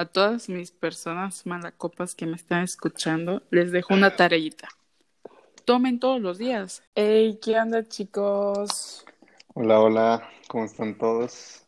a 0.00 0.06
todas 0.06 0.48
mis 0.48 0.70
personas 0.70 1.44
malacopas 1.44 2.14
que 2.14 2.24
me 2.24 2.36
están 2.36 2.62
escuchando, 2.62 3.42
les 3.50 3.70
dejo 3.70 3.92
una 3.92 4.16
tareita. 4.16 4.66
Tomen 5.66 6.00
todos 6.00 6.22
los 6.22 6.38
días. 6.38 6.82
Hey, 6.94 7.38
¿qué 7.42 7.60
onda, 7.60 7.86
chicos? 7.86 9.04
Hola, 9.52 9.78
hola, 9.78 10.28
¿cómo 10.48 10.64
están 10.64 10.96
todos? 10.96 11.66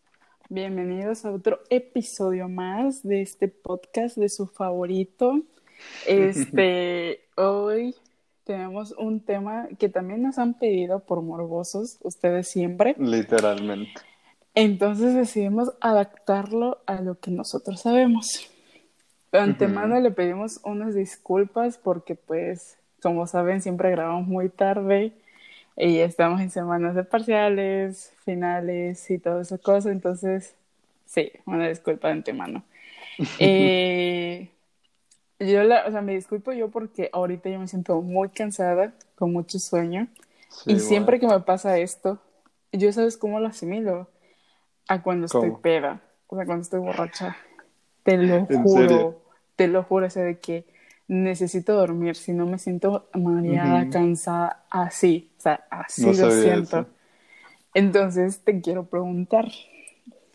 Bienvenidos 0.48 1.26
a 1.26 1.30
otro 1.30 1.60
episodio 1.68 2.48
más 2.48 3.02
de 3.02 3.20
este 3.20 3.48
podcast 3.48 4.16
de 4.16 4.30
su 4.30 4.46
favorito. 4.46 5.42
Este, 6.06 7.26
hoy 7.36 7.96
tenemos 8.44 8.92
un 8.92 9.20
tema 9.20 9.66
que 9.78 9.88
también 9.88 10.22
nos 10.22 10.38
han 10.38 10.54
pedido 10.54 11.00
por 11.00 11.20
morbosos, 11.20 11.98
ustedes 12.02 12.48
siempre. 12.48 12.94
Literalmente. 12.98 14.00
Entonces 14.54 15.14
decidimos 15.14 15.72
adaptarlo 15.80 16.78
a 16.86 17.00
lo 17.00 17.18
que 17.18 17.30
nosotros 17.30 17.80
sabemos. 17.80 18.50
De 19.32 19.38
antemano 19.38 19.98
le 19.98 20.10
pedimos 20.10 20.60
unas 20.62 20.94
disculpas 20.94 21.78
porque 21.78 22.14
pues, 22.14 22.76
como 23.02 23.26
saben, 23.26 23.62
siempre 23.62 23.90
grabamos 23.90 24.28
muy 24.28 24.50
tarde 24.50 25.12
y 25.78 25.98
estamos 26.00 26.42
en 26.42 26.50
semanas 26.50 26.94
de 26.94 27.04
parciales, 27.04 28.12
finales 28.26 29.10
y 29.10 29.18
toda 29.18 29.40
esa 29.40 29.56
cosa. 29.56 29.90
Entonces, 29.90 30.54
sí, 31.06 31.32
una 31.46 31.68
disculpa 31.68 32.08
de 32.08 32.14
antemano. 32.14 32.62
eh, 33.38 34.50
yo, 35.38 35.64
la, 35.64 35.86
o 35.86 35.90
sea, 35.90 36.02
me 36.02 36.14
disculpo 36.14 36.52
yo 36.52 36.68
porque 36.68 37.08
ahorita 37.10 37.48
yo 37.48 37.58
me 37.58 37.68
siento 37.68 38.02
muy 38.02 38.28
cansada, 38.28 38.92
con 39.14 39.32
mucho 39.32 39.58
sueño. 39.58 40.08
y 40.66 40.78
siempre 40.78 41.18
que 41.18 41.26
me 41.26 41.40
pasa 41.40 41.78
esto, 41.78 42.18
yo 42.70 42.92
sabes 42.92 43.16
cómo 43.16 43.40
lo 43.40 43.48
asimilo 43.48 44.08
a 44.88 45.02
cuando 45.02 45.26
estoy 45.26 45.52
peda, 45.62 46.00
o 46.26 46.36
sea, 46.36 46.44
cuando 46.44 46.62
estoy 46.62 46.80
borracha. 46.80 47.36
Te 48.02 48.16
lo 48.16 48.46
juro, 48.46 49.22
te 49.56 49.68
lo 49.68 49.84
juro, 49.84 50.06
o 50.06 50.10
sea, 50.10 50.24
de 50.24 50.38
que 50.38 50.66
necesito 51.08 51.74
dormir, 51.74 52.16
si 52.16 52.32
no 52.32 52.46
me 52.46 52.58
siento 52.58 53.08
mareada, 53.14 53.88
cansada, 53.90 54.64
así, 54.70 55.30
o 55.38 55.40
sea, 55.40 55.64
así 55.70 56.04
lo 56.14 56.30
siento. 56.30 56.86
Entonces 57.74 58.40
te 58.40 58.60
quiero 58.60 58.84
preguntar, 58.84 59.46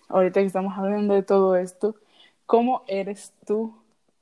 ahorita 0.07 0.39
que 0.39 0.45
estamos 0.45 0.77
hablando 0.77 1.13
de 1.13 1.23
todo 1.23 1.55
esto, 1.55 1.95
¿cómo 2.45 2.83
eres 2.88 3.33
tú 3.45 3.75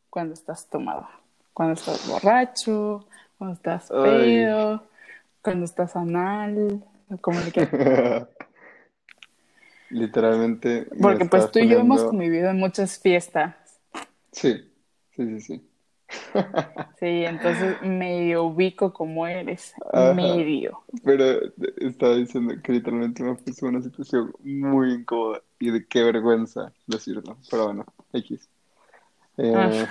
cuando 0.10 0.34
estás 0.34 0.68
tomado? 0.68 1.08
Cuando 1.54 1.76
estás 1.76 2.08
borracho, 2.08 3.06
cuando 3.38 3.56
estás 3.56 3.90
pedo, 3.90 4.84
cuando 5.42 5.66
estás 5.66 5.96
anal, 5.96 6.84
¿cómo 7.22 7.40
le 7.40 7.52
Literalmente. 9.90 10.88
Porque 11.02 11.26
pues 11.26 11.52
tú 11.52 11.60
y 11.60 11.70
yo 11.70 11.80
hemos 11.80 12.04
convivido 12.04 12.50
en 12.50 12.58
muchas 12.58 13.00
fiestas. 13.00 13.56
Sí, 14.32 14.70
sí, 15.16 15.26
sí, 15.26 15.42
sí. 15.42 15.70
sí, 17.00 17.26
entonces 17.26 17.82
medio 17.82 18.44
ubico 18.46 18.94
como 18.94 19.26
eres, 19.28 19.74
medio. 20.16 20.84
Pero 21.04 21.52
estaba 21.78 22.16
diciendo 22.16 22.54
que 22.64 22.74
literalmente 22.74 23.24
me 23.24 23.36
puso 23.36 23.66
una 23.66 23.82
situación 23.82 24.34
muy 24.44 24.94
incómoda 24.94 25.42
y 25.60 25.72
de 25.72 25.86
qué 25.86 26.04
vergüenza 26.04 26.72
decirlo. 26.86 27.38
Pero 27.50 27.66
bueno, 27.66 27.86
X. 28.14 28.48
Eh... 29.38 29.88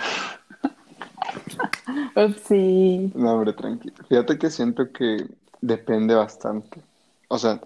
sí. 2.44 3.12
No, 3.14 3.34
hombre, 3.34 3.52
tranquilo. 3.52 3.96
Fíjate 4.08 4.38
que 4.38 4.50
siento 4.50 4.92
que 4.92 5.26
depende 5.60 6.14
bastante. 6.14 6.80
O 7.28 7.38
sea, 7.38 7.60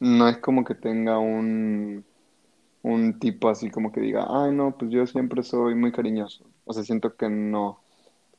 no 0.00 0.28
es 0.28 0.38
como 0.38 0.64
que 0.64 0.74
tenga 0.74 1.18
un, 1.18 2.04
un 2.82 3.18
tipo 3.18 3.48
así 3.48 3.70
como 3.70 3.92
que 3.92 4.00
diga, 4.00 4.26
ay, 4.28 4.52
no, 4.52 4.76
pues 4.76 4.90
yo 4.90 5.06
siempre 5.06 5.42
soy 5.42 5.74
muy 5.74 5.92
cariñoso. 5.92 6.44
O 6.64 6.72
sea, 6.72 6.82
siento 6.82 7.14
que 7.14 7.28
no. 7.28 7.78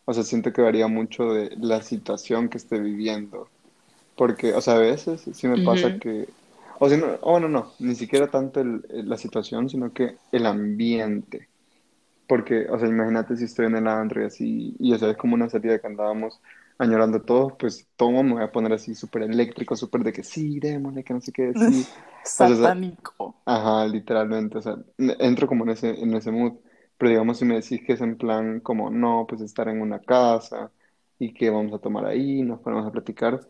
O 0.06 0.14
sea, 0.14 0.24
siento 0.24 0.52
que 0.52 0.62
varía 0.62 0.88
mucho 0.88 1.32
de 1.34 1.56
la 1.58 1.82
situación 1.84 2.50
que 2.50 2.58
esté 2.58 2.80
viviendo. 2.80 3.48
Porque, 4.16 4.54
o 4.54 4.62
sea, 4.62 4.76
a 4.76 4.80
veces 4.80 5.30
sí 5.32 5.48
me 5.48 5.64
pasa 5.64 5.98
que... 6.00 6.28
O 6.80 6.90
sea, 6.90 6.98
no, 6.98 7.08
oh, 7.22 7.40
no, 7.40 7.48
no, 7.48 7.72
ni 7.80 7.94
siquiera 7.94 8.28
tanto 8.28 8.64
la 8.64 9.18
situación, 9.18 9.70
sino 9.70 9.94
que 9.94 10.18
el 10.32 10.48
ambiente. 10.48 11.48
Porque, 12.28 12.68
o 12.70 12.80
sea, 12.80 12.88
imagínate 12.88 13.38
si 13.38 13.44
estoy 13.44 13.68
en 13.68 13.76
el 13.76 13.88
antro 13.88 14.22
y 14.24 14.26
así, 14.26 14.76
y 14.80 14.92
o 14.94 14.98
sea, 14.98 15.12
es 15.12 15.18
como 15.18 15.36
una 15.36 15.50
salida 15.50 15.78
que 15.78 15.88
andábamos 15.88 16.40
añorando 16.82 17.24
todo, 17.24 17.58
pues 17.58 17.90
todo 17.96 18.24
me 18.24 18.34
voy 18.34 18.44
a 18.44 18.52
poner 18.52 18.74
así 18.74 18.96
súper 18.96 19.24
eléctrico, 19.24 19.76
súper 19.76 20.04
de 20.04 20.14
que 20.14 20.24
sí, 20.24 20.60
démosle, 20.60 21.04
que 21.04 21.14
no 21.14 21.22
sé 21.22 21.32
qué, 21.32 21.54
sí. 21.56 21.94
Satánico. 22.24 23.44
ajá, 23.46 23.88
literalmente, 23.88 24.58
o 24.60 24.62
sea, 24.62 24.78
entro 24.98 25.48
como 25.48 25.64
en 25.66 25.72
ese, 25.72 25.90
en 26.02 26.14
ese 26.16 26.32
mood, 26.32 26.54
pero 26.98 27.10
digamos 27.12 27.38
si 27.40 27.46
me 27.46 27.56
decís 27.56 27.82
que 27.86 27.94
es 27.94 28.02
en 28.02 28.18
plan 28.18 28.60
como, 28.62 28.90
no, 28.92 29.26
pues 29.28 29.42
estar 29.42 29.68
en 29.70 29.82
una 29.82 30.00
casa 30.02 30.72
y 31.20 31.34
que 31.34 31.50
vamos 31.50 31.74
a 31.74 31.80
tomar 31.80 32.06
ahí, 32.06 32.44
nos 32.44 32.60
ponemos 32.62 32.88
a 32.88 32.92
platicar, 32.92 33.42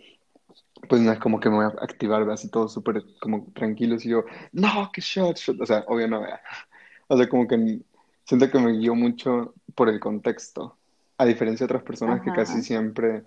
pues 0.90 1.02
no 1.02 1.12
es 1.12 1.19
como 1.19 1.40
que 1.40 1.50
me 1.50 1.58
voy 1.58 1.66
a 1.66 1.84
activar 1.84 2.30
así 2.31 2.50
todo 2.50 2.68
súper 2.68 3.03
como 3.22 3.52
tranquilo 3.53 3.96
y 3.96 4.09
yo, 4.09 4.24
no, 4.52 4.90
que 4.94 5.02
shot, 5.02 5.38
shot, 5.38 5.62
o 5.62 5.66
sea, 5.66 5.86
obvio 5.88 6.08
no, 6.08 6.22
vea. 6.22 6.42
O 7.08 7.18
sea, 7.18 7.28
como 7.28 7.46
que 7.48 7.81
siento 8.24 8.50
que 8.50 8.59
me 8.59 8.72
guío 8.72 8.96
mucho 8.96 9.53
por 9.75 9.90
el 9.90 10.00
contexto. 10.00 10.78
A 11.22 11.26
diferencia 11.26 11.66
de 11.66 11.74
otras 11.74 11.84
personas 11.84 12.22
que 12.22 12.32
casi 12.32 12.62
siempre, 12.64 13.24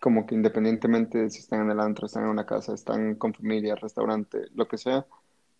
como 0.00 0.26
que 0.26 0.34
independientemente 0.36 1.18
de 1.18 1.30
si 1.30 1.40
están 1.40 1.62
en 1.62 1.70
el 1.72 1.80
antro, 1.80 2.06
están 2.06 2.24
en 2.24 2.30
una 2.30 2.46
casa, 2.46 2.72
están 2.74 3.16
con 3.16 3.34
familia, 3.34 3.74
restaurante, 3.74 4.38
lo 4.54 4.68
que 4.68 4.78
sea, 4.78 5.06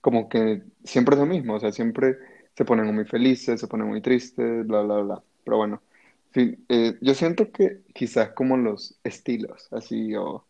como 0.00 0.28
que 0.28 0.62
siempre 0.84 1.14
es 1.16 1.20
lo 1.20 1.26
mismo, 1.26 1.54
o 1.54 1.60
sea, 1.60 1.72
siempre 1.72 2.18
se 2.56 2.64
ponen 2.64 2.94
muy 2.94 3.04
felices, 3.04 3.60
se 3.60 3.66
ponen 3.68 3.88
muy 3.88 4.00
tristes, 4.00 4.64
bla, 4.66 4.82
bla, 4.82 5.00
bla. 5.00 5.22
Pero 5.44 5.56
bueno, 5.58 5.82
eh, 6.34 6.98
yo 7.00 7.14
siento 7.14 7.50
que 7.52 7.82
quizás 7.94 8.30
como 8.32 8.56
los 8.56 8.98
estilos, 9.04 9.68
así, 9.72 10.14
o, 10.16 10.46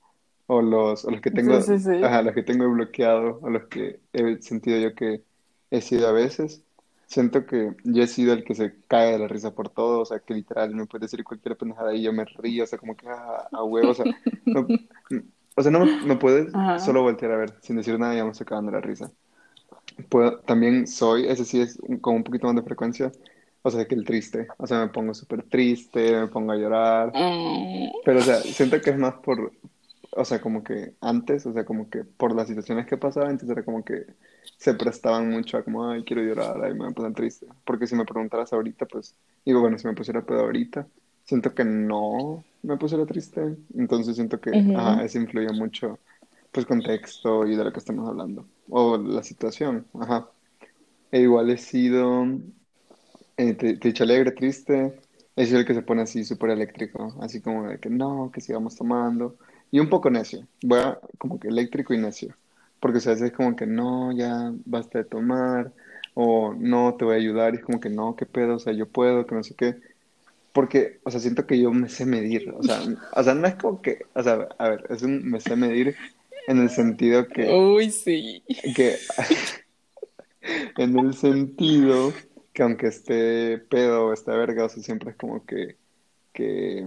o 0.47 0.63
los, 0.63 1.05
o 1.07 1.11
los 1.11 1.21
que 1.23 1.31
tengo, 1.31 1.55
los 1.55 2.35
que 2.35 2.43
tengo 2.43 2.71
bloqueado, 2.71 3.41
o 3.43 3.51
los 3.51 3.65
que 3.69 4.01
he 4.13 4.43
sentido 4.43 4.79
yo 4.79 4.95
que 4.95 5.23
he 5.71 5.81
sido 5.81 6.09
a 6.09 6.13
veces, 6.13 6.63
siento 7.13 7.45
que 7.45 7.75
yo 7.85 8.03
he 8.03 8.07
sido 8.07 8.33
el 8.33 8.43
que 8.43 8.55
se 8.55 8.75
cae 8.89 9.13
de 9.13 9.19
la 9.19 9.29
risa 9.29 9.55
por 9.55 9.69
todo, 9.69 10.01
o 10.01 10.05
sea, 10.07 10.21
que 10.21 10.33
literal 10.33 10.75
me 10.75 10.87
puede 10.87 11.05
decir 11.05 11.23
cualquier 11.23 11.59
pendejada 11.59 11.95
y 11.95 12.03
yo 12.03 12.13
me 12.13 12.25
río, 12.25 12.65
o 12.65 12.67
sea, 12.67 12.79
como 12.79 12.97
que 12.97 13.07
ah, 13.07 13.49
a 13.53 13.63
huevo, 13.63 13.91
o 13.91 13.95
sea, 13.95 14.07
no, 14.47 14.67
o 15.55 15.63
sea, 15.63 15.71
no 15.71 15.85
me, 15.85 16.17
puedes 16.17 16.51
solo 16.83 17.03
voltear 17.03 17.33
a 17.33 17.37
ver 17.37 17.55
sin 17.61 17.77
decir 17.77 17.99
nada 17.99 18.15
y 18.15 18.17
ya 18.17 18.25
me 18.25 18.31
estoy 18.31 18.47
cagando 18.47 18.73
la 18.73 18.81
risa. 18.81 19.13
Puedo, 20.09 20.39
también 20.41 20.87
soy, 20.87 21.27
ese 21.27 21.45
sí 21.45 21.61
es 21.61 21.79
con 22.01 22.15
un 22.15 22.25
poquito 22.25 22.47
más 22.47 22.57
de 22.57 22.63
frecuencia, 22.63 23.13
o 23.61 23.71
sea, 23.71 23.85
que 23.85 23.95
el 23.95 24.07
triste, 24.07 24.49
o 24.57 24.67
sea, 24.67 24.81
me 24.81 24.89
pongo 24.89 25.13
súper 25.13 25.43
triste, 25.43 26.19
me 26.19 26.29
pongo 26.29 26.53
a 26.53 26.57
llorar, 26.57 27.13
mm. 27.15 27.91
pero 28.07 28.21
o 28.21 28.23
sea, 28.23 28.37
siento 28.37 28.81
que 28.81 28.91
es 28.91 28.99
más 28.99 29.15
por, 29.23 29.53
o 30.13 30.25
sea, 30.25 30.41
como 30.41 30.63
que 30.63 30.95
antes, 31.01 31.47
o 31.47 31.53
sea, 31.53 31.65
como 31.65 31.89
que 31.91 32.05
por 32.05 32.35
las 32.35 32.49
situaciones 32.49 32.87
que 32.87 32.97
pasaban, 32.99 33.31
entonces 33.33 33.57
era 33.57 33.65
como 33.65 33.85
que 33.85 34.07
se 34.57 34.75
prestaban 34.75 35.31
mucho 35.31 35.57
a 35.57 35.65
como, 35.65 35.89
ay, 35.89 36.05
quiero 36.05 36.23
llorar, 36.23 36.63
ay, 36.65 36.73
me 36.75 36.81
voy 36.81 36.91
a 36.91 36.95
poner 36.95 37.15
triste. 37.15 37.47
Porque 37.65 37.87
si 37.87 37.95
me 37.97 38.05
preguntaras 38.05 38.53
ahorita, 38.53 38.87
pues, 38.87 39.15
digo, 39.45 39.61
bueno, 39.61 39.79
si 39.79 39.87
me 39.87 39.95
pusiera 39.95 40.23
pedo 40.23 40.41
ahorita, 40.41 40.87
siento 41.25 41.55
que 41.55 41.65
no 41.65 42.45
me 42.63 42.77
pusiera 42.77 43.07
triste. 43.07 43.57
Entonces 43.75 44.17
siento 44.17 44.41
que, 44.41 44.67
ajá, 44.73 45.03
eso 45.05 45.19
influye 45.19 45.53
mucho, 45.53 45.99
pues, 46.53 46.67
contexto 46.67 47.47
y 47.47 47.57
de 47.57 47.65
lo 47.65 47.73
que 47.73 47.79
estamos 47.81 48.09
hablando. 48.09 48.47
O 48.69 48.99
la 48.99 49.23
situación, 49.23 49.87
ajá. 49.99 50.29
E 51.13 51.21
igual 51.21 51.51
he 51.51 51.59
sido, 51.59 52.27
eh, 53.37 53.55
te, 53.55 53.77
te 53.77 53.89
he 53.89 53.93
dicho 53.93 54.05
alegre, 54.05 54.33
triste, 54.33 55.01
he 55.37 55.47
sido 55.47 55.61
el 55.61 55.67
que 55.67 55.75
se 55.75 55.83
pone 55.83 56.03
así 56.03 56.25
súper 56.25 56.51
eléctrico, 56.51 57.15
así 57.21 57.41
como 57.41 57.69
de 57.69 57.79
que 57.79 57.91
no, 57.91 58.31
que 58.33 58.41
sigamos 58.41 58.77
tomando. 58.77 59.37
Y 59.73 59.81
un 59.81 59.89
poco 59.89 60.11
necio, 60.11 60.47
voy 60.63 60.79
a, 60.79 61.01
como 61.19 61.41
que 61.41 61.49
eléctrico 61.49 61.95
y 61.95 61.99
necio. 61.99 62.37
Porque 62.79 62.99
o 62.99 63.01
sea, 63.01 63.15
es 63.15 63.33
como 63.33 63.57
que 63.57 63.67
no, 63.67 64.13
ya 64.13 64.53
basta 64.67 64.99
de 64.99 65.05
tomar, 65.05 65.73
o 66.15 66.55
no, 66.55 66.95
te 66.95 67.07
voy 67.07 67.15
a 67.15 67.19
ayudar, 67.19 67.55
y 67.55 67.57
es 67.57 67.65
como 67.65 67.81
que 67.81 67.89
no, 67.89 68.15
qué 68.15 68.27
pedo, 68.27 68.57
o 68.57 68.59
sea, 68.59 68.75
yo 68.75 68.87
puedo, 68.87 69.27
que 69.27 69.35
no 69.35 69.43
sé 69.43 69.55
qué. 69.55 69.77
Porque, 70.53 71.01
o 71.05 71.11
sea, 71.11 71.21
siento 71.21 71.47
que 71.47 71.59
yo 71.59 71.73
me 71.73 71.89
sé 71.89 72.05
medir, 72.05 72.51
o 72.51 72.63
sea, 72.63 72.83
o 73.15 73.23
sea, 73.23 73.35
no 73.35 73.47
es 73.47 73.55
como 73.55 73.81
que, 73.81 74.05
o 74.15 74.23
sea, 74.23 74.47
a 74.59 74.69
ver, 74.69 74.85
es 74.91 75.03
un 75.03 75.25
me 75.29 75.41
sé 75.41 75.57
medir 75.57 75.97
en 76.47 76.59
el 76.59 76.69
sentido 76.69 77.27
que... 77.29 77.51
Uy, 77.51 77.91
sí. 77.91 78.43
Que, 78.77 78.97
en 80.77 80.99
el 80.99 81.15
sentido 81.15 82.13
que 82.53 82.63
aunque 82.63 82.89
esté 82.89 83.57
pedo 83.57 84.09
o 84.09 84.13
esté 84.13 84.33
verga, 84.33 84.67
o 84.67 84.69
sea, 84.69 84.83
siempre 84.83 85.13
es 85.13 85.17
como 85.17 85.47
que, 85.47 85.77
que 86.35 86.87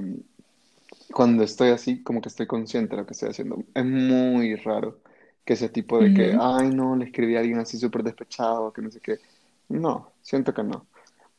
cuando 1.15 1.43
estoy 1.45 1.71
así, 1.71 2.03
como 2.03 2.21
que 2.21 2.29
estoy 2.29 2.47
consciente 2.47 2.95
de 2.95 3.01
lo 3.03 3.07
que 3.07 3.13
estoy 3.13 3.29
haciendo. 3.31 3.63
Es 3.73 3.85
muy 3.85 4.55
raro 4.57 5.01
que 5.45 5.53
ese 5.55 5.69
tipo 5.69 6.01
de 6.01 6.13
que, 6.13 6.35
ay, 6.39 6.69
no, 6.71 6.95
le 6.97 7.05
escribí 7.07 7.37
a 7.37 7.41
alguien 7.41 7.59
así 7.59 7.79
súper 7.79 8.03
despechado, 8.03 8.73
que 8.73 8.83
no 8.83 8.91
sé 8.91 9.01
qué. 9.01 9.19
No, 9.69 10.13
siento 10.21 10.53
que 10.53 10.63
no. 10.63 10.87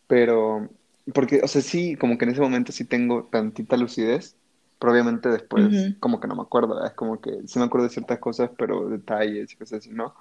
Pero, 0.07 0.69
porque, 1.15 1.41
o 1.43 1.49
sea, 1.49 1.63
sí, 1.63 1.97
como 1.97 2.19
que 2.19 2.25
en 2.27 2.33
ese 2.33 2.41
momento 2.41 2.73
sí 2.73 2.85
tengo 2.87 3.27
tantita 3.27 3.77
lucidez, 3.77 4.37
pero 4.79 4.93
obviamente 4.93 5.29
después 5.31 5.93
como 6.01 6.21
que 6.21 6.29
no 6.29 6.37
me 6.37 6.43
acuerdo, 6.43 6.85
es 6.87 6.93
como 6.95 7.21
que 7.21 7.47
sí 7.47 7.59
me 7.59 7.67
acuerdo 7.67 7.87
de 7.89 7.95
ciertas 7.95 8.19
cosas, 8.21 8.51
pero 8.59 8.89
detalles 8.89 9.53
y 9.53 9.57
cosas 9.57 9.81
así, 9.81 9.91
¿no? 9.91 10.15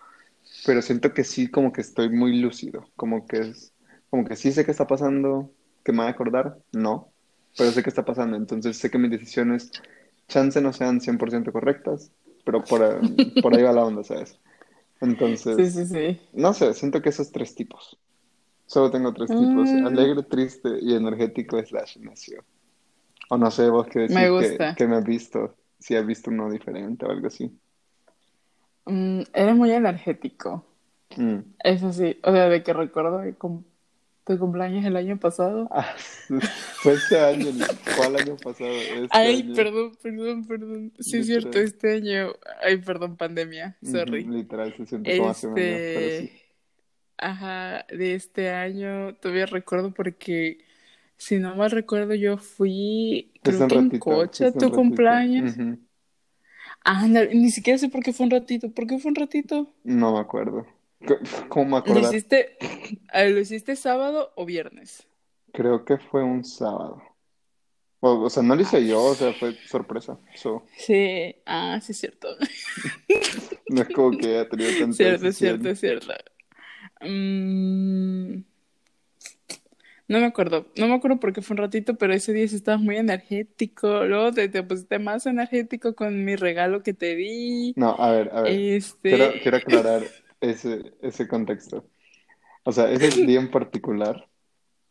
Pero 0.66 0.82
siento 0.82 1.14
que 1.14 1.24
sí 1.24 1.50
como 1.52 1.72
que 1.74 1.82
estoy 1.82 2.10
muy 2.10 2.40
lúcido, 2.42 2.90
como 2.96 3.28
que 3.28 3.40
es, 3.42 3.74
Como 4.10 4.26
que 4.26 4.36
sí 4.36 4.52
sé 4.52 4.66
qué 4.66 4.72
está 4.72 4.88
pasando, 4.88 5.52
que 5.84 5.92
me 5.92 6.00
voy 6.00 6.08
a 6.08 6.10
acordar, 6.12 6.58
no, 6.74 7.14
pero 7.58 7.72
sé 7.72 7.84
qué 7.84 7.90
está 7.90 8.06
pasando, 8.06 8.38
entonces 8.38 8.78
sé 8.78 8.90
que 8.92 8.98
mis 8.98 9.12
decisiones, 9.12 9.72
chance 10.28 10.62
no 10.62 10.74
sean 10.74 11.02
100% 11.02 11.52
correctas, 11.54 12.12
pero 12.46 12.64
por, 12.64 12.84
eh, 12.84 13.04
por 13.42 13.54
ahí 13.56 13.64
va 13.64 13.72
la 13.74 13.86
onda, 13.86 14.04
¿sabes? 14.04 14.40
Entonces, 15.02 15.66
Sí, 15.66 15.70
sí, 15.72 15.86
sí. 15.86 16.20
no 16.34 16.54
sé, 16.54 16.74
siento 16.74 17.02
que 17.02 17.10
esos 17.10 17.32
tres 17.32 17.56
tipos. 17.56 18.00
Solo 18.68 18.92
tengo 18.92 19.14
tres 19.14 19.36
tipos, 19.36 19.76
Mm, 19.76 19.82
alegre, 19.82 20.24
triste 20.24 20.70
y 20.82 20.96
energético 20.96 21.64
slash 21.64 21.98
necio. 22.00 22.44
O 23.30 23.38
no 23.38 23.52
sé, 23.52 23.70
vos 23.70 23.88
qué 23.88 24.00
decís 24.00 24.16
me 24.16 24.30
que, 24.32 24.48
gusta. 24.50 24.76
que 24.76 24.88
me 24.88 24.98
has 24.98 25.06
visto, 25.06 25.56
si 25.80 25.96
has 25.96 26.06
visto 26.08 26.32
uno 26.32 26.50
diferente 26.52 27.06
o 27.06 27.12
algo 27.12 27.28
así. 27.28 27.52
Mm, 28.86 29.22
eres 29.34 29.56
muy 29.56 29.72
energético. 29.72 30.66
Mm. 31.18 31.56
Eso 31.60 31.92
sí. 31.94 32.20
O 32.24 32.32
sea, 32.32 32.50
de 32.50 32.64
que 32.64 32.74
recuerdo 32.74 33.22
que 33.24 33.36
cum- 33.36 33.66
tu 34.26 34.40
cumpleaños 34.40 34.84
el 34.86 34.96
año 34.96 35.18
pasado. 35.18 35.68
Ah, 35.72 35.96
fue 36.78 36.94
este 36.94 37.20
año, 37.20 37.52
¿cuál 37.96 38.16
año 38.16 38.36
pasado? 38.38 38.72
Este 38.72 39.08
Ay, 39.12 39.42
año. 39.42 39.56
perdón, 39.56 39.92
perdón, 40.02 40.48
perdón. 40.48 40.94
Sí, 41.00 41.18
es 41.18 41.28
cierto, 41.28 41.60
este 41.60 41.94
año. 41.94 42.34
Ay, 42.64 42.78
perdón, 42.78 43.18
pandemia. 43.18 43.78
Sorry. 43.84 44.26
literal, 44.26 44.74
se 44.76 44.86
siente 44.86 45.18
como 45.18 45.30
hace 45.30 45.48
un 45.48 45.60
año, 45.60 45.64
pero 45.64 46.10
sí. 46.10 46.26
Este. 46.26 46.46
Ajá, 47.18 47.86
de 47.90 48.16
este 48.16 48.50
año 48.50 49.16
todavía 49.16 49.46
recuerdo 49.46 49.94
porque, 49.94 50.58
si 51.16 51.38
no 51.38 51.56
mal 51.56 51.72
recuerdo, 51.72 52.14
yo 52.14 52.38
fui, 52.38 53.32
creo 53.42 53.68
que 53.68 53.76
en 53.76 54.00
coche 54.00 54.48
a 54.48 54.52
tu 54.52 54.72
cumpleaños. 54.72 55.56
Ujú. 55.56 55.80
Ah, 56.84 57.08
no, 57.08 57.24
ni 57.26 57.50
siquiera 57.52 57.80
sé 57.80 57.90
por 57.90 58.04
qué 58.04 58.12
fue 58.12 58.26
un 58.26 58.32
ratito. 58.32 58.70
¿Por 58.72 58.86
qué 58.86 59.00
fue 59.00 59.10
un 59.10 59.16
ratito? 59.16 59.74
No 59.84 60.14
me 60.14 60.20
acuerdo. 60.20 60.66
¿Cómo 61.50 61.82
me 61.82 61.94
¿Lo 61.94 62.00
hiciste, 62.00 62.58
¿lo 63.14 63.40
hiciste 63.40 63.76
sábado 63.76 64.32
o 64.36 64.46
viernes? 64.46 65.08
Creo 65.52 65.86
que 65.86 65.98
fue 65.98 66.24
un 66.24 66.44
sábado. 66.44 67.02
O, 68.02 68.24
o 68.24 68.30
sea, 68.30 68.44
no 68.44 68.56
lo 68.56 68.62
hice 68.62 68.86
yo, 68.86 69.02
o 69.04 69.16
sea, 69.16 69.34
fue 69.34 69.54
sorpresa. 69.68 70.20
So, 70.36 70.66
sí, 70.78 71.36
ah, 71.46 71.80
sí 71.82 71.94
es 71.94 72.00
cierto. 72.00 72.28
no 73.70 73.82
es 73.82 73.90
como 73.90 74.18
que 74.18 74.28
haya 74.28 74.50
tenido 74.50 74.70
tanta 74.80 74.96
Cierto, 74.96 75.28
es 75.28 75.38
cierto, 75.38 75.70
es 75.70 75.80
cierto. 75.80 76.14
Mm, 77.02 78.44
no 80.08 80.20
me 80.20 80.26
acuerdo, 80.26 80.68
no 80.76 80.88
me 80.88 80.94
acuerdo 80.94 81.20
por 81.20 81.34
qué 81.34 81.42
fue 81.42 81.56
un 81.56 81.60
ratito, 81.60 81.96
pero 81.96 82.14
ese 82.14 82.32
día 82.34 82.44
estabas 82.44 82.82
muy 82.82 82.98
energético. 82.98 84.06
Luego 84.06 84.32
te, 84.32 84.50
te 84.50 84.62
pusiste 84.62 85.00
más 85.00 85.26
energético 85.26 85.96
con 85.96 86.24
mi 86.24 86.36
regalo 86.36 86.84
que 86.84 86.94
te 86.94 87.16
di. 87.16 87.74
No, 87.76 87.96
a 87.98 88.12
ver, 88.12 88.30
a 88.34 88.42
ver. 88.42 88.52
Quiero, 88.52 88.76
Este, 88.76 89.40
quiero 89.42 89.58
aclarar 89.58 90.04
ese, 90.42 90.94
ese 91.02 91.28
contexto. 91.28 91.86
O 92.64 92.72
sea, 92.72 92.90
ese 92.92 93.08
día 93.26 93.40
en 93.40 93.52
particular. 93.52 94.28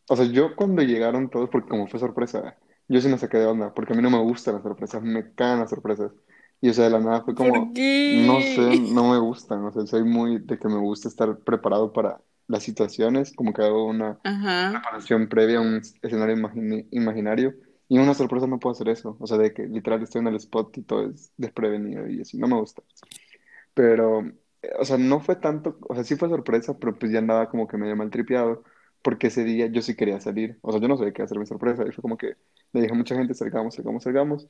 O 0.09 0.15
sea, 0.15 0.25
yo 0.25 0.55
cuando 0.55 0.81
llegaron 0.83 1.29
todos, 1.29 1.49
porque 1.49 1.69
como 1.69 1.87
fue 1.87 1.99
sorpresa, 1.99 2.57
yo 2.87 3.01
sí 3.01 3.07
me 3.07 3.17
saqué 3.17 3.37
de 3.37 3.47
onda, 3.47 3.73
porque 3.73 3.93
a 3.93 3.95
mí 3.95 4.01
no 4.03 4.11
me 4.11 4.19
gustan 4.19 4.55
las 4.55 4.63
sorpresas, 4.63 5.01
me 5.01 5.33
cagan 5.33 5.59
las 5.61 5.69
sorpresas. 5.71 6.11
Y 6.61 6.69
o 6.69 6.73
sea, 6.73 6.85
de 6.85 6.91
la 6.91 6.99
nada 6.99 7.21
fue 7.23 7.35
¿por 7.35 7.47
como, 7.49 7.65
no 7.73 8.41
sé, 8.41 8.79
no 8.93 9.11
me 9.11 9.19
gustan. 9.19 9.63
O 9.65 9.71
sea, 9.71 9.85
soy 9.85 10.03
muy 10.03 10.39
de 10.39 10.57
que 10.57 10.67
me 10.67 10.77
gusta 10.79 11.07
estar 11.07 11.37
preparado 11.39 11.91
para 11.91 12.21
las 12.47 12.63
situaciones, 12.63 13.33
como 13.33 13.53
que 13.53 13.63
hago 13.63 13.85
una 13.85 14.19
Ajá. 14.23 14.71
preparación 14.71 15.27
previa 15.27 15.57
a 15.57 15.61
un 15.61 15.81
escenario 16.01 16.35
imagini- 16.35 16.87
imaginario. 16.91 17.55
Y 17.87 17.97
en 17.97 18.03
una 18.03 18.13
sorpresa 18.13 18.47
no 18.47 18.59
puedo 18.59 18.73
hacer 18.73 18.89
eso. 18.89 19.17
O 19.19 19.27
sea, 19.27 19.37
de 19.37 19.53
que 19.53 19.63
literal 19.67 20.01
estoy 20.01 20.21
en 20.21 20.27
el 20.27 20.35
spot 20.35 20.77
y 20.77 20.83
todo 20.83 21.09
es 21.09 21.31
desprevenido 21.37 22.07
y 22.07 22.21
así, 22.21 22.37
no 22.37 22.47
me 22.47 22.55
gusta. 22.59 22.81
Pero, 23.73 24.31
o 24.79 24.85
sea, 24.85 24.97
no 24.97 25.19
fue 25.19 25.35
tanto, 25.35 25.77
o 25.87 25.95
sea, 25.95 26.03
sí 26.03 26.15
fue 26.15 26.29
sorpresa, 26.29 26.77
pero 26.77 26.97
pues 26.97 27.11
ya 27.11 27.19
andaba 27.19 27.49
como 27.49 27.67
que 27.67 27.77
medio 27.77 27.95
mal 27.95 28.09
tripeado, 28.09 28.63
porque 29.01 29.27
ese 29.27 29.43
día 29.43 29.67
yo 29.67 29.81
sí 29.81 29.95
quería 29.95 30.19
salir. 30.19 30.57
O 30.61 30.71
sea, 30.71 30.81
yo 30.81 30.87
no 30.87 30.97
sabía 30.97 31.13
qué 31.13 31.21
hacer 31.21 31.37
mi 31.39 31.45
sorpresa. 31.45 31.83
Y 31.87 31.91
fue 31.91 32.01
como 32.01 32.17
que 32.17 32.35
le 32.73 32.81
dije 32.81 32.93
a 32.93 32.97
mucha 32.97 33.15
gente, 33.15 33.33
salgamos, 33.35 33.75
salgamos, 33.75 34.03
salgamos. 34.03 34.47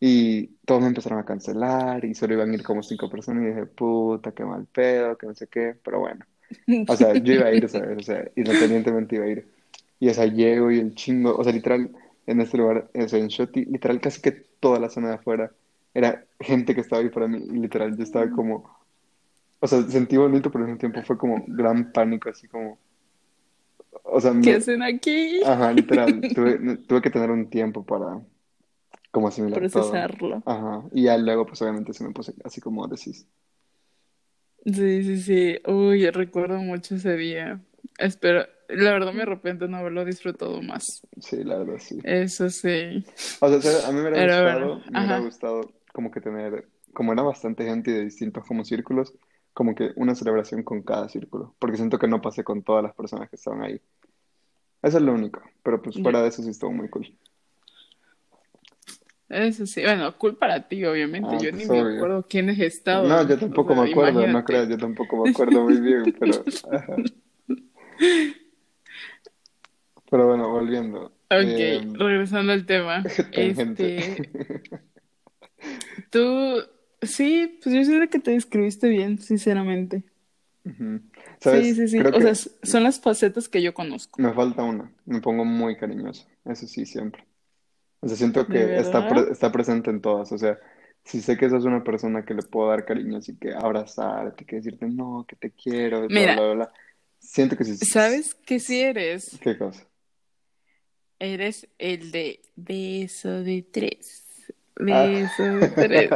Y 0.00 0.48
todos 0.66 0.82
me 0.82 0.88
empezaron 0.88 1.18
a 1.18 1.24
cancelar 1.24 2.04
y 2.04 2.14
solo 2.14 2.34
iban 2.34 2.50
a 2.50 2.54
ir 2.54 2.62
como 2.62 2.82
cinco 2.82 3.08
personas 3.08 3.44
y 3.44 3.46
dije, 3.46 3.66
puta, 3.66 4.32
qué 4.32 4.44
mal 4.44 4.66
pedo, 4.66 5.16
que 5.16 5.26
no 5.26 5.34
sé 5.34 5.46
qué, 5.46 5.76
pero 5.82 6.00
bueno. 6.00 6.24
O 6.88 6.96
sea, 6.96 7.14
yo 7.14 7.32
iba 7.32 7.46
a 7.46 7.52
ir, 7.52 7.68
¿sabes? 7.68 7.96
O 7.98 8.02
sea, 8.02 8.30
independientemente 8.36 9.16
iba 9.16 9.24
a 9.24 9.28
ir. 9.28 9.48
Y, 10.00 10.08
o 10.08 10.14
sea, 10.14 10.26
llego 10.26 10.70
y 10.70 10.80
el 10.80 10.94
chingo, 10.94 11.34
o 11.36 11.42
sea, 11.42 11.52
literal, 11.52 11.90
en 12.26 12.40
este 12.40 12.58
lugar, 12.58 12.90
o 12.94 13.08
sea, 13.08 13.18
en 13.18 13.28
Shoti, 13.28 13.64
literal, 13.64 14.00
casi 14.00 14.20
que 14.20 14.32
toda 14.32 14.78
la 14.78 14.90
zona 14.90 15.08
de 15.08 15.14
afuera 15.14 15.52
era 15.94 16.24
gente 16.40 16.74
que 16.74 16.80
estaba 16.82 17.02
ahí 17.02 17.08
para 17.08 17.28
mí. 17.28 17.38
Y 17.38 17.58
literal, 17.58 17.96
yo 17.96 18.02
estaba 18.02 18.28
como, 18.30 18.68
o 19.64 19.66
sea, 19.66 19.82
sentí 19.84 20.18
bonito, 20.18 20.50
pero 20.50 20.64
al 20.64 20.72
mismo 20.72 20.78
tiempo 20.78 21.02
fue 21.04 21.16
como 21.16 21.42
gran 21.48 21.90
pánico, 21.90 22.28
así 22.28 22.46
como, 22.46 22.78
o 24.02 24.20
sea, 24.20 24.32
¿Qué 24.32 24.50
me, 24.50 24.52
hacen 24.56 24.82
aquí? 24.82 25.40
ajá, 25.42 25.72
literal, 25.72 26.20
tuve, 26.34 26.76
tuve 26.86 27.00
que 27.00 27.08
tener 27.08 27.30
un 27.30 27.48
tiempo 27.48 27.82
para 27.82 28.20
como 29.10 29.28
asimilar 29.28 29.62
todo. 29.70 29.90
Procesarlo. 29.90 30.42
Ajá, 30.44 30.82
y 30.92 31.04
ya 31.04 31.16
luego, 31.16 31.46
pues 31.46 31.62
obviamente 31.62 31.94
se 31.94 32.04
me 32.04 32.12
puse 32.12 32.34
así 32.44 32.60
como 32.60 32.86
decís. 32.88 33.26
Sí, 34.66 35.02
sí, 35.02 35.22
sí. 35.22 35.58
Uy, 35.66 36.10
recuerdo 36.10 36.58
mucho 36.58 36.96
ese 36.96 37.16
día. 37.16 37.58
Espero, 37.98 38.46
la 38.68 38.92
verdad 38.92 39.14
me 39.14 39.22
arrepiento 39.22 39.66
no 39.66 39.78
haberlo 39.78 40.04
disfrutado 40.04 40.60
más. 40.60 41.06
Sí, 41.20 41.42
la 41.42 41.56
verdad, 41.56 41.78
sí. 41.78 42.00
Eso 42.04 42.50
sí. 42.50 43.02
O 43.40 43.60
sea, 43.60 43.88
a 43.88 43.92
mí 43.92 44.00
me 44.00 44.10
hubiera 44.10 44.16
Pero 44.16 44.34
gustado, 44.34 44.66
bueno, 44.66 44.82
me 44.90 44.98
hubiera 44.98 45.20
gustado 45.20 45.72
como 45.94 46.10
que 46.10 46.20
tener, 46.20 46.68
como 46.92 47.14
era 47.14 47.22
bastante 47.22 47.64
gente 47.64 47.92
de 47.92 48.04
distintos 48.04 48.44
como 48.46 48.62
círculos, 48.62 49.14
como 49.54 49.74
que 49.74 49.92
una 49.96 50.14
celebración 50.14 50.62
con 50.62 50.82
cada 50.82 51.08
círculo, 51.08 51.54
porque 51.58 51.76
siento 51.76 51.98
que 51.98 52.08
no 52.08 52.20
pasé 52.20 52.44
con 52.44 52.62
todas 52.62 52.82
las 52.82 52.94
personas 52.94 53.30
que 53.30 53.36
estaban 53.36 53.62
ahí. 53.62 53.80
Eso 54.82 54.98
es 54.98 55.02
lo 55.02 55.14
único, 55.14 55.40
pero 55.62 55.80
pues 55.80 55.96
Yo- 55.96 56.02
fuera 56.02 56.20
de 56.20 56.28
eso 56.28 56.42
sí 56.42 56.50
estuvo 56.50 56.72
muy 56.72 56.88
cool. 56.90 57.16
Eso 59.30 59.64
sí. 59.66 59.82
Bueno, 59.82 60.16
cool 60.18 60.36
para 60.36 60.68
ti, 60.68 60.84
obviamente. 60.84 61.30
Ah, 61.36 61.38
Yo 61.42 61.50
pues 61.50 61.54
ni 61.54 61.64
me 61.72 61.80
obvio. 61.80 61.96
acuerdo 61.96 62.26
quiénes 62.28 62.58
No, 62.58 62.64
estaban. 62.64 63.28
yo 63.28 63.34
O 63.34 63.38
tampoco 63.38 63.74
sea, 63.74 63.82
me 63.84 63.90
acuerdo, 63.90 64.12
no 64.12 64.20
imagínate. 64.22 64.44
creas, 64.44 64.68
yo 64.68 64.78
tampoco 64.78 65.24
me 65.24 65.30
acuerdo 65.30 65.62
muy 65.62 65.80
bien, 65.80 66.12
pero, 66.18 66.44
ajá. 66.70 66.96
Pero 70.10 70.28
bueno, 70.28 70.48
volviendo. 70.50 71.06
Ok, 71.06 71.12
Eh, 71.30 71.80
regresando 71.94 72.52
al 72.52 72.66
tema. 72.66 73.02
tangente. 73.32 73.96
Este, 73.96 74.80
tú, 76.10 76.62
sí, 77.06 77.58
pues 77.62 77.74
yo 77.74 77.84
siento 77.84 78.08
que 78.10 78.18
te 78.20 78.32
describiste 78.32 78.88
bien, 78.88 79.18
sinceramente. 79.18 80.04
Sí, 81.40 81.74
¿Sabes? 81.74 81.74
sí, 81.74 81.88
sí. 81.88 82.02
Creo 82.02 82.12
O 82.12 82.20
sea, 82.20 82.32
que 82.32 82.44
son 82.62 82.82
las 82.82 83.00
facetas 83.00 83.48
que 83.48 83.62
yo 83.62 83.74
conozco. 83.74 84.18
me 84.18 84.32
falta 84.32 84.62
una, 84.62 84.92
me 85.06 85.20
pongo 85.20 85.44
muy 85.44 85.76
cariñoso, 85.76 86.26
eso 86.44 86.66
sí, 86.66 86.86
siempre. 86.86 87.24
O 88.00 88.08
sea, 88.08 88.16
siento 88.18 88.48
¿De 88.48 88.48
que 88.48 88.74
está, 88.76 89.06
pre- 89.08 89.30
está 89.32 89.52
presente 89.52 89.90
en 89.90 90.00
todas. 90.02 90.32
O 90.32 90.38
sea, 90.38 90.58
si 91.04 91.22
sé 91.22 91.36
que 91.38 91.50
sos 91.50 91.64
una 91.66 91.84
persona 91.84 92.24
que 92.24 92.34
le 92.34 92.42
puedo 92.42 92.70
dar 92.70 92.84
cariño, 92.86 93.18
así 93.18 93.36
que 93.38 93.54
abrazarte, 93.54 94.46
que 94.46 94.56
decirte, 94.58 94.86
no, 94.88 95.26
que 95.28 95.36
te 95.36 95.52
quiero, 95.52 96.08
bla, 96.10 96.10
Mira, 96.14 96.34
bla, 96.34 96.42
bla, 96.44 96.54
bla. 96.54 96.72
Siento 97.20 97.56
que 97.56 97.64
sí. 97.64 97.78
¿sabes 97.80 98.34
qué 98.34 98.58
sí 98.60 98.80
eres? 98.80 99.40
¿Qué 99.40 99.56
cosa? 99.58 99.86
Eres 101.18 101.66
el 101.78 102.12
de 102.12 102.40
beso 102.54 103.42
de 103.42 103.62
tres. 103.62 104.23
Ah. 104.80 105.70
Tres. 105.76 106.10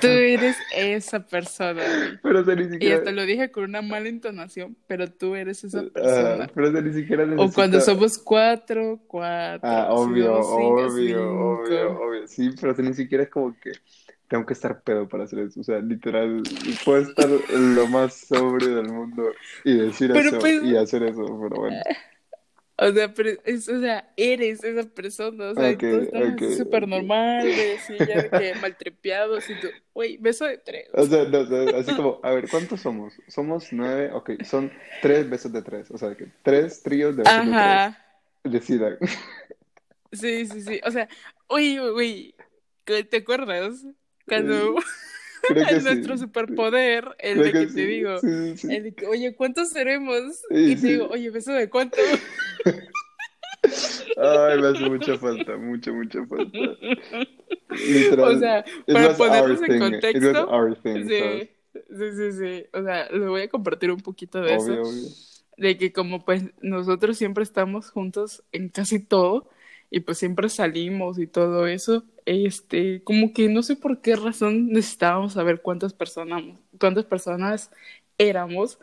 Tú 0.00 0.06
eres 0.06 0.56
esa 0.74 1.26
persona, 1.26 1.82
güey. 1.82 2.18
Pero 2.22 2.44
ni 2.54 2.62
Y 2.62 2.70
siquiera. 2.70 2.96
hasta 2.98 3.10
lo 3.12 3.26
dije 3.26 3.50
con 3.50 3.64
una 3.64 3.82
mala 3.82 4.08
entonación, 4.08 4.76
pero 4.86 5.10
tú 5.10 5.34
eres 5.34 5.64
esa 5.64 5.80
ah, 5.80 5.84
persona. 5.92 6.50
pero 6.54 6.68
o 6.68 6.72
sea, 6.72 6.80
ni 6.80 6.92
siquiera 6.92 7.26
O 7.38 7.50
cuando 7.50 7.80
somos 7.80 8.18
cuatro, 8.18 9.00
cuatro. 9.08 9.68
Ah, 9.68 9.88
obvio, 9.90 10.42
cinco, 10.42 10.56
obvio, 10.56 11.30
obvio, 11.30 11.88
cinco. 11.88 12.04
obvio. 12.04 12.28
Sí, 12.28 12.50
pero 12.60 12.74
ni 12.78 12.94
siquiera 12.94 13.24
es 13.24 13.30
como 13.30 13.56
que 13.58 13.72
tengo 14.28 14.46
que 14.46 14.54
estar 14.54 14.80
pedo 14.82 15.08
para 15.08 15.24
hacer 15.24 15.40
eso. 15.40 15.60
O 15.60 15.64
sea, 15.64 15.80
literal, 15.80 16.42
puedo 16.84 17.02
estar 17.02 17.28
lo 17.50 17.86
más 17.88 18.14
sobrio 18.14 18.76
del 18.76 18.88
mundo 18.90 19.24
y 19.64 19.76
decir 19.76 20.10
Pero 20.12 20.28
eso 20.30 20.38
pues, 20.38 20.62
y 20.62 20.76
hacer 20.76 21.02
eso, 21.02 21.24
pero 21.24 21.60
bueno. 21.60 21.76
O 22.88 22.92
sea, 22.92 23.14
pero 23.14 23.30
es, 23.44 23.68
o 23.68 23.80
sea, 23.80 24.12
eres 24.16 24.64
esa 24.64 24.88
persona. 24.88 25.50
O 25.50 25.54
sea, 25.54 25.70
y 25.70 25.74
Ok, 25.74 25.80
todos 25.88 26.02
estamos 26.04 26.32
ok, 26.32 26.42
así 26.42 26.54
súper 26.56 26.88
normal, 26.88 27.56
de 27.56 27.72
así 27.74 28.02
ya 28.04 28.20
de 28.20 28.32
que 28.32 28.54
maltripeados 28.60 29.48
y 29.50 29.58
tú, 29.60 29.68
güey, 29.94 30.16
beso 30.18 30.46
de 30.46 30.58
tres. 30.58 30.88
O 30.92 31.06
sea, 31.06 31.24
no, 31.24 31.40
así 31.76 31.94
como, 31.94 32.20
a 32.22 32.32
ver, 32.32 32.48
¿cuántos 32.48 32.80
somos? 32.80 33.14
Somos 33.28 33.72
nueve, 33.72 34.10
ok, 34.12 34.42
son 34.44 34.72
tres 35.00 35.28
besos 35.28 35.52
de 35.52 35.62
tres, 35.62 35.90
o 35.90 35.98
sea, 35.98 36.16
que 36.16 36.28
tres 36.42 36.82
tríos 36.82 37.16
de 37.16 37.24
besos 37.24 37.44
de 37.46 37.54
tres. 37.54 37.80
Ajá. 37.80 37.98
Decidan. 38.44 38.98
Sí, 40.12 40.46
sí, 40.46 40.62
sí. 40.62 40.80
O 40.84 40.90
sea, 40.90 41.08
uy, 41.48 41.80
uy, 41.80 41.90
uy. 41.90 42.34
¿Te 42.84 43.04
te 43.04 43.18
acuerdas? 43.18 43.84
Cuando 44.26 44.76
Creo 45.46 45.66
que 45.66 45.74
en 45.74 45.82
sí. 45.82 45.82
nuestro 45.82 46.16
superpoder, 46.18 47.16
el 47.18 47.40
Creo 47.40 47.42
de 47.42 47.54
que 47.54 47.66
que 47.66 47.66
te 47.68 47.86
sí. 47.86 47.86
digo, 47.86 48.22
el 48.68 48.82
de 48.84 48.94
que, 48.94 49.06
oye, 49.06 49.34
¿cuántos 49.36 49.70
seremos? 49.70 50.22
Y 50.64 50.76
te 50.76 50.88
digo, 50.88 51.08
oye, 51.08 51.30
¿beso 51.30 51.52
de 51.52 51.68
cuánto? 51.70 52.02
Ay, 54.16 54.58
me 54.58 54.68
hace 54.68 54.84
mucha 54.86 55.16
falta, 55.18 55.56
mucha, 55.56 55.92
mucha 55.92 56.24
falta. 56.26 56.58
O 58.20 58.34
Literal, 58.34 58.34
sea, 58.34 58.64
it 58.86 58.98
para 58.98 59.16
ponernos 59.16 59.62
en 59.62 59.76
contexto, 59.76 60.56
sí, 61.06 61.50
sí, 61.90 62.12
sí, 62.16 62.32
sí. 62.32 62.66
O 62.72 62.82
sea, 62.82 63.08
les 63.10 63.28
voy 63.28 63.42
a 63.42 63.48
compartir 63.50 63.90
un 63.90 64.00
poquito 64.02 64.40
de 64.42 64.54
eso. 64.56 64.78
Obvio. 64.80 65.16
de 65.56 65.78
que 65.78 65.92
como 65.92 66.24
pues 66.24 66.44
nosotros 66.62 67.18
siempre 67.18 67.44
estamos 67.44 67.90
juntos 67.90 68.44
en 68.52 68.68
casi 68.70 69.00
todo 69.00 69.48
y 69.94 70.00
pues 70.00 70.16
siempre 70.16 70.48
salimos 70.48 71.18
y 71.18 71.26
todo 71.26 71.66
eso, 71.66 72.02
este, 72.24 73.02
como 73.04 73.34
que 73.34 73.50
no 73.50 73.62
sé 73.62 73.76
por 73.76 74.00
qué 74.00 74.16
razón 74.16 74.68
necesitábamos 74.68 75.34
saber 75.34 75.60
cuántas 75.60 75.92
personas, 75.92 76.42
cuántas 76.80 77.04
personas 77.04 77.70
éramos 78.16 78.78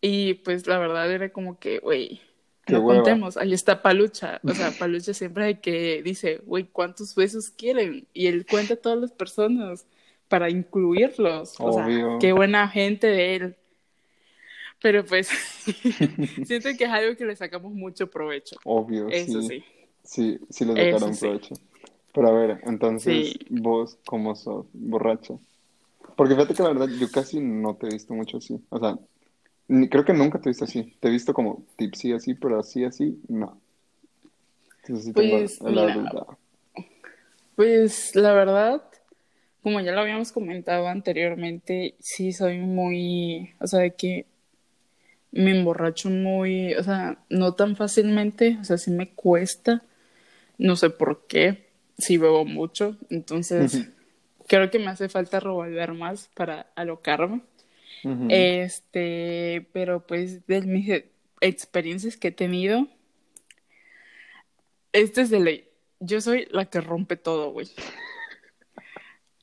y 0.00 0.34
pues 0.34 0.66
la 0.66 0.78
verdad 0.78 1.10
era 1.12 1.28
como 1.28 1.60
que, 1.60 1.78
güey, 1.78 2.20
no 2.66 2.82
contemos, 2.82 3.36
ahí 3.36 3.54
está 3.54 3.82
Palucha, 3.82 4.40
o 4.42 4.52
sea, 4.52 4.72
Palucha 4.76 5.14
siempre 5.14 5.44
hay 5.44 5.54
que 5.58 6.02
dice, 6.02 6.42
güey, 6.44 6.64
¿cuántos 6.64 7.14
besos 7.14 7.50
quieren? 7.50 8.08
Y 8.12 8.26
él 8.26 8.44
cuenta 8.44 8.74
a 8.74 8.78
todas 8.78 8.98
las 8.98 9.12
personas 9.12 9.86
para 10.26 10.50
incluirlos, 10.50 11.54
o 11.60 11.72
sea, 11.72 11.86
qué 12.20 12.32
buena 12.32 12.66
gente 12.66 13.06
de 13.06 13.36
él. 13.36 13.56
Pero 14.82 15.04
pues 15.04 15.28
siento 16.44 16.68
que 16.76 16.84
es 16.84 16.90
algo 16.90 17.16
que 17.16 17.24
le 17.26 17.36
sacamos 17.36 17.72
mucho 17.72 18.10
provecho. 18.10 18.56
Obvio, 18.64 19.08
Eso 19.08 19.40
sí. 19.42 19.48
Sí, 19.60 19.77
sí, 20.08 20.64
le 20.64 20.92
sacaron 20.92 21.16
provecho. 21.16 21.54
Pero 22.14 22.28
a 22.28 22.32
ver, 22.32 22.60
entonces, 22.64 23.38
vos, 23.50 23.98
¿cómo 24.06 24.34
sos? 24.34 24.66
¿Borracha? 24.72 25.34
Porque 26.16 26.34
fíjate 26.34 26.54
que 26.54 26.62
la 26.62 26.70
verdad, 26.70 26.88
yo 26.98 27.10
casi 27.10 27.40
no 27.40 27.76
te 27.76 27.86
he 27.86 27.90
visto 27.90 28.14
mucho 28.14 28.38
así. 28.38 28.60
O 28.70 28.78
sea, 28.78 28.98
creo 29.88 30.04
que 30.04 30.14
nunca 30.14 30.40
te 30.40 30.48
he 30.48 30.50
visto 30.50 30.64
así. 30.64 30.96
Te 30.98 31.08
he 31.08 31.10
visto 31.10 31.34
como 31.34 31.64
tipsy 31.76 32.12
así, 32.12 32.34
pero 32.34 32.58
así, 32.58 32.84
así, 32.84 33.20
no. 33.28 33.60
Entonces, 34.82 35.12
pues, 35.14 35.60
la 35.60 36.26
pues 37.54 38.14
la 38.16 38.32
verdad, 38.32 38.82
como 39.62 39.80
ya 39.80 39.92
lo 39.92 40.00
habíamos 40.00 40.32
comentado 40.32 40.88
anteriormente, 40.88 41.96
sí 41.98 42.32
soy 42.32 42.58
muy, 42.58 43.50
o 43.60 43.66
sea, 43.66 43.80
de 43.80 43.94
que 43.94 44.26
me 45.30 45.56
emborracho 45.56 46.08
muy, 46.08 46.74
o 46.74 46.82
sea, 46.82 47.18
no 47.28 47.54
tan 47.54 47.76
fácilmente, 47.76 48.56
o 48.60 48.64
sea, 48.64 48.78
sí 48.78 48.90
me 48.90 49.10
cuesta, 49.10 49.82
no 50.58 50.76
sé 50.76 50.90
por 50.90 51.26
qué, 51.26 51.68
sí 51.96 52.18
bebo 52.18 52.44
mucho, 52.44 52.96
entonces 53.10 53.88
creo 54.46 54.70
que 54.70 54.78
me 54.78 54.88
hace 54.88 55.08
falta 55.08 55.40
revolver 55.40 55.94
más 55.94 56.28
para 56.34 56.72
alocarme. 56.74 57.42
Este, 58.28 59.66
pero 59.72 60.06
pues 60.06 60.46
de 60.46 60.62
mis 60.62 61.04
experiencias 61.40 62.16
que 62.16 62.28
he 62.28 62.32
tenido, 62.32 62.86
este 64.92 65.22
es 65.22 65.30
de 65.30 65.40
ley. 65.40 65.68
Yo 66.00 66.20
soy 66.20 66.46
la 66.50 66.66
que 66.66 66.80
rompe 66.80 67.16
todo, 67.16 67.52
güey. 67.52 67.66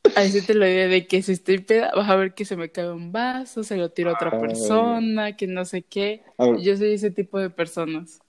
Ahí 0.15 0.29
sí 0.29 0.45
te 0.45 0.53
lo 0.53 0.65
digo 0.65 0.88
de 0.88 1.07
que 1.07 1.22
si 1.22 1.34
estoy 1.34 1.60
peda, 1.60 1.91
vas 1.95 2.10
a 2.10 2.15
ver 2.15 2.34
que 2.34 2.45
se 2.45 2.55
me 2.55 2.69
cae 2.69 2.91
un 2.91 3.12
vaso, 3.12 3.63
se 3.63 3.75
lo 3.75 3.89
tiro 3.91 4.12
a 4.12 4.13
otra 4.13 4.39
persona, 4.39 5.36
que 5.36 5.48
no 5.48 5.65
sé 5.65 5.81
qué. 5.81 6.24
Yo 6.62 6.77
soy 6.77 6.93
ese 6.93 7.12
tipo 7.12 7.39
de 7.39 7.50
personas. 7.50 8.19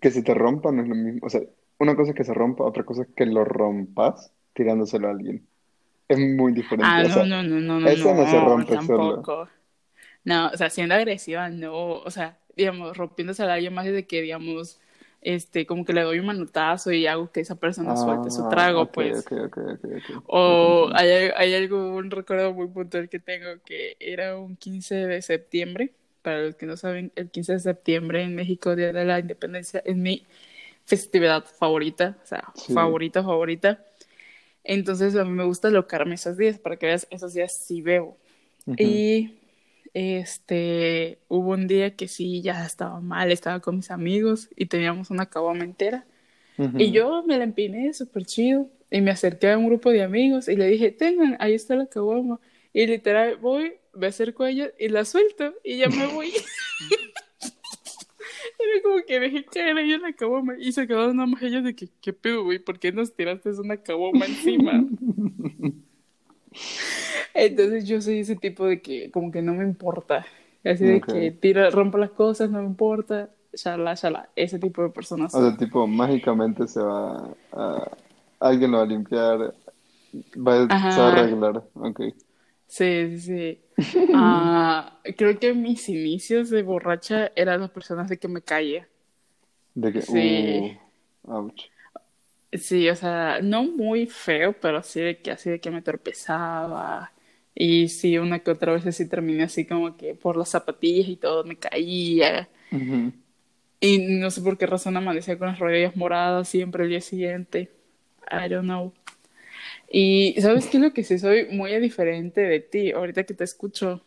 Que 0.00 0.10
si 0.10 0.22
te 0.22 0.34
rompan 0.34 0.80
es 0.80 0.88
lo 0.88 0.94
mismo. 0.94 1.20
O 1.26 1.30
sea, 1.30 1.42
una 1.84 1.96
cosa 1.96 2.10
es 2.10 2.16
que 2.16 2.24
se 2.24 2.34
rompa, 2.34 2.64
otra 2.64 2.82
cosa 2.82 3.02
es 3.02 3.08
que 3.14 3.26
lo 3.26 3.44
rompas 3.44 4.32
tirándoselo 4.54 5.08
a 5.08 5.10
alguien. 5.12 5.46
Es 6.08 6.18
muy 6.18 6.52
diferente. 6.52 6.86
Ah, 6.86 7.02
no, 7.02 7.24
no, 7.24 7.42
no, 7.42 7.60
no, 7.60 7.80
no. 7.80 7.88
Eso 7.88 8.14
no, 8.14 8.26
se 8.26 8.40
rompe 8.40 8.74
tampoco. 8.74 9.48
No, 10.24 10.48
o 10.48 10.56
sea, 10.56 10.70
siendo 10.70 10.94
agresiva, 10.94 11.48
no. 11.48 11.74
O 11.74 12.10
sea, 12.10 12.38
digamos, 12.56 12.96
rompiéndose 12.96 13.42
a 13.42 13.52
alguien 13.52 13.74
más 13.74 13.86
de 13.86 14.06
que, 14.06 14.22
digamos, 14.22 14.80
este, 15.20 15.66
como 15.66 15.84
que 15.84 15.92
le 15.92 16.02
doy 16.02 16.18
un 16.18 16.26
manotazo 16.26 16.92
y 16.92 17.06
hago 17.06 17.30
que 17.30 17.40
esa 17.40 17.54
persona 17.54 17.96
suelte 17.96 18.30
su 18.30 18.44
ah, 18.44 18.48
trago, 18.50 18.86
pues. 18.90 19.24
o 20.26 20.90
hay, 20.94 21.30
hay 21.36 21.54
algo, 21.54 21.96
un 21.96 22.10
recuerdo 22.10 22.52
muy 22.52 22.68
puntual 22.68 23.08
que 23.08 23.18
tengo 23.18 23.48
que 23.64 23.96
era 24.00 24.36
un 24.36 24.56
15 24.56 24.94
de 24.94 25.22
septiembre. 25.22 25.92
Para 26.22 26.40
los 26.40 26.54
que 26.54 26.64
no 26.64 26.78
saben, 26.78 27.12
el 27.16 27.30
15 27.30 27.52
de 27.54 27.58
septiembre 27.58 28.22
en 28.22 28.34
México, 28.34 28.74
Día 28.74 28.94
de 28.94 29.04
la 29.04 29.18
Independencia, 29.18 29.82
es 29.84 29.94
mi 29.94 30.24
festividad 30.84 31.44
favorita, 31.44 32.16
o 32.22 32.26
sea, 32.26 32.52
favorita, 32.72 33.22
favorita. 33.22 33.84
Entonces 34.62 35.14
a 35.16 35.24
mí 35.24 35.30
me 35.30 35.44
gusta 35.44 35.70
locarme 35.70 36.14
esos 36.14 36.36
días, 36.36 36.58
para 36.58 36.76
que 36.76 36.86
veas, 36.86 37.06
esos 37.10 37.34
días 37.34 37.56
sí 37.56 37.82
veo. 37.82 38.16
Y 38.78 39.34
este, 39.92 41.18
hubo 41.28 41.50
un 41.50 41.66
día 41.66 41.94
que 41.94 42.08
sí, 42.08 42.42
ya 42.42 42.64
estaba 42.64 43.00
mal, 43.00 43.30
estaba 43.30 43.60
con 43.60 43.76
mis 43.76 43.90
amigos 43.90 44.48
y 44.56 44.66
teníamos 44.66 45.10
una 45.10 45.26
caguama 45.26 45.64
entera. 45.64 46.06
Y 46.78 46.92
yo 46.92 47.24
me 47.26 47.36
la 47.36 47.44
empiné 47.44 47.92
súper 47.94 48.24
chido 48.26 48.68
y 48.88 49.00
me 49.00 49.10
acerqué 49.10 49.50
a 49.50 49.58
un 49.58 49.66
grupo 49.66 49.90
de 49.90 50.04
amigos 50.04 50.48
y 50.48 50.54
le 50.54 50.66
dije, 50.68 50.92
tengan, 50.92 51.36
ahí 51.40 51.54
está 51.54 51.74
la 51.74 51.86
caguama. 51.86 52.38
Y 52.72 52.86
literal 52.86 53.36
voy, 53.36 53.74
me 53.92 54.06
acerco 54.06 54.44
a 54.44 54.50
ella 54.50 54.70
y 54.78 54.88
la 54.88 55.04
suelto 55.04 55.54
y 55.64 55.78
ya 55.78 55.88
me 55.88 56.06
voy. 56.06 56.32
Era 58.64 58.82
como 58.82 58.96
que 59.06 59.20
dejé 59.20 59.44
caer 59.44 59.76
ahí 59.76 59.92
en 59.92 60.02
la 60.02 60.12
caguama 60.12 60.54
y 60.58 60.72
se 60.72 60.86
quedaron 60.86 61.16
nada 61.16 61.26
más 61.26 61.42
ellos 61.42 61.64
de 61.64 61.74
que, 61.74 61.88
¿qué 62.00 62.12
pedo, 62.12 62.44
güey? 62.44 62.58
¿Por 62.58 62.78
qué 62.78 62.92
nos 62.92 63.14
tiraste 63.14 63.50
una 63.60 63.76
caguama 63.76 64.24
encima? 64.26 64.84
Entonces 67.34 67.86
yo 67.86 68.00
soy 68.00 68.20
ese 68.20 68.36
tipo 68.36 68.64
de 68.66 68.80
que 68.80 69.10
como 69.10 69.30
que 69.30 69.42
no 69.42 69.54
me 69.54 69.64
importa. 69.64 70.24
Así 70.64 70.84
de 70.84 71.00
que 71.00 71.30
tira, 71.32 71.68
rompo 71.70 71.98
las 71.98 72.10
cosas, 72.10 72.48
no 72.50 72.60
me 72.60 72.66
importa, 72.66 73.28
shala, 73.52 73.94
shala. 73.94 74.30
Ese 74.34 74.58
tipo 74.58 74.82
de 74.82 74.88
personas. 74.88 75.34
O 75.34 75.40
sea, 75.40 75.56
tipo, 75.56 75.86
mágicamente 75.86 76.66
se 76.66 76.80
va 76.80 77.34
a... 77.52 77.90
Alguien 78.40 78.70
lo 78.70 78.78
va 78.78 78.84
a 78.84 78.86
limpiar, 78.86 79.54
va 80.36 80.66
a, 80.68 81.12
arreglar. 81.12 81.62
Ok. 81.74 82.00
Sí, 82.74 83.18
sí, 83.18 83.20
sí. 83.20 83.60
Ah, 84.14 84.98
creo 85.16 85.38
que 85.38 85.54
mis 85.54 85.88
inicios 85.88 86.50
de 86.50 86.62
borracha 86.62 87.30
eran 87.36 87.60
las 87.60 87.70
personas 87.70 88.08
de 88.08 88.18
que 88.18 88.26
me 88.26 88.42
caía. 88.42 88.88
De 89.74 89.92
que, 89.92 90.02
sí. 90.02 90.76
Uh, 91.22 91.32
ouch. 91.32 91.62
Sí, 92.52 92.88
o 92.88 92.96
sea, 92.96 93.40
no 93.42 93.62
muy 93.62 94.06
feo, 94.06 94.54
pero 94.60 94.82
sí 94.82 95.00
de 95.00 95.18
que 95.18 95.30
así 95.30 95.50
de 95.50 95.60
que 95.60 95.70
me 95.70 95.82
tropezaba. 95.82 97.12
Y 97.54 97.88
sí, 97.88 98.18
una 98.18 98.40
que 98.40 98.50
otra 98.50 98.72
vez 98.72 98.96
sí 98.96 99.08
terminé 99.08 99.44
así 99.44 99.64
como 99.64 99.96
que 99.96 100.14
por 100.16 100.36
las 100.36 100.48
zapatillas 100.48 101.08
y 101.08 101.16
todo 101.16 101.44
me 101.44 101.56
caía. 101.56 102.48
Y 103.78 103.98
no 104.18 104.30
sé 104.32 104.40
por 104.40 104.58
qué 104.58 104.66
razón 104.66 104.96
amanecía 104.96 105.38
con 105.38 105.46
las 105.46 105.60
rodillas 105.60 105.94
moradas 105.94 106.48
siempre 106.48 106.84
el 106.84 106.90
día 106.90 107.00
siguiente. 107.00 107.70
I 108.30 108.48
don't 108.48 108.64
know. 108.64 108.92
Y 109.96 110.34
sabes 110.40 110.66
qué 110.66 110.78
es 110.78 110.82
lo 110.82 110.92
que 110.92 111.04
sí 111.04 111.20
soy 111.20 111.46
muy 111.52 111.72
diferente 111.78 112.40
de 112.40 112.58
ti, 112.58 112.90
ahorita 112.90 113.22
que 113.22 113.32
te 113.32 113.44
escucho, 113.44 114.02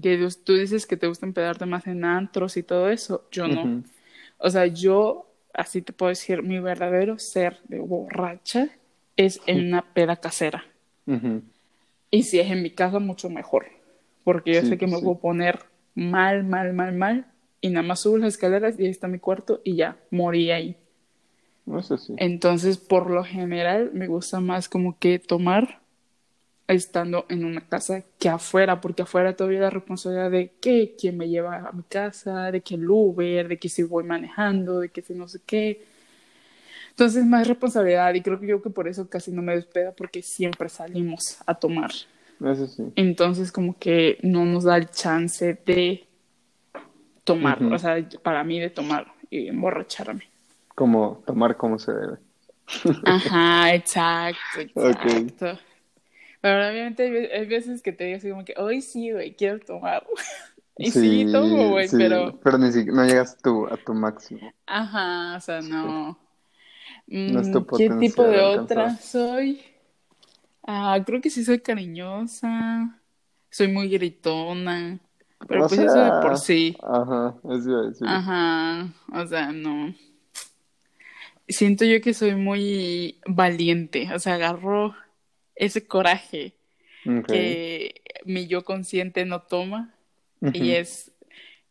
que 0.00 0.28
tú 0.44 0.54
dices 0.54 0.86
que 0.86 0.96
te 0.96 1.08
gusta 1.08 1.26
empedarte 1.26 1.66
más 1.66 1.88
en 1.88 2.04
antros 2.04 2.56
y 2.56 2.62
todo 2.62 2.88
eso, 2.88 3.26
yo 3.32 3.48
no. 3.48 3.82
O 4.38 4.48
sea, 4.48 4.66
yo 4.66 5.28
así 5.52 5.82
te 5.82 5.92
puedo 5.92 6.10
decir, 6.10 6.44
mi 6.44 6.60
verdadero 6.60 7.18
ser 7.18 7.58
de 7.66 7.80
borracha 7.80 8.68
es 9.16 9.40
en 9.46 9.66
una 9.66 9.82
peda 9.92 10.14
casera. 10.14 10.66
Y 12.12 12.22
si 12.22 12.38
es 12.38 12.48
en 12.48 12.62
mi 12.62 12.70
casa, 12.70 13.00
mucho 13.00 13.28
mejor. 13.28 13.66
Porque 14.22 14.54
yo 14.54 14.62
sé 14.62 14.78
que 14.78 14.86
me 14.86 15.00
voy 15.00 15.16
a 15.16 15.18
poner 15.18 15.58
mal, 15.96 16.44
mal, 16.44 16.72
mal, 16.74 16.94
mal. 16.94 17.26
Y 17.60 17.70
nada 17.70 17.84
más 17.84 17.98
subo 17.98 18.18
las 18.18 18.34
escaleras 18.34 18.78
y 18.78 18.84
ahí 18.84 18.90
está 18.90 19.08
mi 19.08 19.18
cuarto 19.18 19.60
y 19.64 19.74
ya, 19.74 19.96
morí 20.12 20.52
ahí. 20.52 20.76
Entonces, 22.16 22.78
por 22.78 23.10
lo 23.10 23.24
general, 23.24 23.90
me 23.92 24.06
gusta 24.06 24.40
más 24.40 24.68
como 24.68 24.98
que 24.98 25.18
tomar 25.18 25.80
estando 26.66 27.26
en 27.28 27.44
una 27.44 27.60
casa 27.60 28.04
que 28.18 28.28
afuera, 28.28 28.80
porque 28.80 29.02
afuera 29.02 29.36
todavía 29.36 29.60
la 29.60 29.70
responsabilidad 29.70 30.30
de 30.30 30.52
que 30.60 30.94
quién 30.98 31.18
me 31.18 31.28
lleva 31.28 31.56
a 31.68 31.72
mi 31.72 31.82
casa, 31.82 32.50
de 32.50 32.62
que 32.62 32.74
el 32.74 32.88
Uber, 32.88 33.48
de 33.48 33.58
que 33.58 33.68
si 33.68 33.82
voy 33.82 34.04
manejando, 34.04 34.80
de 34.80 34.88
que 34.88 35.02
si 35.02 35.14
no 35.14 35.28
sé 35.28 35.40
qué. 35.44 35.84
Entonces 36.90 37.24
más 37.26 37.48
responsabilidad 37.48 38.14
y 38.14 38.22
creo 38.22 38.40
que 38.40 38.46
yo 38.46 38.62
que 38.62 38.70
por 38.70 38.88
eso 38.88 39.08
casi 39.08 39.32
no 39.32 39.42
me 39.42 39.54
despeda 39.54 39.92
porque 39.92 40.22
siempre 40.22 40.68
salimos 40.68 41.38
a 41.44 41.54
tomar. 41.54 41.90
Eso 42.40 42.66
sí. 42.66 42.84
Entonces 42.96 43.52
como 43.52 43.76
que 43.78 44.18
no 44.22 44.44
nos 44.44 44.64
da 44.64 44.76
el 44.76 44.88
chance 44.90 45.58
de 45.66 46.06
tomar, 47.24 47.62
o 47.62 47.78
sea, 47.78 47.96
para 48.22 48.44
mí 48.44 48.60
de 48.60 48.70
tomar 48.70 49.12
y 49.28 49.48
emborracharme. 49.48 50.33
Como 50.74 51.22
tomar 51.26 51.56
como 51.56 51.78
se 51.78 51.92
debe. 51.92 52.18
Ajá, 53.04 53.74
exacto, 53.74 54.60
exacto. 54.60 55.58
Pero 56.40 56.68
obviamente 56.68 57.32
hay 57.32 57.46
veces 57.46 57.80
que 57.80 57.92
te 57.92 58.04
digo 58.04 58.18
así 58.18 58.30
como 58.30 58.44
que, 58.44 58.54
hoy 58.58 58.82
sí, 58.82 59.10
güey, 59.12 59.34
quiero 59.34 59.60
tomar. 59.60 60.06
y 60.76 60.90
sí, 60.90 61.26
tomo, 61.32 61.70
güey, 61.70 61.88
pero... 61.90 62.38
Pero 62.42 62.58
ni 62.58 62.70
siquiera, 62.70 62.96
no 62.96 63.06
llegas 63.06 63.38
tú 63.38 63.66
a 63.66 63.76
tu 63.76 63.94
máximo. 63.94 64.52
Ajá, 64.66 65.36
o 65.36 65.40
sea, 65.40 65.62
no. 65.62 66.18
no 67.06 67.40
es 67.40 67.50
tu 67.50 67.60
mm, 67.60 67.66
¿Qué 67.76 67.90
tipo 67.90 68.24
de 68.24 68.40
otra 68.40 68.96
soy? 68.96 69.62
Ah, 70.66 70.98
creo 71.04 71.20
que 71.20 71.30
sí 71.30 71.44
soy 71.44 71.60
cariñosa. 71.60 73.00
Soy 73.50 73.68
muy 73.68 73.88
gritona. 73.88 74.98
Pero 75.46 75.66
pues 75.68 75.78
eso 75.78 76.04
de 76.04 76.10
por 76.22 76.38
sí. 76.38 76.76
Ajá, 76.82 77.34
eso 77.44 77.82
decir. 77.84 78.06
Ajá, 78.06 78.88
o 79.12 79.26
sea, 79.26 79.52
no. 79.52 79.94
Siento 81.48 81.84
yo 81.84 82.00
que 82.00 82.14
soy 82.14 82.34
muy 82.34 83.18
valiente. 83.26 84.08
O 84.14 84.18
sea, 84.18 84.34
agarro 84.34 84.94
ese 85.54 85.86
coraje 85.86 86.54
que 87.26 88.02
mi 88.24 88.46
yo 88.46 88.64
consciente 88.64 89.24
no 89.24 89.42
toma 89.42 89.94
y 90.52 90.70
es 90.70 91.12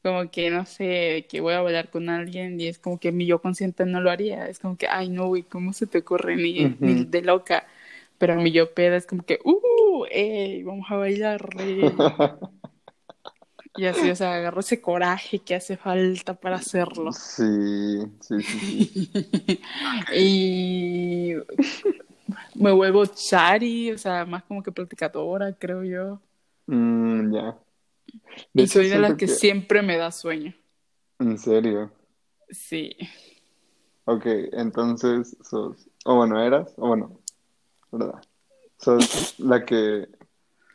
como 0.04 0.30
que, 0.30 0.50
no 0.50 0.66
sé, 0.66 1.26
que 1.30 1.40
voy 1.40 1.54
a 1.54 1.62
bailar 1.62 1.90
con 1.90 2.10
alguien 2.10 2.60
y 2.60 2.68
es 2.68 2.78
como 2.78 3.00
que 3.00 3.12
mi 3.12 3.26
yo 3.26 3.42
consciente 3.42 3.86
no 3.86 4.02
lo 4.02 4.12
haría. 4.12 4.48
Es 4.48 4.60
como 4.60 4.78
que, 4.78 4.88
ay, 4.88 5.10
no, 5.10 5.28
güey, 5.28 5.44
¿cómo 5.44 5.74
se 5.74 5.88
te 5.88 6.00
ocurre? 6.00 6.36
Ni, 6.36 6.76
ni 6.80 7.06
de 7.06 7.22
loca. 7.22 7.66
Pero 8.18 8.36
mi 8.36 8.52
yo 8.52 8.74
peda 8.74 8.98
es 8.98 9.08
como 9.08 9.24
que, 9.24 9.40
uh, 9.44 10.06
ey, 10.12 10.64
vamos 10.64 10.86
a 10.90 10.96
bailar. 10.98 11.50
Y 13.76 13.86
así, 13.86 14.10
o 14.10 14.16
sea, 14.16 14.36
agarro 14.36 14.60
ese 14.60 14.82
coraje 14.82 15.40
que 15.40 15.56
hace 15.56 15.78
falta 15.78 16.36
para 16.36 16.58
hacerlo. 16.58 17.12
Sí, 17.12 18.00
sí, 18.20 18.42
sí. 18.42 18.86
sí. 18.96 19.62
y 20.16 21.34
me 22.56 22.72
vuelvo 22.72 23.06
chari, 23.06 23.92
o 23.92 23.98
sea, 23.98 24.26
más 24.26 24.44
como 24.44 24.62
que 24.62 24.72
platicadora, 24.72 25.54
creo 25.54 25.84
yo. 25.84 26.22
Mm, 26.68 27.34
ya. 27.34 27.58
y 28.54 28.68
soy 28.68 28.90
de 28.90 29.00
las 29.00 29.16
que, 29.16 29.28
siempre 29.28 29.82
me 29.82 29.98
da 29.98 30.12
sueño. 30.12 30.54
¿En 31.20 31.38
serio? 31.38 31.92
Sí. 32.50 32.96
Ok, 34.06 34.26
entonces 34.52 35.36
sos, 35.42 35.90
o 36.06 36.16
bueno, 36.16 36.42
eras, 36.42 36.74
o 36.78 36.88
bueno, 36.88 37.20
¿verdad? 37.92 38.22
Sos 38.78 39.40
la 39.40 39.66
que, 39.66 40.08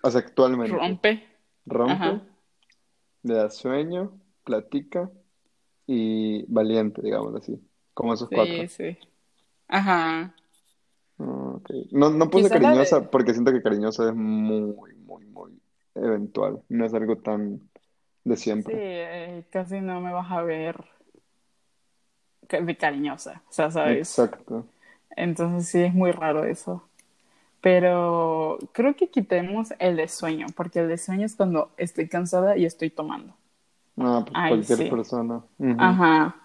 o 0.02 0.10
sea, 0.10 0.20
actualmente. 0.20 0.76
Rompe. 0.76 1.24
Rompe. 1.66 1.92
Ajá. 1.92 2.22
Le 3.22 3.34
da 3.34 3.50
sueño, 3.50 4.20
platica 4.44 5.10
y 5.86 6.44
valiente, 6.52 7.02
digamos 7.02 7.34
así. 7.36 7.60
Como 7.94 8.14
esos 8.14 8.30
cuatro. 8.30 8.64
Sí, 8.64 8.68
sí. 8.68 8.98
Ajá. 9.68 10.34
Ah. 11.18 11.56
No, 11.90 12.10
no 12.10 12.30
puse 12.30 12.48
Quizá 12.48 12.52
cariñosa 12.52 12.96
de- 13.00 13.08
porque 13.10 13.32
siento 13.32 13.52
que 13.52 13.62
cariñosa 13.62 14.08
es 14.08 14.14
muy, 14.14 14.94
muy, 14.94 15.26
muy 15.26 15.60
eventual. 15.94 16.62
No 16.68 16.84
es 16.86 16.94
algo 16.94 17.16
tan 17.18 17.60
de 18.24 18.36
Sí, 18.36 18.42
siempre. 18.42 18.72
eh, 18.74 19.44
casi 19.50 19.80
no 19.80 20.00
me 20.00 20.12
vas 20.12 20.30
a 20.30 20.42
ver 20.42 20.76
de 22.48 22.76
cariñosa, 22.76 23.42
o 23.48 23.52
sea, 23.52 23.70
¿sabes? 23.70 24.08
Exacto. 24.10 24.66
Entonces 25.16 25.68
sí 25.70 25.82
es 25.82 25.94
muy 25.94 26.12
raro 26.12 26.44
eso. 26.44 26.87
Pero 27.60 28.58
creo 28.72 28.94
que 28.94 29.08
quitemos 29.08 29.74
el 29.78 29.96
de 29.96 30.08
sueño, 30.08 30.46
porque 30.56 30.80
el 30.80 30.88
de 30.88 30.98
sueño 30.98 31.26
es 31.26 31.34
cuando 31.34 31.70
estoy 31.76 32.08
cansada 32.08 32.56
y 32.56 32.64
estoy 32.64 32.90
tomando. 32.90 33.34
Ah, 33.96 34.22
pues 34.24 34.32
Ay, 34.34 34.50
cualquier 34.50 34.78
sí. 34.78 34.90
persona. 34.90 35.42
Ajá. 35.78 36.36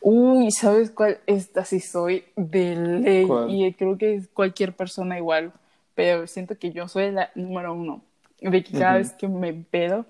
Uy, 0.00 0.50
¿sabes 0.50 0.90
cuál? 0.90 1.18
Esta 1.26 1.64
sí 1.64 1.80
soy 1.80 2.24
de 2.36 2.76
ley 2.76 3.26
¿Cuál? 3.26 3.50
y 3.50 3.72
creo 3.74 3.98
que 3.98 4.14
es 4.14 4.28
cualquier 4.28 4.74
persona 4.74 5.18
igual, 5.18 5.52
pero 5.94 6.26
siento 6.26 6.58
que 6.58 6.72
yo 6.72 6.88
soy 6.88 7.10
la 7.10 7.30
número 7.34 7.74
uno, 7.74 8.02
de 8.40 8.62
que 8.62 8.72
cada 8.78 8.96
vez 8.96 9.12
que 9.12 9.28
me 9.28 9.52
pedo, 9.52 10.06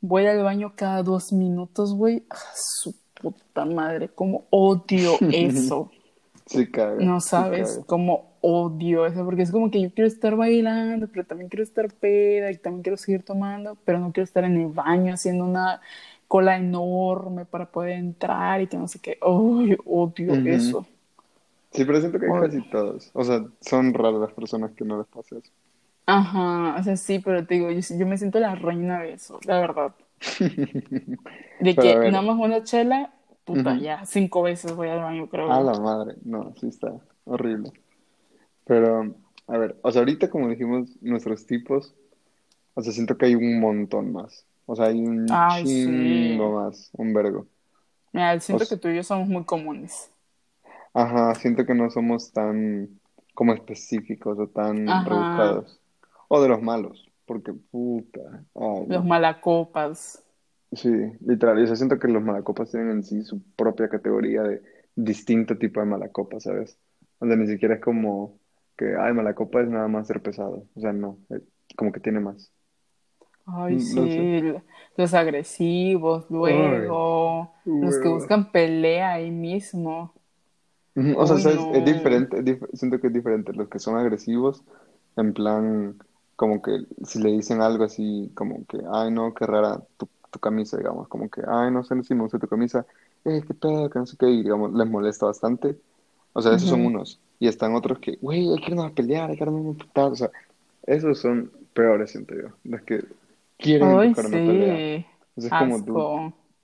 voy 0.00 0.26
al 0.26 0.42
baño 0.42 0.72
cada 0.76 1.02
dos 1.02 1.32
minutos, 1.32 1.94
güey. 1.94 2.24
Ah, 2.30 2.36
su 2.54 2.94
puta 3.20 3.64
madre, 3.64 4.08
cómo 4.08 4.44
odio 4.50 5.12
eso. 5.32 5.90
Sí 6.46 6.70
caga, 6.70 7.02
No 7.02 7.20
sí 7.28 7.44
sabes 7.44 7.44
caga. 7.46 7.84
cómo 7.86 8.36
odio 8.40 9.06
eso, 9.06 9.24
porque 9.24 9.42
es 9.42 9.50
como 9.50 9.70
que 9.70 9.80
yo 9.82 9.92
quiero 9.92 10.06
estar 10.06 10.36
bailando, 10.36 11.08
pero 11.08 11.26
también 11.26 11.48
quiero 11.50 11.64
estar 11.64 11.92
peda 11.92 12.50
y 12.52 12.58
también 12.58 12.82
quiero 12.84 12.96
seguir 12.96 13.24
tomando, 13.24 13.76
pero 13.84 13.98
no 13.98 14.12
quiero 14.12 14.24
estar 14.24 14.44
en 14.44 14.56
el 14.60 14.68
baño 14.68 15.12
haciendo 15.14 15.44
una 15.44 15.80
cola 16.28 16.56
enorme 16.56 17.46
para 17.46 17.70
poder 17.72 17.92
entrar 17.98 18.60
y 18.62 18.68
que 18.68 18.76
no 18.76 18.86
sé 18.88 19.00
qué. 19.00 19.18
Uy, 19.26 19.76
odio 19.84 20.40
eso. 20.44 20.86
Sí, 21.72 21.84
pero 21.84 22.00
siento 22.00 22.18
que 22.18 22.26
hay 22.26 22.34
Odio. 22.34 22.34
casi 22.34 22.62
todos. 22.62 23.10
O 23.14 23.22
sea, 23.24 23.44
son 23.60 23.92
raras 23.92 24.20
las 24.20 24.32
personas 24.32 24.72
que 24.74 24.84
no 24.84 24.96
les 24.98 25.06
pasa 25.08 25.36
eso. 25.38 25.52
Ajá, 26.06 26.76
o 26.78 26.82
sea, 26.82 26.96
sí, 26.96 27.18
pero 27.18 27.46
te 27.46 27.54
digo, 27.54 27.70
yo, 27.70 27.80
yo 27.98 28.06
me 28.06 28.18
siento 28.18 28.38
la 28.38 28.54
reina 28.54 29.00
de 29.02 29.14
eso, 29.14 29.40
la 29.44 29.58
verdad. 29.60 29.94
De 31.58 31.78
que 31.78 32.00
nada 32.04 32.22
más 32.22 32.36
una 32.38 32.62
chela, 32.64 33.12
puta, 33.44 33.78
Ujú. 33.78 33.80
ya 33.80 34.04
cinco 34.06 34.42
veces 34.42 34.74
voy 34.74 34.88
al 34.88 35.00
baño, 35.02 35.28
creo 35.28 35.52
a 35.52 35.60
la 35.60 35.74
madre. 35.78 36.16
No, 36.24 36.54
sí 36.60 36.68
está 36.68 36.92
horrible. 37.24 37.72
Pero, 38.66 39.16
a 39.48 39.58
ver, 39.58 39.78
o 39.82 39.92
sea, 39.92 40.00
ahorita 40.02 40.30
como 40.30 40.48
dijimos 40.48 40.90
nuestros 41.02 41.46
tipos, 41.46 41.94
o 42.74 42.82
sea, 42.82 42.92
siento 42.92 43.18
que 43.18 43.26
hay 43.26 43.36
un 43.36 43.60
montón 43.60 44.12
más. 44.12 44.46
O 44.66 44.76
sea, 44.76 44.86
hay 44.86 45.00
un 45.04 45.46
Ay, 45.46 45.66
sí. 45.66 45.90
chingo 45.90 46.52
más, 46.52 46.90
un 46.94 47.14
vergo. 47.14 47.48
Mira, 48.12 48.40
O 48.50 48.58
siento 48.58 48.66
que 48.66 48.76
tú 48.78 48.88
y 48.88 48.96
yo 48.96 49.02
somos 49.02 49.28
muy 49.28 49.44
comunes. 49.44 50.10
ajá, 50.92 51.34
siento 51.34 51.66
que 51.66 51.74
no 51.74 51.90
somos 51.90 52.32
tan 52.32 53.00
como 53.34 53.52
específicos 53.54 54.38
o 54.38 54.48
tan 54.48 55.04
Ajá, 55.04 55.04
rebuscados. 55.04 55.80
O 56.28 56.40
de 56.42 56.48
los 56.48 56.62
malos, 56.62 57.10
porque 57.26 57.52
puta, 57.52 58.44
los 58.86 59.04
no. 59.04 59.04
malacopas. 59.04 60.23
Sí, 60.74 60.88
literal. 61.20 61.62
O 61.62 61.66
sea, 61.66 61.76
siento 61.76 61.98
que 61.98 62.08
los 62.08 62.22
malacopas 62.22 62.70
tienen 62.70 62.90
en 62.90 63.04
sí 63.04 63.22
su 63.22 63.42
propia 63.54 63.88
categoría 63.88 64.42
de 64.42 64.62
distinto 64.96 65.56
tipo 65.58 65.80
de 65.80 65.86
malacopa, 65.86 66.40
¿sabes? 66.40 66.78
Donde 67.20 67.36
ni 67.36 67.46
siquiera 67.46 67.76
es 67.76 67.80
como 67.80 68.40
que, 68.76 68.96
ay, 68.98 69.12
malacopa 69.12 69.60
es 69.62 69.68
nada 69.68 69.86
más 69.88 70.06
ser 70.08 70.20
pesado. 70.22 70.68
O 70.74 70.80
sea, 70.80 70.92
no, 70.92 71.18
eh, 71.30 71.40
como 71.76 71.92
que 71.92 72.00
tiene 72.00 72.20
más. 72.20 72.52
Ay, 73.46 73.78
Mm, 73.78 73.94
No 73.94 74.08
sé. 74.10 74.22
sí, 74.22 74.38
l- 74.38 74.62
los 74.96 75.12
agresivos, 75.14 76.26
Ay, 76.42 76.96
luego, 77.10 77.52
los 77.80 77.98
que 77.98 78.08
hueva. 78.08 78.08
buscan 78.08 78.50
pelea 78.52 79.12
ahí 79.14 79.30
mismo. 79.30 80.14
Ujú, 80.96 81.18
O 81.18 81.26
sea, 81.26 81.38
Uy, 81.38 81.40
¿sabes? 81.40 81.66
Es 81.70 81.84
no. 81.84 81.84
diferente, 81.84 82.38
es 82.38 82.44
dif- 82.44 82.68
siento 82.74 83.00
que 83.00 83.08
es 83.08 83.12
diferente. 83.12 83.52
Los 83.52 83.68
que 83.68 83.78
son 83.78 83.96
agresivos, 83.98 84.62
en 85.16 85.32
plan, 85.34 85.98
como 86.36 86.62
que 86.62 86.86
si 87.04 87.20
le 87.20 87.32
dicen 87.32 87.60
algo 87.60 87.84
así, 87.84 88.30
como 88.34 88.64
que, 88.66 88.78
ay, 88.92 89.10
no, 89.10 89.34
qué 89.34 89.44
rara 89.46 89.82
tu, 89.96 90.08
tu 90.34 90.40
camisa, 90.40 90.76
digamos, 90.78 91.08
como 91.08 91.30
que, 91.30 91.42
ay, 91.48 91.70
no 91.72 91.84
sé 91.84 92.02
si 92.04 92.14
me 92.14 92.22
gusta 92.22 92.38
tu 92.40 92.48
camisa, 92.48 92.86
eh, 93.24 93.42
qué 93.46 93.54
pedo, 93.54 93.90
que 93.90 94.00
no 94.00 94.06
sé 94.06 94.16
qué, 94.18 94.28
y 94.30 94.42
digamos, 94.44 94.74
les 94.74 94.88
molesta 94.88 95.26
bastante. 95.26 95.78
O 96.34 96.42
sea, 96.42 96.54
esos 96.54 96.68
son 96.68 96.84
Ujú. 96.84 96.86
unos. 96.86 97.20
Y 97.40 97.48
están 97.48 97.74
otros 97.74 97.98
que, 98.00 98.16
güey, 98.20 98.50
hay 98.52 98.60
que 98.60 98.70
irnos 98.72 98.86
a 98.86 98.94
pelear, 98.94 99.30
hay 99.30 99.36
que 99.38 99.44
irnos 99.44 99.64
a 99.66 99.68
emputar. 99.70 100.12
O 100.12 100.16
sea, 100.16 100.30
esos 100.86 101.18
son 101.20 101.52
peores, 101.74 102.10
siento 102.12 102.34
yo. 102.36 102.48
Los 102.64 102.82
que 102.82 103.04
quieren 103.58 104.00
Ay, 104.00 104.14
buscar 104.14 104.26
una 104.26 104.40
pelea. 104.40 104.82
sí, 104.82 105.06
O 105.36 105.40
sea, 105.40 105.50
es 105.50 105.54
como 105.56 105.84
tú, 105.84 106.08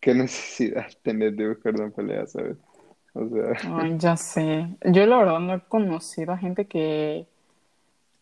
qué 0.00 0.14
necesidad 0.14 0.86
tener 1.02 1.34
de 1.34 1.48
buscar 1.50 1.74
una 1.76 1.90
pelea, 1.90 2.26
¿sabes? 2.26 2.56
O 3.14 3.28
sea, 3.28 3.54
Ay, 3.62 3.98
ya 3.98 4.16
sé. 4.16 4.76
Yo 4.84 5.06
la 5.06 5.18
verdad 5.18 5.38
no 5.40 5.54
he 5.54 5.60
conocido 5.68 6.32
a 6.32 6.38
gente 6.38 6.66
que, 6.66 7.28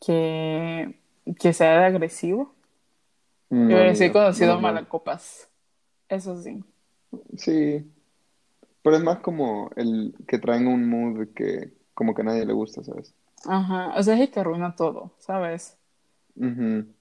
que, 0.01 1.01
que 1.41 1.53
sea 1.55 1.79
de 1.81 1.87
agresivo. 1.87 2.55
No, 3.51 3.85
Yo 3.85 3.85
ni 3.85 3.95
sí 3.95 4.05
he 4.05 4.13
yo, 4.31 4.57
conocido 4.57 4.59
mal. 4.59 4.89
malacopas. 4.89 5.49
Eso 6.09 6.41
sí. 6.43 6.65
Sí, 7.37 7.91
pero 8.83 8.97
es 8.97 9.03
más 9.05 9.21
como 9.21 9.71
el 9.77 10.15
que 10.29 10.39
traen 10.39 10.67
un 10.69 10.89
mood 10.89 11.29
que 11.35 11.73
como 11.95 12.15
que 12.15 12.23
a 12.23 12.27
nadie 12.27 12.47
le 12.47 12.53
gusta, 12.55 12.85
¿sabes? 12.85 13.15
Ajá. 13.49 13.95
O 13.97 14.03
sea, 14.05 14.15
es 14.15 14.21
el 14.21 14.31
que 14.31 14.39
arruina 14.41 14.77
todo, 14.77 15.13
¿sabes? 15.19 15.77
Ujú, 16.37 16.95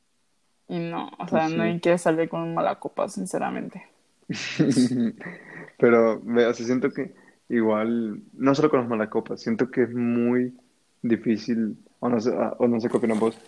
Y 0.70 0.80
no, 0.80 1.10
o 1.20 1.28
Pues 1.28 1.28
sea, 1.28 1.50
sí. 1.52 1.60
nadie 1.60 1.82
quiere 1.82 1.98
salir 1.98 2.30
con 2.30 2.42
un 2.42 2.54
malacopa, 2.54 3.10
sinceramente. 3.10 3.86
Pero, 5.80 6.22
o 6.24 6.54
sea, 6.54 6.66
siento 6.66 6.92
que 6.92 7.14
igual, 7.50 8.22
no 8.34 8.56
solo 8.56 8.70
con 8.70 8.82
los 8.82 8.90
malacopas, 8.90 9.42
siento 9.42 9.72
que 9.72 9.84
es 9.84 9.94
muy 9.94 10.58
difícil, 11.02 11.78
o 12.00 12.10
no 12.10 12.20
sé, 12.20 12.32
ah, 12.38 12.56
o 12.60 12.68
no 12.68 12.80
sé 12.80 12.90
qué 12.90 12.98
opinas 12.98 13.20
vos, 13.20 13.40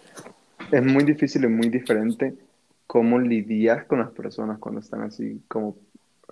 es 0.72 0.84
muy 0.84 1.04
difícil 1.06 1.46
y 1.46 1.48
muy 1.48 1.70
diferente 1.70 2.38
cómo 2.90 3.20
lidias 3.20 3.86
con 3.86 4.00
las 4.00 4.10
personas 4.10 4.58
cuando 4.58 4.82
están 4.82 5.04
así 5.04 5.44
como, 5.48 5.78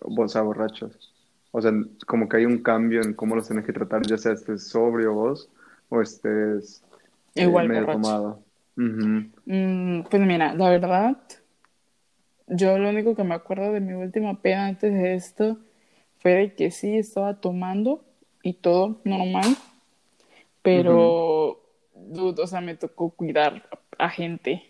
o 0.01 0.27
sea, 0.27 0.41
borrachos. 0.41 1.13
O 1.51 1.61
sea, 1.61 1.71
como 2.07 2.27
que 2.27 2.37
hay 2.37 2.45
un 2.45 2.63
cambio 2.63 3.03
en 3.03 3.13
cómo 3.13 3.35
los 3.35 3.45
tienes 3.45 3.63
que 3.63 3.73
tratar, 3.73 4.01
ya 4.07 4.17
sea 4.17 4.31
estés 4.31 4.67
sobrio 4.67 5.13
vos 5.13 5.51
o 5.89 6.01
estés 6.01 6.83
eh, 7.35 7.43
Igual 7.43 7.67
medio 7.67 7.81
borracho. 7.81 8.01
tomado. 8.01 8.43
Mm, 8.75 10.01
pues 10.09 10.21
mira, 10.23 10.55
la 10.55 10.71
verdad, 10.71 11.17
yo 12.47 12.79
lo 12.79 12.89
único 12.89 13.15
que 13.15 13.23
me 13.23 13.35
acuerdo 13.35 13.71
de 13.71 13.79
mi 13.79 13.93
última 13.93 14.41
peda 14.41 14.65
antes 14.65 14.91
de 14.91 15.13
esto 15.13 15.59
fue 16.17 16.31
de 16.31 16.55
que 16.55 16.71
sí 16.71 16.97
estaba 16.97 17.35
tomando 17.35 18.03
y 18.41 18.53
todo 18.53 18.99
normal, 19.03 19.55
pero, 20.63 21.61
dude, 21.93 22.41
o 22.41 22.47
sea, 22.47 22.61
me 22.61 22.73
tocó 22.73 23.11
cuidar 23.11 23.69
a 23.99 24.09
gente. 24.09 24.63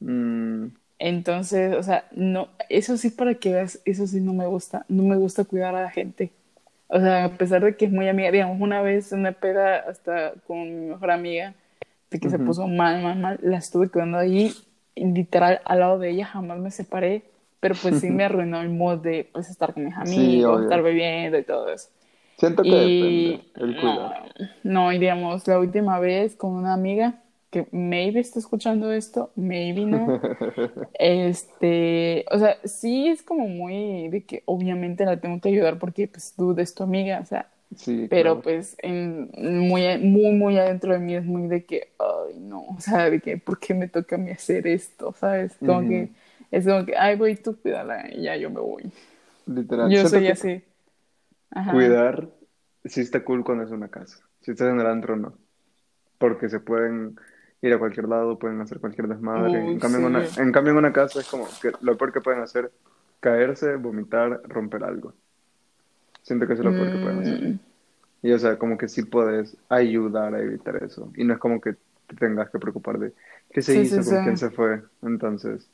Mm, 0.00 0.66
Entonces, 0.98 1.74
o 1.76 1.82
sea, 1.82 2.06
no, 2.12 2.48
eso 2.68 2.96
sí 2.96 3.10
para 3.10 3.34
que 3.34 3.52
veas, 3.52 3.80
eso 3.84 4.06
sí 4.06 4.20
no 4.20 4.32
me 4.32 4.46
gusta, 4.46 4.86
no 4.88 5.02
me 5.02 5.16
gusta 5.16 5.44
cuidar 5.44 5.74
a 5.76 5.82
la 5.82 5.90
gente. 5.90 6.32
O 6.88 7.00
sea, 7.00 7.24
a 7.26 7.30
pesar 7.38 7.64
de 7.64 7.76
que 7.76 7.86
es 7.86 7.92
muy 7.92 8.08
amiga, 8.08 8.30
digamos, 8.30 8.60
una 8.60 8.80
vez 8.82 9.12
una 9.12 9.32
peda 9.32 9.78
hasta 9.88 10.34
con 10.46 10.62
mi 10.62 10.86
mejor 10.90 11.10
amiga, 11.10 11.54
de 12.10 12.20
que 12.20 12.30
se 12.30 12.38
puso 12.38 12.68
mal, 12.68 13.02
mal, 13.02 13.18
mal, 13.18 13.38
la 13.42 13.58
estuve 13.58 13.88
cuidando 13.90 14.22
y 14.24 14.56
literal, 14.96 15.60
al 15.64 15.80
lado 15.80 15.98
de 15.98 16.10
ella, 16.10 16.26
jamás 16.26 16.58
me 16.58 16.70
separé, 16.70 17.24
pero 17.60 17.74
pues 17.80 17.96
sí 17.98 18.10
me 18.10 18.24
arruinó 18.24 18.60
el 18.60 18.70
mood 18.70 18.98
de, 19.00 19.28
pues, 19.32 19.50
estar 19.50 19.74
con 19.74 19.84
mis 19.84 19.96
Sí, 20.04 20.42
amigos, 20.42 20.62
estar 20.62 20.82
obvio. 20.82 20.82
bebiendo 20.82 21.38
y 21.38 21.44
todo 21.44 21.68
eso. 21.72 21.88
Siento 22.36 22.68
que 22.68 22.76
Y 22.76 22.76
depende 22.76 23.50
el 23.56 23.74
no, 23.74 23.76
cuidar. 23.76 24.32
no, 24.62 24.92
y 24.92 24.98
digamos, 24.98 25.46
la 25.48 25.58
última 25.58 25.98
vez 26.00 26.36
con 26.36 26.52
una 26.52 26.74
amiga, 26.74 27.22
que 27.54 27.68
maybe 27.70 28.18
está 28.18 28.40
escuchando 28.40 28.90
esto, 28.90 29.30
maybe 29.36 29.86
no. 29.86 30.20
este, 30.98 32.24
o 32.32 32.38
sea, 32.40 32.58
sí 32.64 33.06
es 33.06 33.22
como 33.22 33.46
muy 33.46 34.08
de 34.08 34.24
que 34.24 34.42
obviamente 34.46 35.04
la 35.04 35.20
tengo 35.20 35.40
que 35.40 35.50
ayudar 35.50 35.78
porque 35.78 36.08
pues 36.08 36.34
tú 36.36 36.52
es 36.58 36.74
tu 36.74 36.82
amiga, 36.82 37.20
o 37.20 37.26
sea, 37.26 37.48
Sí, 37.76 38.06
pero 38.08 38.40
claro. 38.40 38.42
pues 38.42 38.76
en, 38.82 39.30
muy, 39.36 39.98
muy, 39.98 40.32
muy 40.32 40.58
adentro 40.58 40.92
de 40.92 40.98
mí 41.00 41.14
es 41.16 41.24
muy 41.24 41.48
de 41.48 41.64
que, 41.64 41.92
ay, 41.98 42.38
no, 42.38 42.62
o 42.66 42.80
sea, 42.80 43.10
de 43.10 43.20
que, 43.20 43.36
¿por 43.36 43.58
qué 43.58 43.74
me 43.74 43.88
toca 43.88 44.16
a 44.16 44.18
mí 44.18 44.30
hacer 44.30 44.66
esto? 44.66 45.12
¿Sabes? 45.18 45.56
Como 45.58 45.80
que, 45.88 46.10
es 46.52 46.64
como 46.66 46.84
que, 46.84 46.96
ay, 46.96 47.16
voy, 47.16 47.36
tú 47.36 47.56
cuídala 47.60 48.08
y 48.12 48.22
ya 48.22 48.36
yo 48.36 48.50
me 48.50 48.60
voy. 48.60 48.92
Literal. 49.46 49.90
Yo 49.90 50.08
soy 50.08 50.28
así. 50.28 50.62
Ajá. 51.50 51.72
Cuidar 51.72 52.28
sí 52.84 53.00
está 53.00 53.24
cool 53.24 53.44
cuando 53.44 53.64
es 53.64 53.70
una 53.70 53.88
casa. 53.88 54.18
Si 54.40 54.52
estás 54.52 54.72
en 54.72 54.80
el 54.80 54.86
antro, 54.86 55.16
no. 55.16 55.36
Porque 56.18 56.48
se 56.48 56.60
pueden 56.60 57.16
ir 57.66 57.74
a 57.74 57.78
cualquier 57.78 58.08
lado, 58.08 58.38
pueden 58.38 58.60
hacer 58.60 58.80
cualquier 58.80 59.08
desmadre. 59.08 59.66
Uy, 59.66 59.74
En 59.74 59.80
cambio, 59.80 60.00
en 60.00 60.06
una, 60.06 60.26
sí. 60.26 60.36
en 60.36 60.52
cambio, 60.52 60.72
en 60.72 60.78
una 60.78 60.92
casa 60.92 61.20
es 61.20 61.26
como 61.28 61.58
que 61.60 61.72
lo 61.80 61.96
peor 61.98 62.12
que 62.12 62.20
pueden 62.20 62.42
hacer, 62.42 62.72
caerse, 63.20 63.76
vomitar, 63.76 64.42
romper 64.48 64.84
algo. 64.84 65.14
Siento 66.22 66.46
que 66.46 66.54
eso 66.54 66.62
es 66.62 66.66
lo 66.66 66.74
peor 66.74 66.90
que 66.90 66.98
pueden 66.98 67.18
hacer. 67.18 67.40
Mm, 67.42 67.58
Y 68.22 68.32
o 68.32 68.38
sea, 68.38 68.58
como 68.58 68.78
que 68.78 68.88
sí 68.88 69.04
puedes 69.04 69.56
ayudar 69.68 70.34
a 70.34 70.40
evitar 70.42 70.82
eso. 70.84 71.12
Y 71.16 71.24
no 71.24 71.34
es 71.34 71.40
como 71.40 71.60
que 71.60 71.74
te 72.08 72.16
tengas 72.16 72.50
que 72.50 72.58
preocupar 72.58 72.98
de 72.98 73.14
qué 73.52 73.62
se 73.62 73.76
Sí, 73.76 73.78
hizo, 73.78 74.02
sí, 74.02 74.04
con 74.04 74.18
sí. 74.18 74.18
quién 74.18 74.36
se 74.38 74.50
fue. 74.50 74.82
Entonces, 75.02 75.70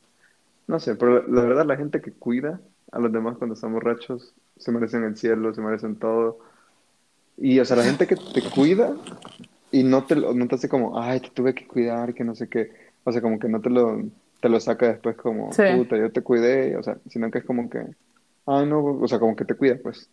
no 0.67 0.79
sé, 0.79 0.95
pero 0.95 1.27
la 1.27 1.43
verdad 1.43 1.65
la 1.67 1.77
gente 1.77 2.01
que 2.01 2.13
cuida 2.13 2.61
a 2.91 2.99
los 2.99 3.11
demás 3.13 3.37
cuando 3.37 3.55
están 3.55 3.73
borrachos 3.73 4.35
se 4.57 4.71
merecen 4.73 5.03
el 5.05 5.17
cielo, 5.17 5.53
se 5.53 5.61
merecen 5.61 5.97
todo. 5.97 6.39
Y 7.37 7.59
o 7.59 7.65
sea, 7.65 7.77
la 7.77 7.83
gente 7.83 8.07
que 8.07 8.15
te 8.15 8.41
cuida 8.49 8.95
y 9.71 9.83
no 9.83 10.05
te, 10.05 10.15
lo- 10.15 10.33
no 10.33 10.47
te 10.47 10.55
hace 10.55 10.69
como, 10.69 10.99
ay, 11.01 11.19
te 11.21 11.29
tuve 11.29 11.53
que 11.55 11.67
cuidar, 11.67 12.13
que 12.13 12.23
no 12.23 12.35
sé 12.35 12.47
qué. 12.49 12.71
O 13.03 13.11
sea, 13.11 13.21
como 13.21 13.39
que 13.39 13.47
no 13.49 13.61
te 13.61 13.69
lo, 13.69 14.01
te 14.41 14.49
lo 14.49 14.59
saca 14.59 14.87
después 14.87 15.15
como, 15.17 15.51
Sí. 15.53 15.63
puta, 15.67 15.97
yo 15.97 16.11
te 16.11 16.21
cuidé. 16.21 16.75
O 16.77 16.83
sea, 16.83 16.97
sino 17.07 17.31
que 17.31 17.39
es 17.39 17.45
como 17.45 17.69
que, 17.69 17.79
ay, 18.45 18.65
no, 18.67 18.83
o 18.83 19.07
sea, 19.07 19.19
como 19.19 19.35
que 19.35 19.45
te 19.45 19.55
cuida, 19.55 19.77
pues. 19.81 20.09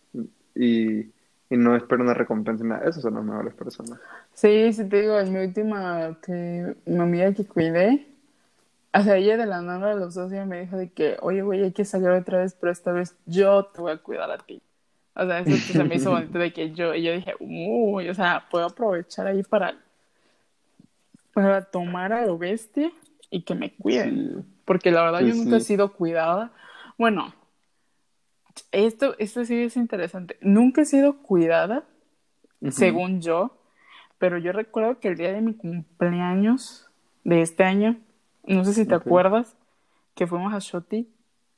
Y, 0.55 0.99
y 1.01 1.57
no 1.57 1.75
espera 1.75 2.01
una 2.03 2.13
recompensa 2.13 2.63
ni 2.63 2.69
nada. 2.69 2.87
Esas 2.89 3.03
son 3.03 3.15
las 3.15 3.23
mejores 3.23 3.53
personas. 3.55 3.99
Sí, 4.33 4.71
sí 4.73 4.85
te 4.85 5.01
digo, 5.01 5.19
en 5.19 5.33
mi 5.33 5.39
última, 5.39 6.17
que 6.23 6.75
mi 6.85 6.99
amiga 6.99 7.33
que 7.33 7.45
cuidé, 7.45 8.07
o 8.93 9.01
sea, 9.03 9.17
ella 9.17 9.37
de 9.37 9.45
la 9.45 9.61
nada 9.61 9.91
a 9.91 9.95
los 9.95 10.15
dos 10.15 10.31
días 10.31 10.47
me 10.47 10.61
dijo 10.61 10.77
de 10.77 10.89
que, 10.89 11.17
oye, 11.21 11.41
güey, 11.43 11.63
hay 11.63 11.71
que 11.73 11.85
salir 11.85 12.09
otra 12.09 12.39
vez, 12.39 12.55
pero 12.59 12.71
esta 12.71 12.91
vez 12.91 13.15
yo 13.25 13.65
te 13.65 13.81
voy 13.81 13.91
a 13.91 13.97
cuidar 13.97 14.31
a 14.31 14.37
ti. 14.39 14.61
O 15.19 15.25
sea, 15.25 15.39
eso 15.39 15.73
se 15.73 15.83
me 15.83 15.95
hizo 15.95 16.11
bonito 16.11 16.39
de 16.39 16.53
que 16.53 16.71
yo, 16.71 16.95
y 16.95 17.03
yo 17.03 17.11
dije, 17.11 17.33
uy, 17.39 18.07
o 18.07 18.13
sea, 18.13 18.47
puedo 18.49 18.67
aprovechar 18.67 19.27
ahí 19.27 19.43
para, 19.43 19.75
para 21.33 21.65
tomar 21.65 22.13
a 22.13 22.25
lo 22.25 22.37
bestia 22.37 22.89
y 23.29 23.41
que 23.41 23.53
me 23.53 23.75
cuiden. 23.75 24.45
Porque 24.63 24.91
la 24.91 25.03
verdad 25.03 25.19
Sí, 25.19 25.27
yo 25.27 25.35
nunca 25.35 25.57
he 25.57 25.61
sido 25.61 25.91
cuidada. 25.91 26.53
Bueno, 26.97 27.33
esto, 28.71 29.15
esto 29.19 29.43
sí 29.43 29.61
es 29.63 29.75
interesante. 29.75 30.37
Nunca 30.41 30.81
he 30.81 30.85
sido 30.85 31.17
cuidada, 31.17 31.83
según 32.69 33.21
yo, 33.21 33.57
pero 34.19 34.37
yo 34.37 34.53
recuerdo 34.53 34.99
que 34.99 35.09
el 35.09 35.17
día 35.17 35.33
de 35.33 35.41
mi 35.41 35.53
cumpleaños 35.53 36.87
de 37.23 37.41
este 37.41 37.63
año, 37.63 37.97
no 38.45 38.63
sé 38.63 38.73
si 38.73 38.85
te 38.85 38.95
acuerdas, 38.95 39.57
que 40.15 40.27
fuimos 40.27 40.53
a 40.53 40.59
Shoti 40.59 41.09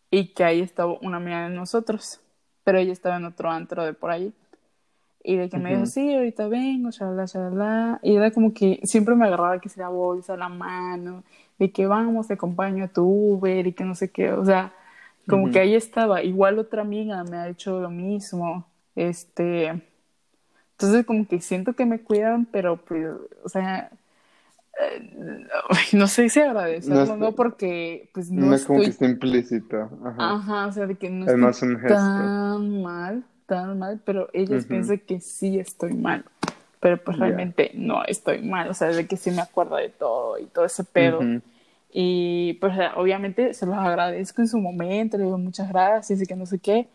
y 0.09 0.33
que 0.33 0.43
ahí 0.43 0.61
estaba 0.61 0.97
una 1.01 1.17
amiga 1.17 1.47
de 1.47 1.55
nosotros, 1.55 2.21
pero 2.63 2.77
ella 2.77 2.93
estaba 2.93 3.17
en 3.17 3.25
otro 3.25 3.49
antro 3.49 3.83
de 3.83 3.93
por 3.93 4.11
ahí. 4.11 4.33
Y 5.23 5.37
de 5.37 5.49
que 5.49 5.57
me 5.57 5.73
dijo, 5.73 5.85
sí, 5.85 6.13
ahorita 6.15 6.47
vengo, 6.47 6.89
shalala, 6.89 7.25
shalala. 7.25 7.99
Y 8.01 8.15
era 8.15 8.31
como 8.31 8.53
que 8.53 8.79
siempre 8.83 9.15
me 9.15 9.25
agarraba 9.25 9.59
que 9.59 9.69
sea 9.69 9.89
bolsa, 9.89 10.35
la 10.35 10.49
mano, 10.49 11.23
de 11.59 11.71
que 11.71 11.85
vamos, 11.85 12.27
te 12.27 12.33
acompaño 12.33 12.85
a 12.85 12.87
tu 12.87 13.03
Uber 13.03 13.67
y 13.67 13.73
que 13.73 13.83
no 13.83 13.93
sé 13.93 14.09
qué. 14.09 14.31
O 14.33 14.43
sea, 14.43 14.73
como 15.27 15.43
Ujú. 15.43 15.53
que 15.53 15.59
ahí 15.59 15.75
estaba. 15.75 16.23
Igual 16.23 16.57
otra 16.59 16.81
amiga 16.81 17.23
me 17.23 17.37
ha 17.37 17.49
hecho 17.49 17.79
lo 17.79 17.89
mismo. 17.91 18.65
Este. 18.95 19.81
Entonces, 20.71 21.05
como 21.05 21.27
que 21.27 21.39
siento 21.41 21.73
que 21.73 21.85
me 21.85 21.99
cuidan, 21.99 22.45
pero, 22.45 22.77
pues, 22.77 23.07
o 23.43 23.49
sea, 23.49 23.91
no 25.93 26.07
sé 26.07 26.29
si 26.29 26.39
agradecerlo, 26.39 27.05
No 27.05 27.15
no, 27.17 27.25
está- 27.27 27.35
porque, 27.37 28.09
pues, 28.13 28.31
no, 28.31 28.47
No 28.47 28.55
es 28.55 28.65
como 28.65 28.79
que 28.81 28.89
estoy 28.89 29.05
esté 29.07 29.13
implícito. 29.13 29.89
Ajá. 30.05 30.31
Ajá, 30.33 30.67
o 30.67 30.71
sea, 30.71 30.87
de 30.87 30.95
que 30.95 31.09
no 31.09 31.25
Es 31.25 31.31
estoy 31.31 31.41
más 31.43 31.61
un 31.61 31.79
gesto. 31.79 31.95
tan 31.95 32.81
mal, 32.81 33.23
tan 33.45 33.79
mal, 33.79 34.01
pero 34.05 34.29
ellas 34.33 34.61
Ujú. 34.61 34.69
piensan 34.69 34.99
que 34.99 35.19
sí 35.21 35.59
estoy 35.59 35.93
mal. 35.93 36.25
Pero 36.79 36.97
pues 37.03 37.17
realmente 37.19 37.71
no 37.75 38.03
estoy 38.05 38.41
mal, 38.41 38.67
o 38.69 38.73
sea, 38.73 38.87
de 38.87 39.05
que 39.05 39.15
sí 39.15 39.29
me 39.29 39.41
acuerdo 39.41 39.75
de 39.75 39.89
todo 39.89 40.39
y 40.39 40.45
todo 40.47 40.65
ese 40.65 40.83
pedo. 40.83 41.19
Y 41.93 42.53
pues 42.61 42.73
obviamente 42.95 43.53
se 43.53 43.65
los 43.67 43.75
agradezco 43.75 44.41
en 44.41 44.47
su 44.47 44.57
momento, 44.59 45.17
le 45.17 45.25
digo 45.25 45.37
muchas 45.37 45.69
gracias 45.69 46.21
y 46.21 46.25
que 46.25 46.35
no 46.35 46.45
sé 46.47 46.57
qué, 46.59 46.87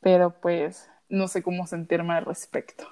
pero 0.00 0.30
pues 0.30 0.88
no 1.08 1.26
sé 1.26 1.42
cómo 1.42 1.66
sentirme 1.66 2.12
al 2.14 2.24
respecto. 2.24 2.84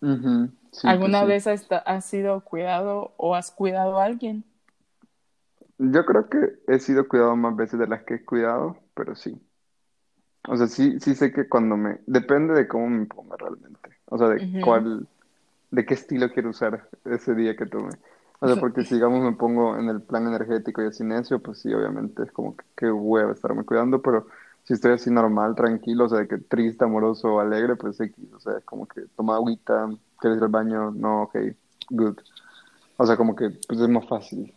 Ujú. 0.00 0.50
Sí, 0.76 0.86
¿Alguna 0.86 1.24
pues 1.24 1.26
sí. 1.26 1.26
vez 1.26 1.46
has, 1.46 1.66
has 1.86 2.04
sido 2.04 2.42
cuidado 2.42 3.14
o 3.16 3.34
has 3.34 3.50
cuidado 3.50 3.98
a 3.98 4.04
alguien? 4.04 4.44
Yo 5.78 6.04
creo 6.06 6.28
que 6.28 6.58
he 6.68 6.78
sido 6.78 7.08
cuidado 7.08 7.36
más 7.36 7.56
veces 7.56 7.78
de 7.78 7.86
las 7.86 8.02
que 8.04 8.14
he 8.14 8.24
cuidado, 8.24 8.78
pero 8.94 9.14
sí. 9.14 9.40
O 10.48 10.56
sea, 10.56 10.68
sí, 10.68 11.00
sí 11.00 11.14
sé 11.14 11.32
que 11.32 11.48
cuando 11.48 11.76
me... 11.76 12.00
Depende 12.06 12.54
de 12.54 12.68
cómo 12.68 12.88
me 12.88 13.06
ponga 13.06 13.36
realmente. 13.36 13.90
O 14.06 14.18
sea, 14.18 14.28
de 14.28 14.60
cuál... 14.60 15.08
De 15.70 15.84
qué 15.86 15.94
estilo 15.94 16.30
quiero 16.32 16.50
usar 16.50 16.88
ese 17.04 17.34
día 17.34 17.56
que 17.56 17.66
tome. 17.66 17.90
O 18.40 18.46
sea, 18.46 18.56
porque 18.56 18.84
si 18.84 18.94
digamos 18.96 19.22
me 19.24 19.36
pongo 19.36 19.76
en 19.78 19.88
el 19.88 20.02
plan 20.02 20.26
energético 20.26 20.82
y 20.82 20.86
así 20.88 21.04
necio, 21.04 21.42
pues 21.42 21.60
sí, 21.60 21.72
obviamente 21.74 22.22
es 22.24 22.32
como 22.32 22.56
que 22.56 22.64
qué 22.76 22.92
huevo 22.92 23.32
estarme 23.32 23.64
cuidando, 23.64 24.02
pero 24.02 24.28
si 24.64 24.74
estoy 24.74 24.92
así 24.92 25.10
normal, 25.10 25.54
tranquilo, 25.56 26.04
o 26.06 26.08
sea, 26.08 26.20
de 26.20 26.28
que 26.28 26.38
triste, 26.38 26.84
amoroso, 26.84 27.40
alegre, 27.40 27.76
pues 27.76 28.00
X, 28.00 28.32
o 28.34 28.40
sea, 28.40 28.58
es 28.58 28.64
como 28.64 28.86
que 28.86 29.02
toma 29.16 29.36
agüita, 29.36 29.88
quieres 30.20 30.38
ir 30.38 30.44
al 30.44 30.50
baño, 30.50 30.90
no, 30.92 31.24
ok, 31.24 31.36
good. 31.90 32.18
O 32.98 33.06
sea, 33.06 33.16
como 33.16 33.36
que 33.36 33.50
pues 33.68 33.80
es 33.80 33.88
más 33.88 34.06
fácil. 34.08 34.54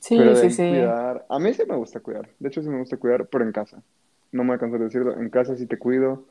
Sí, 0.00 0.16
Pero 0.16 0.34
sí, 0.36 0.50
sí. 0.50 0.64
cuidar, 0.66 1.26
a 1.28 1.38
mí 1.38 1.54
sí 1.54 1.62
me 1.68 1.76
gusta 1.76 2.00
cuidar. 2.00 2.28
De 2.38 2.48
hecho, 2.48 2.62
sí 2.62 2.68
me 2.68 2.78
gusta 2.80 2.98
cuidar, 2.98 3.28
pero 3.28 3.44
en 3.44 3.52
casa. 3.52 3.82
No 4.32 4.44
me 4.44 4.50
voy 4.50 4.56
a 4.56 4.60
cansar 4.60 4.78
de 4.80 4.86
decirlo. 4.86 5.16
En 5.18 5.30
casa 5.30 5.56
sí 5.56 5.66
te 5.66 5.78
cuido. 5.78 6.26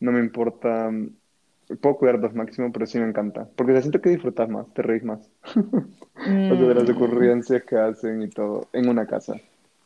No 0.00 0.12
me 0.12 0.20
importa. 0.20 0.90
Puedo 1.80 1.96
cuidar 1.98 2.20
dos 2.20 2.34
máximo, 2.34 2.72
pero 2.72 2.86
sí 2.86 2.98
me 2.98 3.08
encanta. 3.08 3.48
Porque 3.56 3.72
te 3.74 3.82
siento 3.82 4.00
que 4.00 4.10
disfrutas 4.10 4.48
más, 4.48 4.66
te 4.74 4.82
reís 4.82 5.04
más. 5.04 5.20
O 6.50 6.56
sea, 6.56 6.66
de 6.66 6.74
las 6.74 6.88
Mm, 6.88 6.90
ocurrencias 6.90 7.62
que 7.64 7.76
hacen 7.78 8.22
y 8.22 8.28
todo 8.28 8.68
en 8.72 8.88
una 8.88 9.06
casa. 9.06 9.34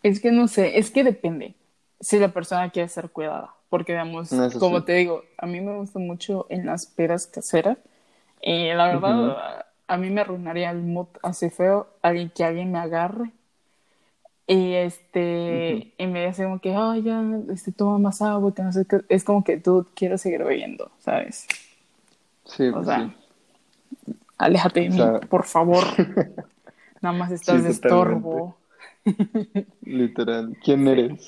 Es 0.03 0.21
que 0.21 0.33
no 0.33 0.49
sé, 0.49 0.79
es 0.79 0.91
que 0.91 1.05
depende 1.05 1.55
si 2.01 2.19
la 2.19 2.33
persona 2.33 2.71
quiere 2.71 2.89
ser 2.89 3.11
cuidada. 3.11 3.55
Porque, 3.69 3.93
digamos, 3.93 4.45
Eso 4.47 4.59
como 4.59 4.83
sí. 4.83 4.85
te 4.85 4.93
digo, 4.95 5.23
a 5.39 5.47
mí 5.47 5.61
me 5.61 5.77
gusta 5.77 5.99
mucho 5.99 6.47
en 6.51 6.67
las 6.67 6.87
pedas 6.87 7.27
caseras. 7.27 7.79
Y 8.43 8.73
la 8.75 8.89
verdad, 8.89 9.39
a, 9.39 9.67
a 9.89 9.97
mí 9.99 10.11
me 10.11 10.21
arruinaría 10.23 10.71
el 10.71 10.83
mood 10.83 11.09
así 11.23 11.51
feo 11.51 11.89
alguien 12.03 12.31
que 12.31 12.45
alguien 12.45 12.73
me 12.73 12.79
agarre. 12.81 13.33
Y 14.47 14.75
este, 14.75 15.95
y 15.99 16.07
me 16.09 16.27
dice 16.27 16.45
como 16.45 16.61
que, 16.61 16.75
ay, 16.75 17.03
ya, 17.03 17.23
este, 17.53 17.73
toma 17.73 17.99
más 17.99 18.21
agua, 18.23 18.53
que 18.55 18.63
no 18.63 18.73
sé 18.73 18.85
qué. 18.87 19.01
Es 19.09 19.25
como 19.25 19.45
que 19.45 19.59
tú 19.59 19.87
quiero 19.95 20.19
seguir 20.19 20.45
bebiendo, 20.45 20.91
¿sabes? 20.99 21.47
Sí, 22.45 22.73
O 22.73 22.83
pues 22.83 22.89
sea, 22.89 22.99
sí. 22.99 23.15
aléjate 24.39 24.81
de 24.81 24.91
O 24.91 24.91
mí, 24.91 25.15
por 25.29 25.45
favor. 25.45 25.85
Nada 27.03 27.17
más 27.17 27.33
estás 27.33 27.63
sí, 27.63 27.65
de 27.65 27.71
estorbo. 27.71 28.57
Literal. 29.83 30.57
¿Quién 30.63 30.89
eres? 30.89 31.27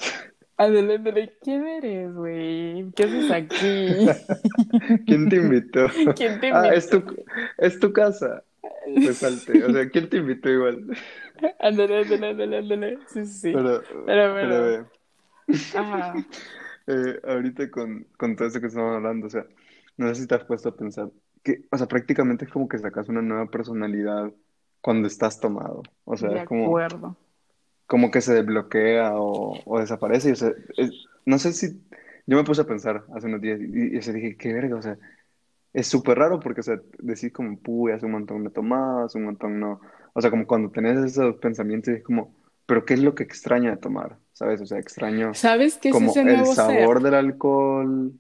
Ándale, 0.57 0.95
ándale, 0.97 1.39
¿quién 1.41 1.67
eres, 1.67 2.15
güey? 2.15 2.93
¿Qué 2.95 3.05
haces 3.05 3.31
aquí? 3.31 4.17
¿Quién 5.07 5.29
te 5.29 5.37
invitó? 5.37 5.89
¿Quién 6.17 6.41
te 6.41 6.49
Ah, 6.51 6.69
es 6.75 6.89
invitó? 6.89 6.91
tu, 6.91 7.05
es 7.59 7.79
tu 7.81 7.93
casa. 7.93 8.45
Pues 9.03 9.19
salte. 9.21 9.65
O 9.65 9.73
sea, 9.73 9.91
¿quién 9.91 10.09
te 10.09 10.19
invitó 10.19 10.51
igual? 10.51 10.87
Ándale, 11.61 11.99
ándale, 12.01 12.29
ándale, 12.31 12.57
ándale. 12.59 12.99
Sí, 13.07 13.27
sí, 13.27 13.41
sí. 13.41 13.53
Pero, 13.53 13.85
Pero 14.05 14.33
pero 14.39 14.63
bueno, 14.63 14.65
ve, 14.65 14.87
ajá. 15.73 16.27
eh, 16.87 17.21
ahorita 17.25 17.71
con, 17.71 18.05
con 18.19 18.37
todo 18.37 18.49
eso 18.49 18.61
que 18.61 18.69
estamos 18.69 18.97
hablando, 18.97 19.27
o 19.27 19.31
sea, 19.31 19.47
no 19.97 20.09
sé 20.15 20.23
si 20.23 20.27
te 20.29 20.35
has 20.37 20.45
puesto 20.45 20.71
a 20.71 20.77
pensar 20.77 21.11
que, 21.43 21.67
o 21.71 21.79
sea, 21.79 21.87
prácticamente 21.89 22.45
es 22.47 22.53
como 22.53 22.69
que 22.69 22.79
sacas 22.79 23.09
una 23.09 23.23
nueva 23.23 23.47
personalidad 23.51 24.33
cuando 24.81 25.09
estás 25.09 25.41
tomado. 25.41 25.83
O 26.05 26.17
sea, 26.17 26.31
De 26.31 26.39
es 26.39 26.45
como, 26.45 26.81
acuerdo. 26.81 27.17
Como 27.87 28.11
que 28.11 28.21
se 28.21 28.35
desbloquea 28.35 29.13
o, 29.17 29.63
o 29.67 29.81
desaparece. 29.81 30.31
Y, 30.31 30.33
o 30.33 30.37
sea, 30.37 30.53
es- 30.77 30.93
no 31.27 31.39
sé 31.39 31.53
si, 31.53 31.81
yo 32.27 32.37
me 32.37 32.45
puse 32.45 32.63
a 32.63 32.67
pensar 32.67 33.05
hace 33.15 33.27
unos 33.27 33.41
días 33.41 33.61
y, 33.61 33.97
y, 33.99 34.03
sea, 34.03 34.13
dije, 34.15 34.37
qué 34.37 34.53
verga, 34.53 34.77
o 34.77 34.83
sea, 34.83 34.99
es 35.73 35.87
súper 35.89 36.19
raro 36.19 36.41
porque, 36.41 36.61
o 36.61 36.65
sea, 36.65 36.81
decís 36.99 37.33
como, 37.33 37.59
puy, 37.61 37.93
hace 37.93 38.07
un 38.07 38.13
montón 38.13 38.45
tomaba, 38.53 39.05
hace 39.07 39.19
un 39.19 39.25
montón 39.27 39.59
no. 39.61 39.81
O 40.15 40.21
sea, 40.21 40.31
como 40.31 40.47
cuando 40.47 40.71
tenés 40.71 40.99
esos 41.05 41.37
pensamientos 41.37 41.93
y 41.95 41.97
es 41.99 42.05
como, 42.05 42.35
pero 42.67 42.85
¿qué 42.85 42.95
es 42.95 43.01
lo 43.03 43.15
que 43.15 43.25
extraño 43.25 43.71
de 43.71 43.77
tomar? 43.79 44.19
¿Sabes? 44.33 44.61
O 44.61 44.67
sea, 44.67 44.79
extraño 44.79 45.41
¿Sabes 45.43 45.77
qué 45.79 45.91
es 45.91 46.01
como 46.01 46.01
ese 46.01 46.25
el 46.25 46.47
nuevo 46.47 46.55
ser? 46.57 46.91
sabor 46.91 47.03
del 47.03 47.15
alcohol. 47.15 48.13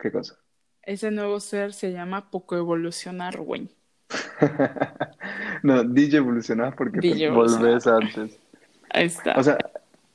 ¿Qué 0.00 0.12
cosa? 0.12 0.36
Ese 0.82 1.10
nuevo 1.10 1.40
ser 1.40 1.72
se 1.72 1.90
llama 1.90 2.30
poco 2.30 2.56
evolucionar, 2.56 3.40
güey. 3.40 3.68
No, 5.62 5.84
DJ 5.84 6.16
evolucionás 6.18 6.74
porque 6.76 7.02
DJ 7.02 7.20
te 7.24 7.30
volvés 7.30 7.86
antes. 7.86 8.38
Ahí 8.92 9.06
está. 9.06 9.32
O 9.32 9.42
sea, 9.42 9.58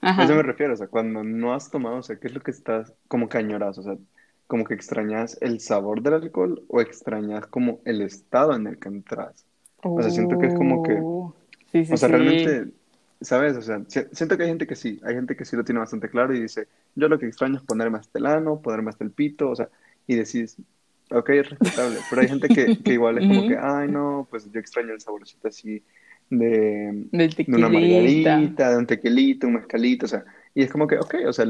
a 0.01 0.23
eso 0.23 0.35
me 0.35 0.43
refiero, 0.43 0.73
o 0.73 0.77
sea, 0.77 0.87
cuando 0.87 1.23
no 1.23 1.53
has 1.53 1.69
tomado, 1.71 1.97
o 1.97 2.03
sea, 2.03 2.19
¿qué 2.19 2.27
es 2.27 2.33
lo 2.35 2.41
que 2.41 2.51
estás 2.51 2.93
como 3.07 3.29
que 3.29 3.37
añoras? 3.37 3.77
O 3.77 3.83
sea, 3.83 3.97
como 4.47 4.65
que 4.65 4.73
extrañas 4.73 5.37
el 5.41 5.59
sabor 5.59 6.01
del 6.01 6.15
alcohol 6.15 6.63
o 6.69 6.81
extrañas 6.81 7.47
como 7.47 7.81
el 7.85 8.01
estado 8.01 8.55
en 8.55 8.67
el 8.67 8.79
que 8.79 8.89
entras. 8.89 9.45
O 9.95 10.01
sea, 10.01 10.11
siento 10.11 10.37
que 10.37 10.47
es 10.47 10.53
como 10.55 10.81
que, 10.81 11.07
sí, 11.71 11.85
sí, 11.85 11.85
o 11.89 11.97
sea, 11.97 12.07
sí. 12.07 12.09
realmente, 12.09 12.71
¿sabes? 13.21 13.57
O 13.57 13.61
sea, 13.61 13.83
si- 13.87 14.05
siento 14.13 14.37
que 14.37 14.43
hay 14.43 14.49
gente 14.49 14.67
que 14.67 14.75
sí, 14.75 14.99
hay 15.03 15.15
gente 15.15 15.35
que 15.35 15.45
sí 15.45 15.55
lo 15.55 15.63
tiene 15.63 15.79
bastante 15.79 16.09
claro 16.09 16.33
y 16.35 16.41
dice, 16.41 16.67
yo 16.95 17.07
lo 17.09 17.19
que 17.19 17.27
extraño 17.27 17.57
es 17.57 17.63
ponerme 17.63 17.97
hasta 17.99 18.19
el 18.19 18.25
ano, 18.27 18.61
ponerme 18.61 18.89
hasta 18.91 19.03
el 19.05 19.11
pito, 19.11 19.49
o 19.51 19.55
sea, 19.55 19.69
y 20.07 20.15
decís, 20.15 20.57
ok, 21.11 21.29
es 21.31 21.49
respetable, 21.49 22.03
pero 22.09 22.21
hay 22.21 22.27
gente 22.29 22.51
que, 22.51 22.79
que 22.83 22.93
igual 22.93 23.17
es 23.17 23.25
como 23.25 23.45
que, 23.45 23.57
ay, 23.59 23.87
no, 23.89 24.27
pues 24.29 24.49
yo 24.51 24.59
extraño 24.59 24.93
el 24.93 25.01
saborcito 25.01 25.47
así 25.47 25.83
de, 26.29 27.07
Del 27.11 27.29
de 27.35 27.45
una 27.47 27.69
margarita, 27.69 28.71
de 28.71 28.77
un 28.77 28.87
tequilito, 28.87 29.47
un 29.47 29.53
mezcalito, 29.53 30.05
o 30.05 30.09
sea, 30.09 30.25
y 30.53 30.63
es 30.63 30.71
como 30.71 30.87
que, 30.87 30.97
ok, 30.97 31.15
o 31.27 31.33
sea, 31.33 31.45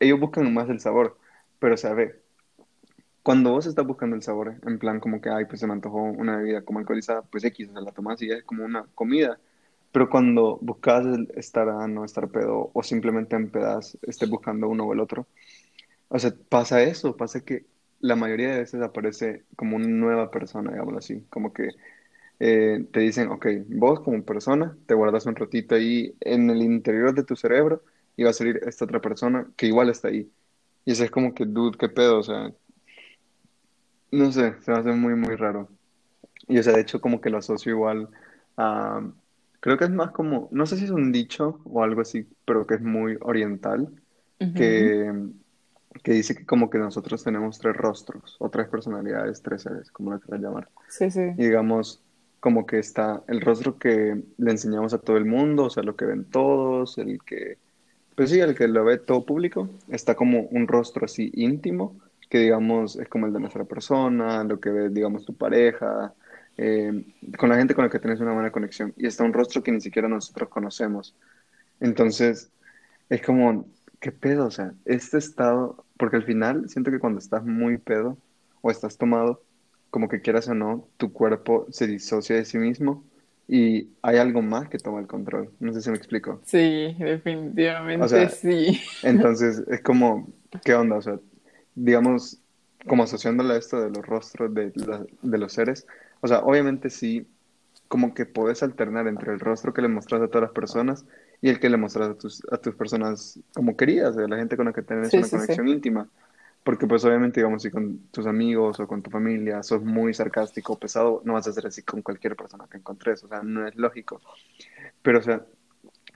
ellos 0.00 0.20
buscan 0.20 0.52
más 0.54 0.68
el 0.68 0.80
sabor, 0.80 1.18
pero, 1.58 1.76
ve, 1.94 2.16
cuando 3.22 3.50
vos 3.50 3.66
estás 3.66 3.86
buscando 3.86 4.16
el 4.16 4.22
sabor, 4.22 4.54
en 4.64 4.78
plan 4.78 5.00
como 5.00 5.20
que, 5.20 5.30
ay, 5.30 5.46
pues 5.46 5.60
se 5.60 5.66
me 5.66 5.72
antojó 5.72 6.00
una 6.02 6.36
bebida 6.36 6.62
como 6.62 6.78
alcoholizada, 6.78 7.22
pues 7.22 7.44
X, 7.44 7.68
o 7.68 7.72
sea, 7.72 7.80
la 7.80 7.92
tomas 7.92 8.22
y 8.22 8.28
ya 8.28 8.36
es 8.36 8.44
como 8.44 8.64
una 8.64 8.86
comida, 8.94 9.38
pero 9.92 10.08
cuando 10.08 10.58
buscas 10.62 11.04
el 11.06 11.28
estar 11.34 11.68
a 11.68 11.88
no 11.88 12.04
estar 12.04 12.28
pedo, 12.28 12.70
o 12.72 12.82
simplemente 12.82 13.36
en 13.36 13.50
pedas, 13.50 13.98
estés 14.02 14.30
buscando 14.30 14.68
uno 14.68 14.84
o 14.84 14.92
el 14.92 15.00
otro, 15.00 15.26
o 16.08 16.18
sea, 16.18 16.32
pasa 16.48 16.82
eso, 16.82 17.16
pasa 17.16 17.44
que 17.44 17.66
la 18.00 18.16
mayoría 18.16 18.50
de 18.50 18.60
veces 18.60 18.80
aparece 18.82 19.44
como 19.56 19.76
una 19.76 19.88
nueva 19.88 20.30
persona, 20.30 20.70
digámoslo 20.70 20.98
así, 20.98 21.24
como 21.30 21.52
que 21.52 21.70
eh, 22.38 22.86
te 22.92 23.00
dicen, 23.00 23.28
ok, 23.28 23.46
vos 23.68 24.00
como 24.00 24.22
persona 24.24 24.76
te 24.86 24.94
guardas 24.94 25.26
un 25.26 25.36
ratito 25.36 25.74
ahí 25.74 26.14
en 26.20 26.50
el 26.50 26.62
interior 26.62 27.14
de 27.14 27.24
tu 27.24 27.36
cerebro 27.36 27.82
y 28.16 28.24
va 28.24 28.30
a 28.30 28.34
salir 28.34 28.60
esta 28.66 28.84
otra 28.84 29.00
persona 29.00 29.46
que 29.56 29.66
igual 29.66 29.88
está 29.88 30.08
ahí. 30.08 30.30
Y 30.84 30.92
eso 30.92 31.04
es 31.04 31.10
como 31.10 31.34
que, 31.34 31.44
dude, 31.44 31.78
qué 31.78 31.88
pedo, 31.88 32.18
o 32.18 32.22
sea, 32.22 32.52
no 34.10 34.32
sé, 34.32 34.54
se 34.60 34.70
me 34.70 34.78
hace 34.78 34.92
muy, 34.92 35.14
muy 35.14 35.34
raro. 35.36 35.68
Y 36.48 36.58
o 36.58 36.62
sea, 36.62 36.74
de 36.74 36.80
hecho 36.80 37.00
como 37.00 37.20
que 37.20 37.30
lo 37.30 37.38
asocio 37.38 37.72
igual 37.72 38.08
a, 38.56 39.02
creo 39.60 39.78
que 39.78 39.84
es 39.84 39.90
más 39.90 40.12
como, 40.12 40.48
no 40.52 40.64
sé 40.66 40.76
si 40.76 40.84
es 40.84 40.90
un 40.90 41.10
dicho 41.10 41.60
o 41.64 41.82
algo 41.82 42.00
así, 42.00 42.26
pero 42.44 42.66
que 42.66 42.74
es 42.74 42.82
muy 42.82 43.18
oriental, 43.20 43.90
que, 44.54 45.12
que 46.02 46.12
dice 46.12 46.36
que 46.36 46.46
como 46.46 46.70
que 46.70 46.78
nosotros 46.78 47.24
tenemos 47.24 47.58
tres 47.58 47.76
rostros 47.76 48.36
o 48.38 48.48
tres 48.48 48.68
personalidades, 48.68 49.42
tres 49.42 49.62
seres, 49.62 49.90
como 49.90 50.12
lo 50.12 50.20
quieras 50.20 50.40
llamar. 50.40 50.68
Sí, 50.88 51.10
sí. 51.10 51.32
Y 51.36 51.44
digamos, 51.44 52.02
como 52.40 52.66
que 52.66 52.78
está 52.78 53.22
el 53.28 53.40
rostro 53.40 53.78
que 53.78 54.22
le 54.36 54.50
enseñamos 54.50 54.94
a 54.94 54.98
todo 54.98 55.16
el 55.16 55.24
mundo, 55.24 55.64
o 55.64 55.70
sea, 55.70 55.82
lo 55.82 55.96
que 55.96 56.04
ven 56.04 56.24
todos, 56.24 56.98
el 56.98 57.20
que, 57.24 57.58
pues 58.14 58.30
sí, 58.30 58.40
el 58.40 58.54
que 58.54 58.68
lo 58.68 58.84
ve 58.84 58.98
todo 58.98 59.24
público, 59.26 59.68
está 59.88 60.14
como 60.14 60.42
un 60.42 60.68
rostro 60.68 61.04
así 61.06 61.30
íntimo, 61.34 61.96
que 62.28 62.38
digamos 62.38 62.96
es 62.96 63.08
como 63.08 63.26
el 63.26 63.32
de 63.32 63.40
nuestra 63.40 63.64
persona, 63.64 64.44
lo 64.44 64.60
que 64.60 64.70
ve, 64.70 64.88
digamos, 64.90 65.24
tu 65.24 65.34
pareja, 65.34 66.14
eh, 66.56 67.04
con 67.38 67.48
la 67.48 67.56
gente 67.56 67.74
con 67.74 67.84
la 67.84 67.90
que 67.90 67.98
tienes 67.98 68.20
una 68.20 68.32
buena 68.32 68.50
conexión. 68.52 68.94
Y 68.96 69.06
está 69.06 69.24
un 69.24 69.32
rostro 69.32 69.62
que 69.62 69.72
ni 69.72 69.80
siquiera 69.80 70.08
nosotros 70.08 70.48
conocemos. 70.48 71.14
Entonces, 71.80 72.50
es 73.08 73.22
como, 73.22 73.66
¿qué 74.00 74.12
pedo? 74.12 74.46
O 74.46 74.50
sea, 74.50 74.74
este 74.84 75.18
estado, 75.18 75.84
porque 75.98 76.16
al 76.16 76.24
final 76.24 76.68
siento 76.68 76.90
que 76.90 76.98
cuando 76.98 77.18
estás 77.18 77.44
muy 77.44 77.78
pedo 77.78 78.18
o 78.62 78.70
estás 78.70 78.96
tomado, 78.98 79.42
como 79.96 80.08
que 80.10 80.20
quieras 80.20 80.46
o 80.48 80.54
no, 80.54 80.88
tu 80.98 81.10
cuerpo 81.12 81.66
se 81.70 81.86
disocia 81.86 82.36
de 82.36 82.44
sí 82.44 82.58
mismo 82.58 83.02
y 83.48 83.88
hay 84.02 84.18
algo 84.18 84.42
más 84.42 84.68
que 84.68 84.78
toma 84.78 85.00
el 85.00 85.06
control. 85.06 85.52
No 85.60 85.72
sé 85.72 85.80
si 85.80 85.90
me 85.90 85.96
explico. 85.96 86.42
Sí, 86.44 86.94
definitivamente 86.98 88.04
O 88.04 88.08
sea, 88.08 88.28
sí. 88.28 88.80
Entonces, 89.02 89.60
es 89.68 89.82
como, 89.82 90.28
¿qué 90.64 90.74
onda? 90.74 90.96
O 90.96 91.02
sea, 91.02 91.20
digamos, 91.74 92.40
como 92.86 93.04
asociándolo 93.04 93.54
a 93.54 93.56
esto 93.58 93.80
de 93.80 93.90
los 93.90 94.04
rostros 94.06 94.52
de, 94.54 94.72
la- 94.76 95.06
de 95.22 95.38
los 95.38 95.52
seres, 95.54 95.86
o 96.20 96.28
sea, 96.28 96.40
obviamente 96.40 96.90
sí, 96.90 97.26
como 97.88 98.14
que 98.14 98.26
puedes 98.26 98.62
alternar 98.62 99.08
entre 99.08 99.32
el 99.32 99.40
rostro 99.40 99.74
que 99.74 99.82
le 99.82 99.88
mostras 99.88 100.22
a 100.22 100.28
todas 100.28 100.42
las 100.44 100.52
personas 100.52 101.06
y 101.42 101.50
el 101.50 101.60
que 101.60 101.70
le 101.70 101.78
mostras 101.78 102.10
a 102.10 102.14
tus, 102.18 102.42
a 102.52 102.58
tus 102.58 102.74
personas 102.76 103.40
como 103.54 103.76
queridas, 103.76 104.16
a 104.18 104.28
la 104.28 104.36
gente 104.38 104.56
con 104.56 104.66
la 104.66 104.72
que 104.74 104.82
tienes 104.82 105.16
Sí, 105.16 105.18
una 105.18 105.28
sí, 105.30 105.38
sí. 105.40 105.52
conexión 105.54 105.68
íntima. 105.68 106.10
Porque 106.66 106.86
pues 106.88 107.04
obviamente, 107.06 107.40
digamos, 107.40 107.62
si 107.62 107.70
con 107.72 108.08
tus 108.10 108.26
amigos 108.26 108.80
o 108.80 108.88
con 108.88 109.02
tu 109.02 109.10
familia 109.10 109.64
sos 109.64 109.82
muy 109.84 110.14
sarcástico 110.14 110.74
o 110.74 110.80
pesado, 110.80 111.22
no 111.24 111.34
vas 111.34 111.48
a 111.48 111.54
ser 111.54 111.66
así 111.68 111.84
con 111.84 112.02
cualquier 112.02 112.36
persona 112.36 112.68
que 112.70 112.78
encontres, 112.78 113.24
o 113.24 113.28
sea, 113.28 113.42
no 113.44 113.66
es 113.68 113.76
lógico. 113.76 114.22
Pero, 115.02 115.20
o 115.20 115.22
sea, 115.22 115.46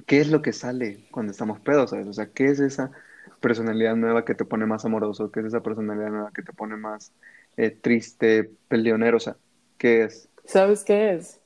¿qué 0.07 0.21
es 0.21 0.29
lo 0.31 0.43
que 0.43 0.53
sale 0.53 1.09
cuando 1.13 1.33
estamos 1.33 1.61
pedos, 1.61 1.91
sabes? 1.91 2.07
O 2.09 2.13
sea, 2.15 2.33
¿qué 2.33 2.47
es 2.47 2.61
esa 2.61 2.93
personalidad 3.41 3.97
nueva 3.97 4.25
que 4.25 4.35
te 4.37 4.45
pone 4.47 4.67
más 4.67 4.85
amoroso? 4.87 5.31
¿Qué 5.33 5.41
es 5.41 5.47
esa 5.47 5.63
personalidad 5.63 6.11
nueva 6.11 6.33
que 6.35 6.43
te 6.43 6.53
pone 6.55 6.77
más 6.77 7.15
eh, 7.57 7.71
triste, 7.73 8.53
peleonero? 8.69 9.19
O 9.19 9.21
sea, 9.21 9.39
¿qué 9.79 10.05
es? 10.05 10.31
¿Sabes 10.45 10.85
qué 10.85 11.13
es? 11.15 11.41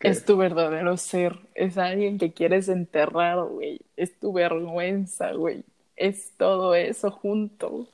¿Qué 0.00 0.08
Es 0.08 0.24
es? 0.24 0.26
tu 0.26 0.36
verdadero 0.36 0.96
ser. 0.96 1.40
Es 1.54 1.78
alguien 1.78 2.18
que 2.18 2.32
quieres 2.32 2.68
enterrar, 2.68 3.44
güey. 3.44 3.80
Es 3.96 4.18
tu 4.18 4.32
vergüenza, 4.32 5.32
güey. 5.32 5.64
Es 5.96 6.34
todo 6.36 6.74
eso 6.74 7.10
junto. 7.10 7.88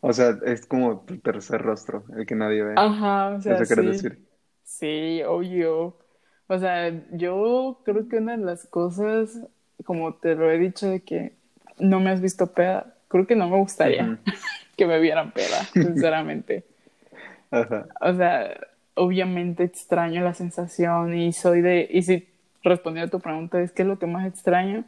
O 0.00 0.12
sea, 0.12 0.38
es 0.44 0.66
como 0.66 1.00
tu 1.04 1.18
tercer 1.20 1.62
rostro, 1.62 2.04
el 2.16 2.26
que 2.26 2.34
nadie 2.34 2.62
ve. 2.62 2.74
Ajá, 2.76 3.30
o 3.36 3.40
sea, 3.40 3.54
¿Eso 3.54 3.66
quieres 3.66 3.86
sí. 3.86 3.90
decir? 4.08 4.28
Sí, 4.64 5.22
obvio. 5.26 5.96
O 6.48 6.58
sea, 6.58 6.90
yo 7.12 7.82
creo 7.84 8.08
que 8.08 8.18
una 8.18 8.36
de 8.36 8.44
las 8.44 8.66
cosas, 8.66 9.38
como 9.84 10.14
te 10.14 10.34
lo 10.34 10.50
he 10.50 10.58
dicho, 10.58 10.88
de 10.88 11.02
que 11.02 11.36
no 11.78 12.00
me 12.00 12.10
has 12.10 12.20
visto 12.20 12.52
peda, 12.52 12.96
creo 13.08 13.26
que 13.26 13.36
no 13.36 13.48
me 13.48 13.58
gustaría 13.58 14.18
que 14.76 14.86
me 14.86 15.00
vieran 15.00 15.32
peda, 15.32 15.64
sinceramente. 15.72 16.64
Ajá. 17.50 17.86
O 18.00 18.14
sea, 18.14 18.56
obviamente 18.94 19.64
extraño 19.64 20.22
la 20.22 20.34
sensación 20.34 21.14
y 21.16 21.32
soy 21.32 21.60
de, 21.62 21.88
y 21.90 22.02
si 22.02 22.28
respondiendo 22.62 23.08
a 23.08 23.18
tu 23.18 23.22
pregunta 23.22 23.60
es 23.60 23.72
qué 23.72 23.82
es 23.82 23.88
lo 23.88 23.98
que 23.98 24.06
más 24.06 24.26
extraño, 24.26 24.84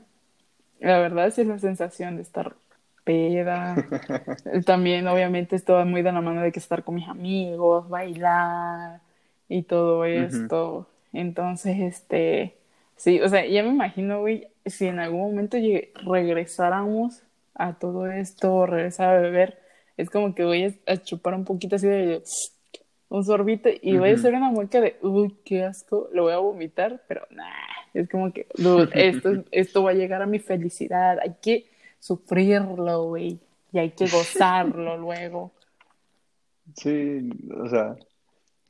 la 0.81 0.99
verdad 0.99 1.29
es 1.29 1.39
la 1.39 1.59
sensación 1.59 2.17
de 2.17 2.23
estar 2.23 2.57
peda. 3.05 3.77
También 4.67 5.07
obviamente 5.09 5.57
esto 5.57 5.85
muy 5.85 6.03
de 6.03 6.13
la 6.13 6.21
mano 6.21 6.43
de 6.43 6.53
que 6.53 6.59
estar 6.59 6.85
con 6.85 6.97
mis 6.97 7.09
amigos, 7.09 7.89
bailar 7.89 9.01
y 9.49 9.63
todo 9.63 10.05
esto. 10.05 10.87
Entonces, 11.13 11.79
este, 11.81 12.57
sí, 12.97 13.21
o 13.21 13.29
sea, 13.29 13.45
ya 13.47 13.63
me 13.63 13.71
imagino, 13.71 14.21
güey, 14.21 14.49
si 14.67 14.87
en 14.87 15.01
algún 15.01 15.21
momento 15.21 15.57
regresáramos 16.05 17.23
a 17.55 17.75
todo 17.75 18.11
esto, 18.11 18.67
regresar 18.67 19.17
a 19.17 19.21
beber, 19.21 19.59
es 19.97 20.09
como 20.09 20.35
que 20.35 20.45
voy 20.45 20.79
a, 20.87 20.97
chupar 20.99 21.35
un 21.35 21.45
poquito 21.45 21.77
así 21.77 21.87
de 21.87 22.23
un 23.09 23.25
sorbito 23.25 23.69
y 23.83 23.99
voy 23.99 24.11
a 24.11 24.15
hacer 24.15 24.35
una 24.35 24.51
mueca 24.51 24.81
de, 24.81 24.97
uy, 25.03 25.37
qué 25.45 25.65
asco, 25.65 26.09
lo 26.13 26.23
voy 26.23 26.33
a 26.33 26.39
vomitar, 26.39 27.03
pero 27.09 27.27
nah, 27.31 27.51
es 27.93 28.09
como 28.09 28.33
que, 28.33 28.47
dude, 28.55 28.89
esto, 28.95 29.45
esto 29.51 29.83
va 29.83 29.91
a 29.91 29.95
llegar 29.95 30.23
a 30.23 30.27
mi 30.27 30.39
felicidad, 30.39 31.19
hay 31.21 31.35
que 31.43 31.70
sufrirlo, 32.01 33.05
güey, 33.05 33.39
y 33.73 33.79
hay 33.79 33.91
que 33.93 34.07
gozarlo 34.09 34.97
luego. 34.99 35.53
Sí, 36.77 37.31
o 37.57 37.69
sea, 37.69 37.97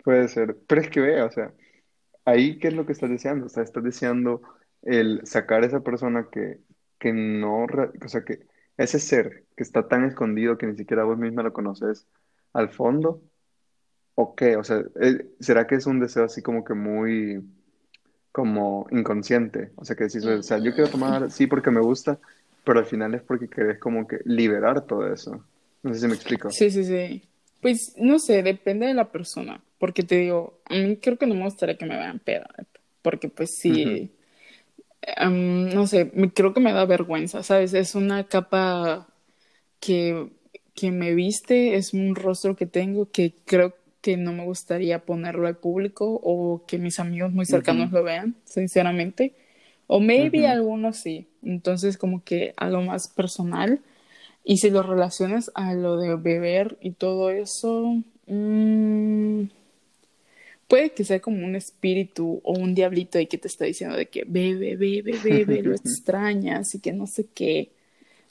puede 0.05 0.29
ser. 0.29 0.57
Pero 0.67 0.81
es 0.83 0.91
que 0.91 1.01
vea, 1.01 1.25
o 1.25 1.31
sea, 1.31 1.53
ahí 2.25 2.59
qué 2.59 2.69
es 2.69 2.75
lo 2.75 2.85
que 2.85 2.93
estás 2.93 3.11
deseando. 3.11 3.47
O 3.47 3.49
sea, 3.49 3.63
estás 3.63 3.83
deseando 3.83 4.43
el 4.83 5.27
sacar 5.27 5.63
a 5.63 5.67
esa 5.67 5.81
persona 5.81 6.29
que, 6.31 6.61
que 6.99 7.13
no, 7.13 7.65
o 7.65 8.09
sea, 8.09 8.25
que 8.25 8.47
ese 8.77 8.99
ser 8.99 9.45
que 9.57 9.63
está 9.63 9.89
tan 9.89 10.05
escondido 10.05 10.59
que 10.59 10.67
ni 10.67 10.77
siquiera 10.77 11.05
vos 11.05 11.19
misma 11.19 11.43
lo 11.43 11.53
conoces 11.53 12.07
al 12.53 12.71
fondo. 12.71 13.23
¿O 14.15 14.35
qué? 14.35 14.57
O 14.57 14.65
sea, 14.65 14.83
eh, 15.01 15.31
¿será 15.41 15.67
que 15.67 15.77
es 15.77 15.87
un 15.87 16.01
deseo 16.01 16.25
así 16.25 16.43
como 16.43 16.65
que 16.65 16.75
muy, 16.75 17.43
como 18.33 18.87
inconsciente? 18.91 19.73
O 19.77 19.85
sea, 19.85 19.97
que 19.97 20.05
decís, 20.05 20.25
o 20.25 20.43
sea, 20.43 20.59
yo 20.59 20.75
quiero 20.75 20.91
tomar, 20.91 21.31
sí, 21.31 21.47
porque 21.47 21.71
me 21.71 21.81
gusta, 21.81 22.19
pero 22.65 22.79
al 22.81 22.87
final 22.87 23.15
es 23.15 23.23
porque 23.23 23.49
querés 23.49 23.79
como 23.79 24.07
que 24.07 24.19
liberar 24.25 24.87
todo 24.87 25.13
eso. 25.13 25.45
No 25.83 25.95
sé 25.95 26.01
si 26.01 26.09
me 26.09 26.15
explico. 26.15 26.49
Sí, 26.49 26.71
sí, 26.71 26.85
sí. 26.85 27.23
Pues 27.61 27.95
no 27.99 28.19
sé, 28.19 28.43
depende 28.43 28.87
de 28.87 28.95
la 28.95 29.11
persona, 29.13 29.63
porque 29.79 30.03
te 30.03 30.17
digo, 30.17 30.61
a 30.65 30.75
mí 30.75 30.97
creo 30.97 31.19
que 31.19 31.27
no 31.27 31.35
me 31.35 31.45
gustaría 31.45 31.77
que 31.77 31.85
me 31.87 31.97
vean 31.97 32.19
peda, 32.19 32.49
porque 33.03 33.29
pues 33.29 33.57
sí, 33.59 34.13
em, 35.03 35.71
no 35.75 35.87
sé, 35.87 36.11
me- 36.15 36.33
creo 36.33 36.55
que 36.55 36.61
me 36.61 36.73
da 36.73 36.85
vergüenza, 36.87 37.43
¿sabes? 37.43 37.75
Es 37.75 37.95
una 37.95 38.29
capa 38.29 39.09
que, 39.81 40.31
que 40.75 40.91
me 40.93 41.15
viste, 41.15 41.77
es 41.77 41.95
un 41.95 42.15
rostro 42.17 42.57
que 42.57 42.67
tengo 42.67 43.11
que 43.13 43.35
creo 43.47 43.75
que 44.03 44.17
no 44.19 44.33
me 44.33 44.45
gustaría 44.45 45.05
ponerlo 45.07 45.47
al 45.49 45.59
público 45.59 46.21
o 46.25 46.65
que 46.67 46.79
mis 46.79 47.01
amigos 47.01 47.33
muy 47.33 47.47
cercanos 47.47 47.93
lo 47.93 48.03
vean, 48.05 48.37
sinceramente. 48.45 49.35
O 49.93 49.99
maybe 49.99 50.47
Ujú. 50.47 50.47
algunos 50.47 50.99
sí. 50.99 51.27
Entonces 51.43 51.99
como 51.99 52.23
que 52.23 52.55
algo 52.57 52.81
más 52.83 53.09
personal. 53.09 53.81
Y 54.45 54.59
si 54.59 54.71
lo 54.71 54.83
relacionas 54.85 55.51
a 55.55 55.75
lo 55.75 55.97
de 55.97 56.17
beber 56.17 56.79
y 56.81 56.93
todo 56.93 57.31
eso, 57.31 57.97
mm, 58.27 59.45
puede 60.69 60.91
que 60.93 61.05
sea 61.05 61.21
como 61.21 61.45
un 61.45 61.57
espíritu 61.57 62.41
o 62.45 62.53
un 62.53 62.75
diablito 62.75 63.19
ahí 63.19 63.27
que 63.27 63.39
te 63.39 63.49
está 63.49 63.65
diciendo 63.65 63.97
de 63.97 64.07
que 64.07 64.25
bebe, 64.27 64.77
bebe, 64.77 65.19
bebe, 65.19 65.63
lo 65.63 65.75
extrañas 65.75 66.75
y 66.77 66.81
que 66.81 66.93
no 66.93 67.07
sé 67.09 67.27
qué. 67.35 67.73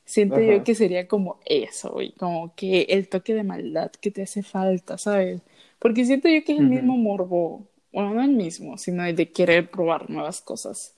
Siento 0.06 0.42
yo 0.42 0.64
que 0.64 0.76
sería 0.76 1.08
como 1.08 1.40
eso, 1.46 2.02
y 2.02 2.14
como 2.14 2.56
que 2.56 2.84
el 2.90 3.10
toque 3.10 3.34
de 3.36 3.44
maldad 3.44 3.92
que 3.92 4.12
te 4.12 4.24
hace 4.24 4.44
falta, 4.44 4.98
¿sabes? 4.98 5.42
Porque 5.80 6.06
siento 6.06 6.30
yo 6.30 6.44
que 6.46 6.54
es 6.54 6.60
el 6.60 6.68
mismo 6.68 6.98
morbo, 6.98 7.68
bueno, 7.94 8.14
no 8.16 8.24
el 8.24 8.32
mismo, 8.32 8.78
sino 8.78 9.06
el 9.06 9.16
de 9.18 9.32
querer 9.32 9.72
probar 9.72 10.10
nuevas 10.10 10.42
cosas. 10.42 10.96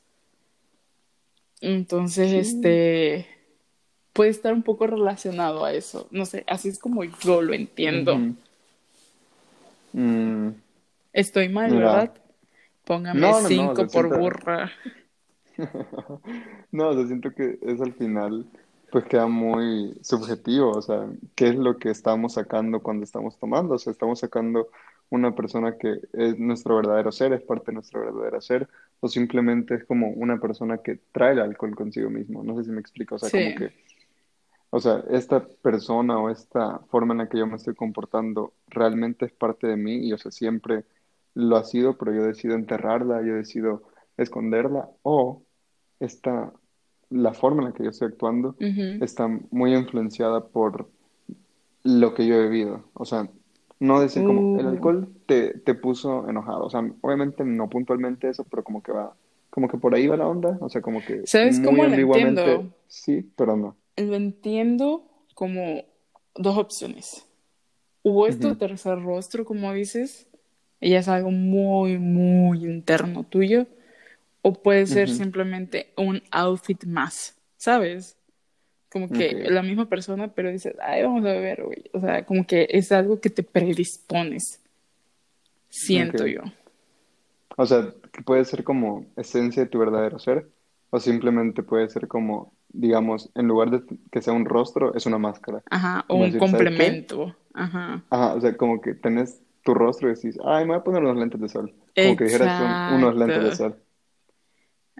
Entonces, 1.61 2.33
este, 2.33 3.27
puede 4.13 4.31
estar 4.31 4.53
un 4.53 4.63
poco 4.63 4.87
relacionado 4.87 5.63
a 5.63 5.73
eso. 5.73 6.07
No 6.11 6.25
sé, 6.25 6.43
así 6.47 6.69
es 6.69 6.79
como 6.79 7.03
yo 7.03 7.41
lo 7.41 7.53
entiendo. 7.53 8.17
Mm. 9.93 10.49
Estoy 11.13 11.49
mal, 11.49 11.73
¿verdad? 11.73 12.13
Póngame 12.83 13.33
cinco 13.47 13.87
por 13.87 14.17
burra. 14.17 14.71
no, 16.71 16.93
yo 16.93 17.05
siento 17.05 17.33
que 17.33 17.59
es 17.61 17.79
al 17.79 17.93
final, 17.93 18.45
pues 18.91 19.05
queda 19.05 19.27
muy 19.27 19.93
subjetivo, 20.01 20.71
o 20.71 20.81
sea, 20.81 21.07
¿qué 21.35 21.49
es 21.49 21.55
lo 21.55 21.77
que 21.77 21.91
estamos 21.91 22.33
sacando 22.33 22.81
cuando 22.81 23.03
estamos 23.03 23.37
tomando? 23.37 23.75
O 23.75 23.77
sea, 23.77 23.91
estamos 23.91 24.19
sacando 24.19 24.69
una 25.09 25.35
persona 25.35 25.77
que 25.77 25.99
es 26.13 26.39
nuestro 26.39 26.77
verdadero 26.77 27.11
ser, 27.11 27.33
es 27.33 27.41
parte 27.41 27.67
de 27.67 27.73
nuestro 27.73 27.99
verdadero 27.99 28.41
ser, 28.41 28.67
o 29.01 29.07
simplemente 29.07 29.75
es 29.75 29.83
como 29.83 30.09
una 30.11 30.39
persona 30.39 30.77
que 30.77 30.99
trae 31.11 31.33
el 31.33 31.39
alcohol 31.39 31.75
consigo 31.75 32.09
mismo. 32.09 32.43
No 32.43 32.55
sé 32.55 32.63
si 32.63 32.71
me 32.71 32.79
explico, 32.79 33.15
o 33.15 33.19
sea, 33.19 33.29
como 33.29 33.55
que 33.55 33.73
o 34.73 34.79
sea, 34.79 35.03
esta 35.09 35.45
persona 35.45 36.17
o 36.17 36.29
esta 36.29 36.79
forma 36.89 37.13
en 37.13 37.19
la 37.19 37.29
que 37.29 37.37
yo 37.37 37.45
me 37.45 37.57
estoy 37.57 37.75
comportando 37.75 38.53
realmente 38.67 39.25
es 39.25 39.33
parte 39.33 39.67
de 39.67 39.75
mí 39.75 40.07
y, 40.07 40.13
o 40.13 40.17
sea, 40.17 40.31
siempre 40.31 40.85
lo 41.33 41.57
ha 41.57 41.65
sido, 41.65 41.97
pero 41.97 42.13
yo 42.13 42.23
decido 42.23 42.55
enterrarla, 42.55 43.21
yo 43.21 43.35
decido 43.35 43.83
esconderla 44.15 44.89
o 45.03 45.43
esta, 45.99 46.53
la 47.09 47.33
forma 47.33 47.63
en 47.63 47.69
la 47.69 47.73
que 47.73 47.83
yo 47.83 47.89
estoy 47.89 48.07
actuando 48.07 48.55
está 48.59 49.27
muy 49.51 49.75
influenciada 49.75 50.47
por 50.47 50.89
lo 51.83 52.13
que 52.13 52.25
yo 52.25 52.35
he 52.35 52.47
vivido. 52.47 52.85
O 52.93 53.03
sea, 53.03 53.29
no 53.81 53.99
decir 53.99 54.23
como 54.23 54.57
el 54.57 54.65
uh. 54.65 54.69
alcohol 54.69 55.09
te, 55.25 55.59
te 55.59 55.75
puso 55.75 56.29
enojado. 56.29 56.63
O 56.63 56.69
sea, 56.69 56.89
obviamente 57.01 57.43
no 57.43 57.69
puntualmente 57.69 58.29
eso, 58.29 58.45
pero 58.49 58.63
como 58.63 58.81
que 58.81 58.93
va, 58.93 59.13
como 59.49 59.67
que 59.67 59.77
por 59.77 59.93
ahí 59.93 60.07
va 60.07 60.15
la 60.15 60.27
onda. 60.27 60.57
O 60.61 60.69
sea, 60.69 60.81
como 60.81 61.01
que 61.01 61.27
¿Sabes 61.27 61.59
muy 61.59 61.67
cómo 61.67 61.83
entiendo? 61.83 62.73
sí, 62.87 63.29
pero 63.35 63.57
no 63.57 63.75
lo 63.97 64.15
entiendo 64.15 65.03
como 65.33 65.83
dos 66.35 66.57
opciones. 66.57 67.25
Hubo 68.03 68.27
esto 68.27 68.57
tercer 68.57 69.01
rostro, 69.01 69.45
como 69.45 69.71
dices, 69.73 70.27
y 70.79 70.93
es 70.95 71.07
algo 71.07 71.29
muy, 71.29 71.99
muy 71.99 72.65
interno 72.65 73.23
tuyo, 73.23 73.67
o 74.41 74.53
puede 74.53 74.87
ser 74.87 75.07
simplemente 75.07 75.93
un 75.97 76.23
outfit 76.31 76.83
más, 76.85 77.37
¿sabes? 77.57 78.17
Como 78.91 79.09
que 79.09 79.49
la 79.49 79.63
misma 79.63 79.87
persona, 79.87 80.27
pero 80.27 80.51
dices, 80.51 80.75
ay, 80.81 81.03
vamos 81.03 81.25
a 81.25 81.31
ver, 81.33 81.63
güey. 81.63 81.83
O 81.93 82.01
sea, 82.01 82.25
como 82.25 82.45
que 82.45 82.67
es 82.69 82.91
algo 82.91 83.21
que 83.21 83.29
te 83.29 83.41
predispones, 83.41 84.59
siento 85.69 86.27
yo. 86.27 86.41
O 87.55 87.65
sea, 87.65 87.93
que 88.11 88.21
puede 88.21 88.43
ser 88.45 88.63
como 88.63 89.05
esencia 89.15 89.63
de 89.63 89.69
tu 89.69 89.79
verdadero 89.79 90.19
ser, 90.19 90.49
o 90.89 90.99
simplemente 90.99 91.63
puede 91.63 91.89
ser 91.89 92.07
como 92.07 92.51
digamos, 92.73 93.29
en 93.35 93.47
lugar 93.47 93.69
de 93.71 93.83
que 94.11 94.21
sea 94.21 94.33
un 94.33 94.45
rostro, 94.45 94.93
es 94.95 95.05
una 95.05 95.17
máscara. 95.17 95.61
Ajá, 95.69 96.05
o 96.07 96.15
un 96.15 96.37
complemento. 96.37 97.35
Ajá. 97.53 98.03
Ajá, 98.09 98.33
o 98.33 98.41
sea, 98.41 98.55
como 98.55 98.81
que 98.81 98.93
tenés 98.93 99.41
tu 99.63 99.73
rostro 99.73 100.09
y 100.09 100.15
decís, 100.15 100.37
ay, 100.43 100.65
me 100.65 100.71
voy 100.71 100.79
a 100.79 100.83
poner 100.83 101.03
unos 101.03 101.17
lentes 101.17 101.39
de 101.39 101.49
sol. 101.49 101.73
Como 101.95 102.15
que 102.15 102.25
dijeras 102.25 102.93
unos 102.93 103.15
lentes 103.15 103.43
de 103.43 103.55
sol. 103.55 103.75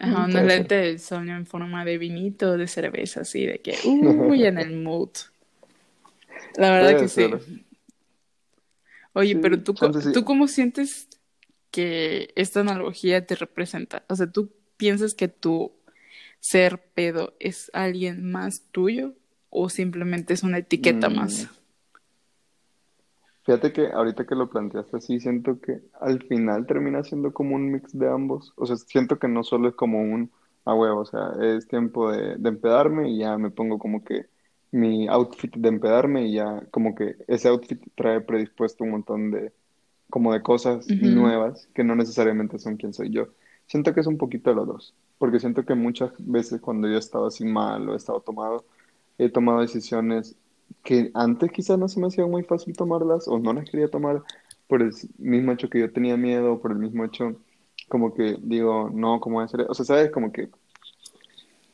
Ajá, 0.02 0.26
unos 0.26 0.44
lentes 0.44 0.68
de 0.94 0.98
sol 0.98 1.30
en 1.30 1.46
forma 1.46 1.86
de 1.86 2.00
vinito, 2.00 2.58
de 2.58 2.68
cerveza, 2.68 3.22
así, 3.22 3.46
de 3.46 3.60
que, 3.60 3.78
uy, 3.86 4.46
en 4.46 4.58
el 4.58 4.82
mood. 4.82 5.12
La 6.58 6.72
verdad 6.72 7.00
que 7.00 7.08
sí. 7.08 7.30
Oye, 9.14 9.36
pero 9.36 9.62
tú, 9.62 9.76
¿tú 10.14 10.26
cómo 10.26 10.48
sientes 10.48 11.08
que 11.70 12.34
esta 12.36 12.62
analogía 12.62 13.28
te 13.28 13.36
representa? 13.36 14.04
O 14.10 14.16
sea, 14.16 14.26
¿tú 14.26 14.52
piensas 14.76 15.14
que 15.14 15.28
tú 15.28 15.74
ser 16.40 16.82
pedo 16.96 17.36
es 17.40 17.70
alguien 17.74 18.32
más 18.32 18.64
tuyo 18.72 19.14
o 19.52 19.70
simplemente 19.70 20.34
es 20.34 20.42
una 20.42 20.58
etiqueta 20.58 21.10
mm. 21.10 21.16
más? 21.16 21.48
Fíjate 23.44 23.74
que 23.74 23.88
ahorita 23.92 24.26
que 24.26 24.36
lo 24.36 24.50
planteaste 24.50 24.98
así, 24.98 25.20
siento 25.20 25.60
que 25.60 25.82
al 26.00 26.22
final 26.24 26.66
termina 26.68 27.04
siendo 27.04 27.34
como 27.34 27.56
un 27.56 27.72
mix 27.72 27.98
de 27.98 28.08
ambos. 28.10 28.54
O 28.56 28.66
sea, 28.66 28.78
siento 28.78 29.18
que 29.20 29.28
no 29.28 29.44
solo 29.44 29.70
es 29.70 29.76
como 29.76 30.00
un, 30.02 30.32
a 30.66 30.76
huevo, 30.76 31.02
o 31.02 31.06
sea, 31.06 31.32
es 31.42 31.68
tiempo 31.68 32.12
de, 32.12 32.38
de 32.38 32.50
empedarme 32.50 33.10
y 33.10 33.20
ya 33.20 33.38
me 33.38 33.50
pongo 33.52 33.80
como 33.80 34.04
que 34.04 34.28
mi 34.72 35.08
outfit 35.08 35.56
de 35.56 35.70
empedarme 35.70 36.28
y 36.28 36.34
ya 36.36 36.66
como 36.72 36.96
que 36.96 37.16
ese 37.28 37.50
outfit 37.50 37.82
trae 37.96 38.22
predispuesto 38.22 38.84
un 38.84 38.92
montón 38.92 39.32
de, 39.32 39.54
como 40.10 40.34
de 40.34 40.42
cosas 40.44 40.96
nuevas 41.00 41.68
que 41.74 41.84
no 41.84 41.96
necesariamente 41.96 42.60
son 42.60 42.78
quien 42.78 42.94
soy 42.94 43.12
yo. 43.12 43.28
Siento 43.68 43.94
que 43.94 44.02
es 44.02 44.08
un 44.08 44.18
poquito 44.18 44.50
de 44.50 44.56
los 44.58 44.68
dos 44.68 44.94
porque 45.18 45.40
siento 45.40 45.66
que 45.66 45.76
muchas 45.76 46.12
veces 46.20 46.62
cuando 46.62 46.88
yo 46.88 46.98
estaba 46.98 47.28
así 47.28 47.46
mal 47.46 47.88
o 47.90 47.94
he 47.94 47.98
estado 47.98 48.22
tomado, 48.22 48.66
he 49.18 49.30
tomado 49.30 49.62
decisiones 49.62 50.36
que 50.84 51.12
antes 51.14 51.52
quizás 51.52 51.78
no 51.78 51.88
se 51.88 52.00
me 52.00 52.08
hacía 52.08 52.26
muy 52.26 52.44
fácil 52.44 52.76
tomarlas 52.76 53.28
o 53.28 53.40
no 53.40 53.54
las 53.54 53.70
quería 53.70 53.90
tomar 53.90 54.24
por 54.68 54.82
el 54.82 54.92
mismo 55.18 55.52
hecho 55.52 55.70
que 55.70 55.80
yo 55.80 55.92
tenía 55.92 56.18
miedo, 56.18 56.60
por 56.62 56.72
el 56.72 56.80
mismo 56.80 57.06
hecho 57.06 57.36
como 57.90 58.14
que 58.14 58.38
digo, 58.42 58.90
no, 58.94 59.20
¿cómo 59.20 59.42
hacer? 59.42 59.66
O 59.68 59.74
sea, 59.74 59.86
¿sabes? 59.86 60.12
Como 60.12 60.32
que 60.32 60.50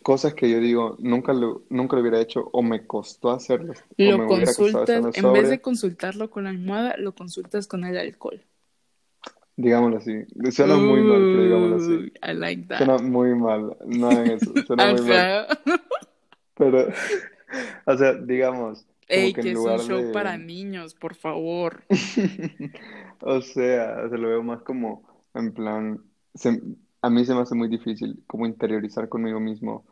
cosas 0.02 0.34
que 0.34 0.50
yo 0.50 0.60
digo, 0.60 0.96
nunca 1.00 1.34
lo, 1.34 1.64
nunca 1.70 1.96
lo 1.96 2.02
hubiera 2.02 2.20
hecho 2.20 2.50
o 2.54 2.64
me 2.64 2.88
costó 2.88 3.30
hacerlo. 3.30 3.74
Lo 3.98 4.26
consultas, 4.26 5.16
en 5.16 5.34
vez 5.34 5.50
de 5.50 5.62
consultarlo 5.62 6.32
con 6.32 6.46
la 6.46 6.50
almohada, 6.50 6.96
lo 6.98 7.14
consultas 7.14 7.68
con 7.68 7.84
el 7.84 7.98
alcohol. 7.98 8.42
Digámoslo 9.58 9.98
así. 9.98 10.14
Suena 10.52 10.76
muy 10.78 11.02
mal, 11.02 11.20
pero 11.20 11.44
digámoslo 11.44 11.76
así. 11.76 12.14
I 12.24 12.34
like 12.34 12.64
that. 12.68 12.78
Suena 12.78 12.98
muy 13.00 13.36
mal. 13.36 13.76
No 13.86 14.12
en 14.12 14.32
eso. 14.32 14.54
Suena 14.66 14.94
muy 14.94 15.02
mal. 15.02 15.48
Pero, 16.58 16.88
o 17.86 17.98
sea, 17.98 18.14
digamos. 18.14 18.86
Ey, 19.10 19.34
que, 19.34 19.52
es 19.52 19.58
un 19.58 19.80
show 19.80 20.12
para 20.12 20.38
niños, 20.38 20.94
por 20.94 21.16
favor. 21.16 21.84
o 23.22 23.42
sea, 23.42 24.10
se 24.10 24.18
lo 24.18 24.28
veo 24.28 24.44
más 24.44 24.62
como, 24.64 25.04
en 25.34 25.54
plan, 25.54 26.04
a 27.02 27.10
mí 27.10 27.26
se 27.26 27.34
me 27.34 27.42
hace 27.42 27.56
muy 27.56 27.70
difícil 27.70 28.22
como 28.28 28.46
interiorizar 28.46 29.08
conmigo 29.08 29.40
mismo, 29.40 29.86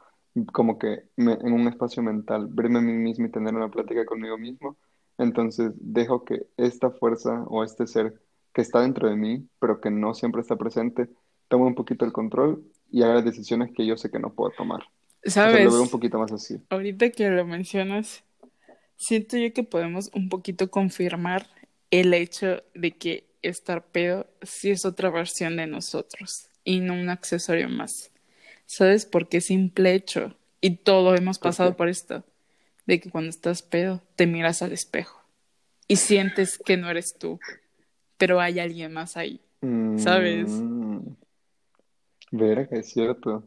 como 0.52 0.78
que 0.78 1.04
en 1.16 1.54
un 1.54 1.68
espacio 1.70 2.04
mental, 2.04 2.48
verme 2.52 2.80
a 2.80 2.82
mí 2.82 2.92
mismo 2.92 3.26
y 3.26 3.32
tener 3.32 3.56
una 3.56 3.70
plática 3.70 4.06
conmigo 4.06 4.38
mismo. 4.38 4.76
Entonces 5.18 5.72
dejo 5.76 6.26
que 6.26 6.48
esta 6.58 6.92
fuerza 6.92 7.46
o 7.48 7.64
este 7.64 7.88
ser 7.88 8.20
que 8.54 8.62
está 8.62 8.82
dentro 8.82 9.10
de 9.10 9.16
mí, 9.16 9.48
pero 9.60 9.80
que 9.80 9.92
no 9.92 10.14
siempre 10.14 10.42
está 10.42 10.58
presente, 10.58 11.10
tomo 11.48 11.68
un 11.68 11.76
poquito 11.76 12.06
el 12.06 12.12
control 12.12 12.64
y 12.92 13.04
haga 13.04 13.22
decisiones 13.22 13.72
que 13.74 13.86
yo 13.86 13.98
sé 13.98 14.12
que 14.12 14.20
no 14.20 14.34
puedo 14.34 14.52
tomar. 14.58 14.82
¿Sabes? 15.26 15.66
lo 15.66 15.72
veo 15.72 15.82
un 15.82 15.90
poquito 15.90 16.20
más 16.20 16.32
así. 16.32 16.58
Ahorita 16.70 17.10
que 17.10 17.30
lo 17.30 17.46
mencionas, 17.46 18.24
siento 18.98 19.38
yo 19.38 19.54
que 19.54 19.64
podemos 19.64 20.12
un 20.14 20.30
poquito 20.30 20.70
confirmar 20.70 21.48
el 21.92 22.14
hecho 22.14 22.64
de 22.74 22.92
que 22.92 23.26
estar 23.42 23.86
pedo 23.86 24.28
sí 24.42 24.72
es 24.72 24.86
otra 24.86 25.10
versión 25.10 25.58
de 25.58 25.68
nosotros 25.68 26.50
y 26.64 26.80
no 26.80 26.94
un 26.94 27.10
accesorio 27.10 27.70
más. 27.70 28.12
¿Sabes? 28.66 29.06
Porque 29.06 29.42
simple 29.42 29.94
hecho, 29.94 30.36
y 30.62 30.78
todos 30.78 31.20
hemos 31.20 31.38
pasado 31.38 31.76
por 31.76 31.88
esto, 31.88 32.24
de 32.88 33.00
que 33.00 33.12
cuando 33.12 33.30
estás 33.30 33.62
pedo 33.62 34.02
te 34.16 34.28
miras 34.28 34.62
al 34.62 34.72
espejo 34.72 35.22
y 35.88 35.98
sientes 35.98 36.58
que 36.58 36.78
no 36.78 36.90
eres 36.90 37.18
tú 37.18 37.40
pero 38.18 38.40
hay 38.40 38.60
alguien 38.60 38.94
más 38.94 39.18
ahí, 39.18 39.42
¿sabes? 39.98 40.50
Mm. 40.50 41.00
Ver 42.32 42.68
que 42.70 42.80
es 42.80 42.90
cierto. 42.90 43.44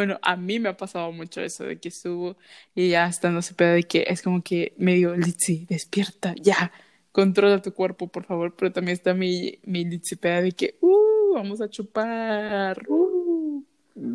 Bueno, 0.00 0.18
a 0.22 0.34
mí 0.34 0.58
me 0.58 0.70
ha 0.70 0.78
pasado 0.78 1.12
mucho 1.12 1.42
eso 1.42 1.64
de 1.64 1.78
que 1.78 1.90
subo 1.90 2.34
y 2.74 2.88
ya 2.88 3.06
estando 3.06 3.40
ese 3.40 3.52
pedo 3.52 3.74
de 3.74 3.82
que 3.82 4.06
es 4.08 4.22
como 4.22 4.42
que 4.42 4.72
medio 4.78 5.14
Litsi, 5.14 5.66
despierta, 5.68 6.34
ya, 6.40 6.72
controla 7.12 7.60
tu 7.60 7.74
cuerpo, 7.74 8.08
por 8.08 8.24
favor, 8.24 8.54
pero 8.56 8.72
también 8.72 8.94
está 8.94 9.12
mi, 9.12 9.58
mi 9.62 9.84
Litsi 9.84 10.16
de 10.16 10.52
que, 10.52 10.78
uh, 10.80 11.34
vamos 11.34 11.60
a 11.60 11.68
chupar, 11.68 12.82
uh. 12.88 13.62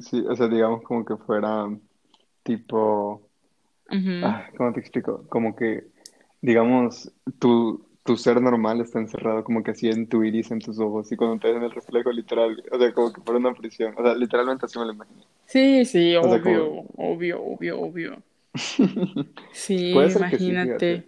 Sí, 0.02 0.26
o 0.28 0.36
sea, 0.36 0.48
digamos 0.48 0.82
como 0.82 1.06
que 1.06 1.18
fuera 1.18 1.70
tipo, 2.42 3.22
ah, 4.24 4.48
¿cómo 4.58 4.74
te 4.74 4.80
explico? 4.80 5.24
Como 5.30 5.56
que, 5.56 5.86
digamos, 6.42 7.12
tú 7.38 7.86
tu 8.04 8.18
ser 8.18 8.42
normal 8.42 8.82
está 8.82 9.00
encerrado 9.00 9.44
como 9.44 9.62
que 9.62 9.72
así 9.72 9.88
en 9.88 10.08
tu 10.08 10.24
iris, 10.24 10.50
en 10.50 10.60
tus 10.60 10.80
ojos, 10.80 11.12
y 11.12 11.16
cuando 11.16 11.40
te 11.40 11.48
ves 11.48 11.58
en 11.58 11.64
el 11.64 11.72
reflejo, 11.72 12.12
literal, 12.12 12.64
o 12.72 12.80
sea, 12.80 12.92
como 12.92 13.14
que 13.14 13.22
fuera 13.22 13.40
una 13.40 13.54
prisión. 13.54 13.94
O 13.98 14.04
sea, 14.04 14.16
literalmente 14.16 14.66
así 14.66 14.80
me 14.80 14.86
lo 14.86 14.94
imagino. 14.94 15.24
Sí, 15.46 15.86
sí, 15.86 16.16
obvio, 16.16 16.86
obvio, 16.98 17.42
obvio, 17.44 17.80
obvio. 17.82 18.24
sí, 19.52 20.08
imagínate. 20.12 21.06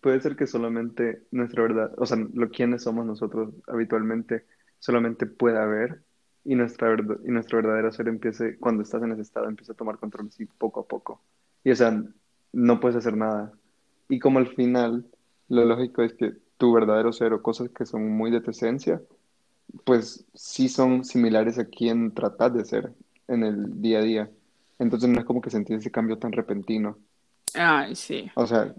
puede 0.00 0.20
ser 0.20 0.36
que 0.36 0.46
solamente 0.46 1.26
nuestra 1.30 1.62
verdad, 1.62 1.92
o 1.98 2.06
sea, 2.06 2.16
lo 2.32 2.50
quienes 2.50 2.82
somos 2.82 3.04
nosotros 3.06 3.54
habitualmente, 3.66 4.46
solamente 4.78 5.26
pueda 5.26 5.66
ver 5.66 6.02
y 6.44 6.54
nuestra 6.54 6.88
verdad, 6.88 7.18
y 7.24 7.30
nuestro 7.30 7.58
verdadero 7.58 7.92
ser 7.92 8.08
empiece, 8.08 8.58
cuando 8.58 8.82
estás 8.82 9.02
en 9.02 9.12
ese 9.12 9.22
estado, 9.22 9.48
empieza 9.48 9.72
a 9.72 9.76
tomar 9.76 9.98
control 9.98 10.28
así 10.28 10.46
poco 10.46 10.80
a 10.80 10.86
poco. 10.88 11.22
Y 11.64 11.70
o 11.72 11.76
sea, 11.76 12.02
no 12.52 12.80
puedes 12.80 12.96
hacer 12.96 13.16
nada. 13.16 13.52
Y 14.08 14.18
como 14.20 14.38
al 14.38 14.48
final, 14.54 15.06
lo 15.48 15.64
lógico 15.64 16.02
es 16.02 16.14
que 16.14 16.34
tu 16.56 16.72
verdadero 16.72 17.12
ser 17.12 17.32
o 17.32 17.42
cosas 17.42 17.70
que 17.70 17.84
son 17.86 18.08
muy 18.16 18.30
de 18.30 18.40
tu 18.40 18.50
esencia, 18.52 19.02
pues 19.84 20.26
sí 20.34 20.68
son 20.68 21.04
similares 21.04 21.58
a 21.58 21.66
quien 21.66 22.12
tratas 22.14 22.54
de 22.54 22.64
ser 22.64 22.92
en 23.28 23.44
el 23.44 23.80
día 23.82 23.98
a 24.00 24.02
día. 24.02 24.30
Entonces 24.78 25.08
no 25.10 25.18
es 25.20 25.26
como 25.26 25.40
que 25.40 25.50
sentir 25.50 25.78
ese 25.78 25.90
cambio 25.90 26.18
tan 26.18 26.32
repentino. 26.32 26.98
Ay, 27.54 27.94
sí. 27.94 28.30
O 28.34 28.46
sea, 28.46 28.74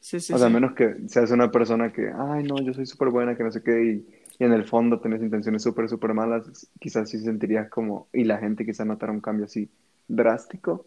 Sí, 0.00 0.20
sí, 0.20 0.36
o 0.36 0.38
sea, 0.38 0.48
sí. 0.48 0.50
menos 0.50 0.74
que 0.74 0.96
seas 1.08 1.30
una 1.32 1.50
persona 1.52 1.92
que, 1.92 2.10
ay, 2.16 2.44
no, 2.44 2.62
yo 2.62 2.74
soy 2.74 2.86
súper 2.86 3.10
buena, 3.10 3.36
que 3.36 3.44
no 3.44 3.52
sé 3.52 3.62
qué, 3.62 3.84
y, 3.84 4.06
y 4.40 4.44
en 4.44 4.52
el 4.52 4.64
fondo 4.66 5.00
tenés 5.00 5.22
intenciones 5.22 5.62
súper, 5.62 5.88
súper 5.88 6.14
malas, 6.14 6.70
quizás 6.80 7.10
sí 7.10 7.18
sentirías 7.20 7.70
como, 7.70 8.08
y 8.12 8.24
la 8.24 8.38
gente 8.38 8.66
quizás 8.66 8.86
notara 8.86 9.12
un 9.12 9.20
cambio 9.20 9.46
así 9.46 9.70
drástico, 10.08 10.86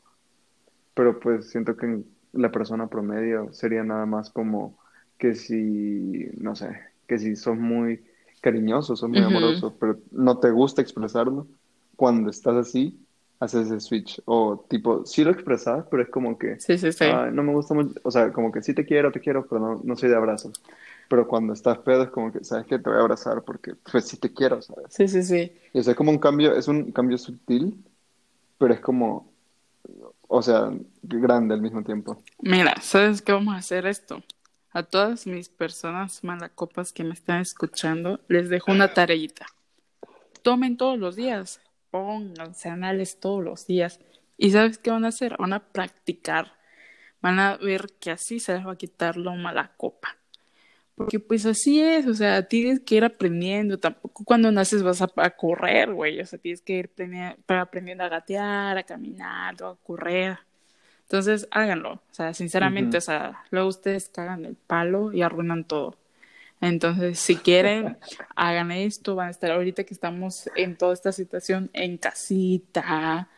pero 0.93 1.19
pues 1.19 1.49
siento 1.51 1.77
que 1.77 1.85
en 1.87 2.05
la 2.33 2.51
persona 2.51 2.87
promedio 2.89 3.53
sería 3.53 3.83
nada 3.83 4.05
más 4.05 4.29
como 4.31 4.77
que 5.17 5.35
si, 5.35 6.27
no 6.39 6.55
sé, 6.55 6.69
que 7.07 7.19
si 7.19 7.35
sos 7.35 7.57
muy 7.57 8.05
cariñoso, 8.41 8.95
sos 8.95 9.09
muy 9.09 9.19
Ujú. 9.19 9.25
amoroso, 9.25 9.77
pero 9.79 9.99
no 10.11 10.39
te 10.39 10.51
gusta 10.51 10.81
expresarlo, 10.81 11.47
cuando 11.95 12.29
estás 12.29 12.55
así, 12.55 12.99
haces 13.39 13.67
ese 13.67 13.79
switch. 13.79 14.21
O 14.25 14.65
tipo, 14.69 15.05
sí 15.05 15.23
lo 15.23 15.31
expresas, 15.31 15.85
pero 15.89 16.03
es 16.03 16.09
como 16.09 16.37
que, 16.37 16.59
Sí, 16.59 16.77
sí, 16.77 16.91
sí. 16.91 17.05
"Ay, 17.05 17.31
no 17.31 17.43
me 17.43 17.53
gusta 17.53 17.73
mucho, 17.73 17.93
o 18.03 18.11
sea, 18.11 18.31
como 18.33 18.51
que 18.51 18.61
sí 18.61 18.73
te 18.73 18.85
quiero, 18.85 19.11
te 19.11 19.19
quiero, 19.19 19.45
pero 19.47 19.59
no, 19.61 19.81
no 19.83 19.95
soy 19.95 20.09
de 20.09 20.15
abrazos. 20.15 20.61
Pero 21.09 21.27
cuando 21.27 21.53
estás 21.53 21.77
pedo 21.79 22.03
es 22.03 22.09
como 22.09 22.31
que, 22.33 22.43
¿sabes 22.43 22.65
qué? 22.65 22.79
Te 22.79 22.89
voy 22.89 22.97
a 22.97 23.01
abrazar 23.01 23.43
porque 23.43 23.75
pues 23.91 24.05
sí 24.07 24.17
te 24.17 24.33
quiero, 24.33 24.61
¿sabes? 24.61 24.87
Sí, 24.89 25.07
sí, 25.07 25.23
sí. 25.23 25.51
Y 25.73 25.79
eso 25.79 25.91
es 25.91 25.97
como 25.97 26.11
un 26.11 26.17
cambio, 26.19 26.53
es 26.55 26.67
un 26.67 26.91
cambio 26.91 27.17
sutil, 27.17 27.83
pero 28.57 28.73
es 28.73 28.79
como, 28.81 29.31
o 30.27 30.41
sea, 30.41 30.69
grande 31.03 31.53
al 31.53 31.61
mismo 31.61 31.83
tiempo. 31.83 32.21
Mira, 32.41 32.75
¿sabes 32.81 33.21
qué 33.21 33.31
vamos 33.31 33.53
a 33.55 33.57
hacer 33.59 33.85
esto? 33.85 34.21
A 34.71 34.83
todas 34.83 35.25
mis 35.27 35.47
personas 35.49 36.23
malacopas 36.23 36.91
que 36.91 37.03
me 37.03 37.13
están 37.13 37.41
escuchando, 37.41 38.19
les 38.27 38.49
dejo 38.49 38.71
una 38.71 38.93
tareita. 38.93 39.45
Tomen 40.41 40.77
todos 40.77 40.99
los 40.99 41.15
días, 41.15 41.61
pónganse 42.03 42.69
anales 42.69 43.19
todos 43.19 43.43
los 43.43 43.67
días. 43.67 43.99
¿Y 44.37 44.51
sabes 44.51 44.77
qué 44.77 44.91
van 44.91 45.05
a 45.05 45.09
hacer? 45.09 45.35
Van 45.37 45.53
a 45.53 45.59
practicar. 45.59 46.53
Van 47.21 47.39
a 47.39 47.57
ver 47.57 47.87
que 47.99 48.11
así 48.11 48.39
se 48.39 48.53
les 48.55 48.65
va 48.65 48.73
a 48.73 48.77
quitar 48.77 49.17
lo 49.17 49.35
malacopa. 49.35 50.17
Porque 50.95 51.19
pues 51.19 51.45
así 51.45 51.79
es, 51.79 52.07
o 52.07 52.13
sea, 52.15 52.47
tienes 52.47 52.79
que 52.79 52.95
ir 52.95 53.03
aprendiendo, 53.03 53.77
tampoco 53.77 54.23
cuando 54.23 54.51
naces 54.51 54.81
vas 54.81 54.99
a, 55.03 55.09
a 55.17 55.29
correr, 55.29 55.93
güey, 55.93 56.19
o 56.19 56.25
sea, 56.25 56.39
tienes 56.39 56.61
que 56.61 56.73
ir 56.73 56.89
aprendiendo 57.47 58.03
a 58.03 58.09
gatear, 58.09 58.79
a 58.79 58.83
caminar, 58.83 59.55
a 59.63 59.75
correr. 59.83 60.39
Entonces, 61.03 61.47
háganlo, 61.51 61.93
o 61.93 62.13
sea, 62.13 62.33
sinceramente, 62.33 62.97
o 62.97 62.99
Ujú. 62.99 63.05
sea, 63.05 63.43
luego 63.51 63.69
ustedes 63.69 64.09
cagan 64.09 64.43
el 64.45 64.55
palo 64.55 65.13
y 65.13 65.21
arruinan 65.21 65.65
todo. 65.65 65.97
Entonces, 66.61 67.19
si 67.19 67.35
quieren, 67.35 67.97
hagan 68.35 68.71
esto, 68.71 69.15
van 69.15 69.27
a 69.27 69.31
estar 69.31 69.51
ahorita 69.51 69.83
que 69.83 69.93
estamos 69.93 70.49
en 70.55 70.77
toda 70.77 70.93
esta 70.93 71.11
situación 71.11 71.69
en 71.73 71.97
casita, 71.97 73.29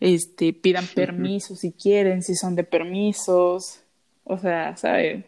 este, 0.00 0.52
pidan 0.52 0.86
permiso 0.86 1.54
si 1.56 1.72
quieren, 1.72 2.22
si 2.22 2.34
son 2.34 2.56
de 2.56 2.64
permisos, 2.64 3.80
o 4.24 4.38
sea, 4.38 4.76
¿saben? 4.76 5.26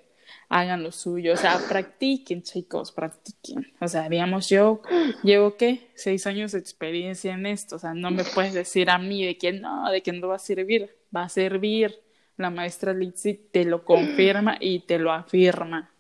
Hagan 0.49 0.83
lo 0.83 0.93
suyo, 0.93 1.35
o 1.35 1.37
sea, 1.37 1.59
practiquen, 1.69 2.43
chicos, 2.43 2.93
practiquen. 2.93 3.73
O 3.81 3.89
sea, 3.89 4.09
digamos, 4.09 4.49
yo 4.49 4.81
llevo, 5.23 5.57
¿qué? 5.57 5.89
Seis 5.95 6.27
años 6.27 6.53
de 6.53 6.59
experiencia 6.59 7.35
en 7.35 7.47
esto, 7.47 7.77
o 7.77 7.79
sea, 7.79 7.95
no 7.95 8.11
me 8.11 8.25
puedes 8.25 8.55
decir 8.55 8.91
a 8.91 8.99
mí 8.99 9.25
de 9.25 9.39
que 9.39 9.53
no, 9.53 9.91
de 9.91 10.03
que 10.03 10.13
no 10.13 10.29
va 10.29 10.37
a 10.37 10.41
servir, 10.41 10.91
va 11.15 11.25
a 11.25 11.29
servir. 11.29 12.01
La 12.37 12.51
maestra 12.51 12.93
Litsi 12.93 13.33
te 13.33 13.65
lo 13.65 13.83
confirma 13.83 14.59
y 14.61 14.81
te 14.81 14.99
lo 14.99 15.11
afirma. 15.11 15.91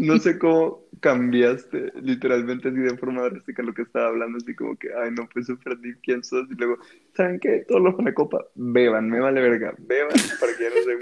No 0.00 0.18
sé 0.18 0.38
cómo 0.38 0.82
cambiaste 1.00 1.92
literalmente 2.00 2.68
así 2.68 2.78
de 2.78 2.96
forma 2.96 3.22
drástica 3.22 3.62
lo 3.62 3.74
que 3.74 3.82
estaba 3.82 4.08
hablando, 4.08 4.38
así 4.38 4.54
como 4.54 4.76
que, 4.76 4.88
ay, 4.94 5.10
no, 5.10 5.28
pues 5.32 5.46
sorprendí 5.46 5.94
quién 6.02 6.22
sos. 6.22 6.48
Y 6.50 6.54
luego, 6.54 6.78
¿saben 7.16 7.40
qué? 7.40 7.64
Todos 7.68 7.82
los 7.82 7.98
la 8.02 8.14
copa, 8.14 8.46
beban, 8.54 9.10
me 9.10 9.20
vale 9.20 9.40
verga, 9.40 9.74
beban 9.78 10.16
para 10.40 10.56
que 10.56 10.64
ya 10.64 10.70
no 10.70 10.76
se. 10.82 10.92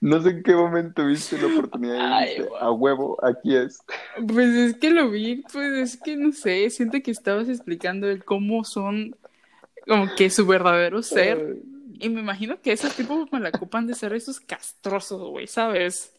No 0.00 0.20
sé 0.22 0.30
en 0.30 0.42
qué 0.42 0.54
momento 0.54 1.06
viste 1.06 1.38
la 1.38 1.46
oportunidad 1.46 2.26
y 2.36 2.42
guau. 2.42 2.56
a 2.56 2.72
huevo, 2.72 3.24
aquí 3.24 3.56
es. 3.56 3.80
Pues 4.26 4.48
es 4.48 4.76
que 4.76 4.90
lo 4.90 5.10
vi, 5.10 5.42
pues 5.52 5.72
es 5.72 5.96
que 5.96 6.16
no 6.16 6.32
sé, 6.32 6.68
siento 6.70 7.00
que 7.02 7.10
estabas 7.10 7.48
explicando 7.48 8.08
el 8.10 8.24
cómo 8.24 8.64
son, 8.64 9.16
como 9.86 10.14
que 10.16 10.30
su 10.30 10.46
verdadero 10.46 11.02
ser. 11.02 11.38
Ay, 11.38 11.79
Y 12.00 12.08
me 12.08 12.20
imagino 12.20 12.60
que 12.60 12.72
esos 12.72 12.94
tipos 12.94 13.30
me 13.32 13.40
la 13.40 13.50
ocupan 13.50 13.86
de 13.86 13.94
ser 13.94 14.12
esos 14.12 14.40
castrosos, 14.40 15.30
güey, 15.30 15.46
¿sabes? 15.46 16.12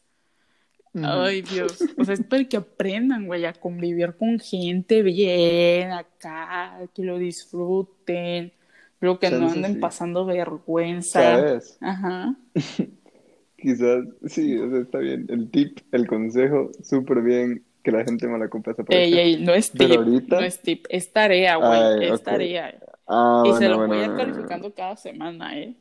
Ay, 0.94 1.42
Dios. 1.42 1.80
O 1.98 2.04
sea, 2.04 2.14
es 2.14 2.24
para 2.24 2.44
que 2.44 2.58
aprendan, 2.58 3.26
güey, 3.26 3.46
a 3.46 3.54
convivir 3.54 4.16
con 4.18 4.40
gente 4.40 5.02
bien 5.02 5.92
acá, 5.92 6.80
que 6.94 7.04
lo 7.04 7.18
disfruten, 7.18 8.52
luego 9.00 9.20
que 9.20 9.30
no 9.30 9.50
anden 9.50 9.76
sí. 9.76 9.80
pasando 9.80 10.26
vergüenza. 10.26 11.22
¿Sabes? 11.22 11.78
Ajá. 11.82 12.36
Quizás, 13.58 14.06
sí, 14.26 14.58
o 14.58 14.70
sea, 14.70 14.80
está 14.82 14.98
bien. 14.98 15.28
El 15.30 15.50
tip, 15.52 15.80
el 15.92 16.08
consejo, 16.08 16.72
súper 16.84 17.22
bien 17.22 17.64
que 17.84 17.92
la 17.92 18.04
gente 18.04 18.28
mala 18.28 18.50
copa 18.50 18.74
se 18.74 18.84
Ey, 18.90 19.18
ey, 19.18 19.44
no 19.44 19.54
es 19.54 19.72
Pero 19.72 19.90
tip, 19.90 19.98
ahorita, 20.00 20.40
no 20.40 20.46
es 20.46 20.62
tip, 20.62 20.86
es 20.90 21.12
tarea, 21.12 21.56
güey, 21.56 22.06
es 22.08 22.12
ok. 22.12 22.24
tarea. 22.24 22.80
Ah, 23.08 23.44
Y 23.44 23.54
se 23.54 23.60
bueno, 23.62 23.70
los 23.70 23.86
voy 23.86 23.88
bueno, 23.88 24.16
bueno, 24.16 24.34
bueno. 24.34 24.48
calificando 24.48 24.74
cada 24.74 24.96
semana, 24.98 25.56
¿eh? 25.60 25.78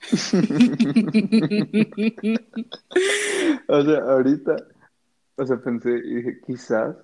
O 3.68 3.82
sea, 3.82 3.98
ahorita, 4.00 4.56
o 5.36 5.46
sea, 5.46 5.56
pensé 5.58 5.90
y 5.90 6.14
dije, 6.16 6.40
quizás 6.46 6.96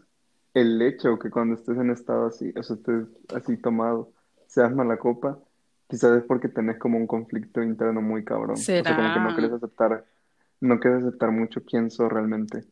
el 0.54 0.80
hecho 0.82 1.18
que 1.18 1.30
cuando 1.30 1.54
estés 1.56 1.76
en 1.78 1.90
estado 1.90 2.26
así, 2.26 2.52
o 2.56 2.62
sea, 2.62 2.76
estés 2.76 3.06
así 3.34 3.56
tomado, 3.58 4.12
seas 4.46 4.72
mala 4.74 4.98
copa, 4.98 5.38
quizás 5.88 6.18
es 6.18 6.24
porque 6.24 6.48
tenés 6.48 6.78
como 6.78 6.98
un 6.98 7.06
conflicto 7.06 7.62
interno 7.62 8.00
muy 8.02 8.24
cabrón. 8.24 8.72
O 8.76 8.82
sea, 8.82 8.96
como 8.96 9.12
que 9.12 9.20
no 9.20 9.34
quieres 9.34 9.52
aceptar, 9.52 10.06
no 10.60 10.78
quieres 10.80 11.02
aceptar 11.04 11.30
mucho 11.32 11.64
quién 11.64 11.90
sos 11.90 12.10
realmente. 12.12 12.64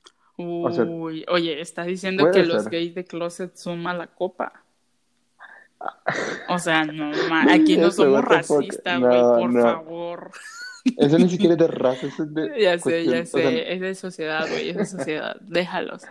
O 0.63 0.73
sea, 0.73 0.85
Uy, 0.85 1.25
oye, 1.29 1.61
estás 1.61 1.87
diciendo 1.87 2.31
que 2.31 2.43
los 2.43 2.69
gays 2.69 2.95
de 2.95 3.05
closet 3.05 3.55
son 3.57 3.83
mala 3.83 4.15
copa. 4.15 4.65
O 6.49 6.59
sea, 6.59 6.85
no, 6.85 7.13
aquí 7.51 7.77
no 7.77 7.91
somos 7.91 8.25
racistas, 8.25 9.01
güey, 9.01 9.23
No, 9.23 9.37
por 9.39 9.51
no. 9.53 9.63
favor. 9.63 10.31
Eso 10.97 11.19
ni 11.19 11.29
siquiera 11.29 11.55
es 11.55 11.59
de 11.61 11.67
raza, 11.69 12.07
eso 12.07 12.25
es 12.25 12.35
de 12.35 12.49
Ya 12.61 12.79
sé, 12.79 13.05
ya 13.05 13.11
cuestión, 13.13 13.23
o 13.23 13.27
sea, 13.27 13.51
sé, 13.51 13.73
es 13.75 13.81
de 13.81 13.95
sociedad, 13.95 14.49
güey, 14.49 14.71
es 14.71 14.77
de 14.77 14.87
sociedad. 14.87 15.37
Déjalos. 15.41 16.03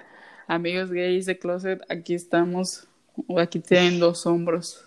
Amigos 0.47 0.91
gays 0.91 1.25
de 1.25 1.37
closet, 1.37 1.81
aquí 1.89 2.13
estamos, 2.15 2.87
o 3.27 3.39
aquí 3.39 3.59
tienen 3.59 3.99
dos 3.99 4.25
hombros. 4.25 4.85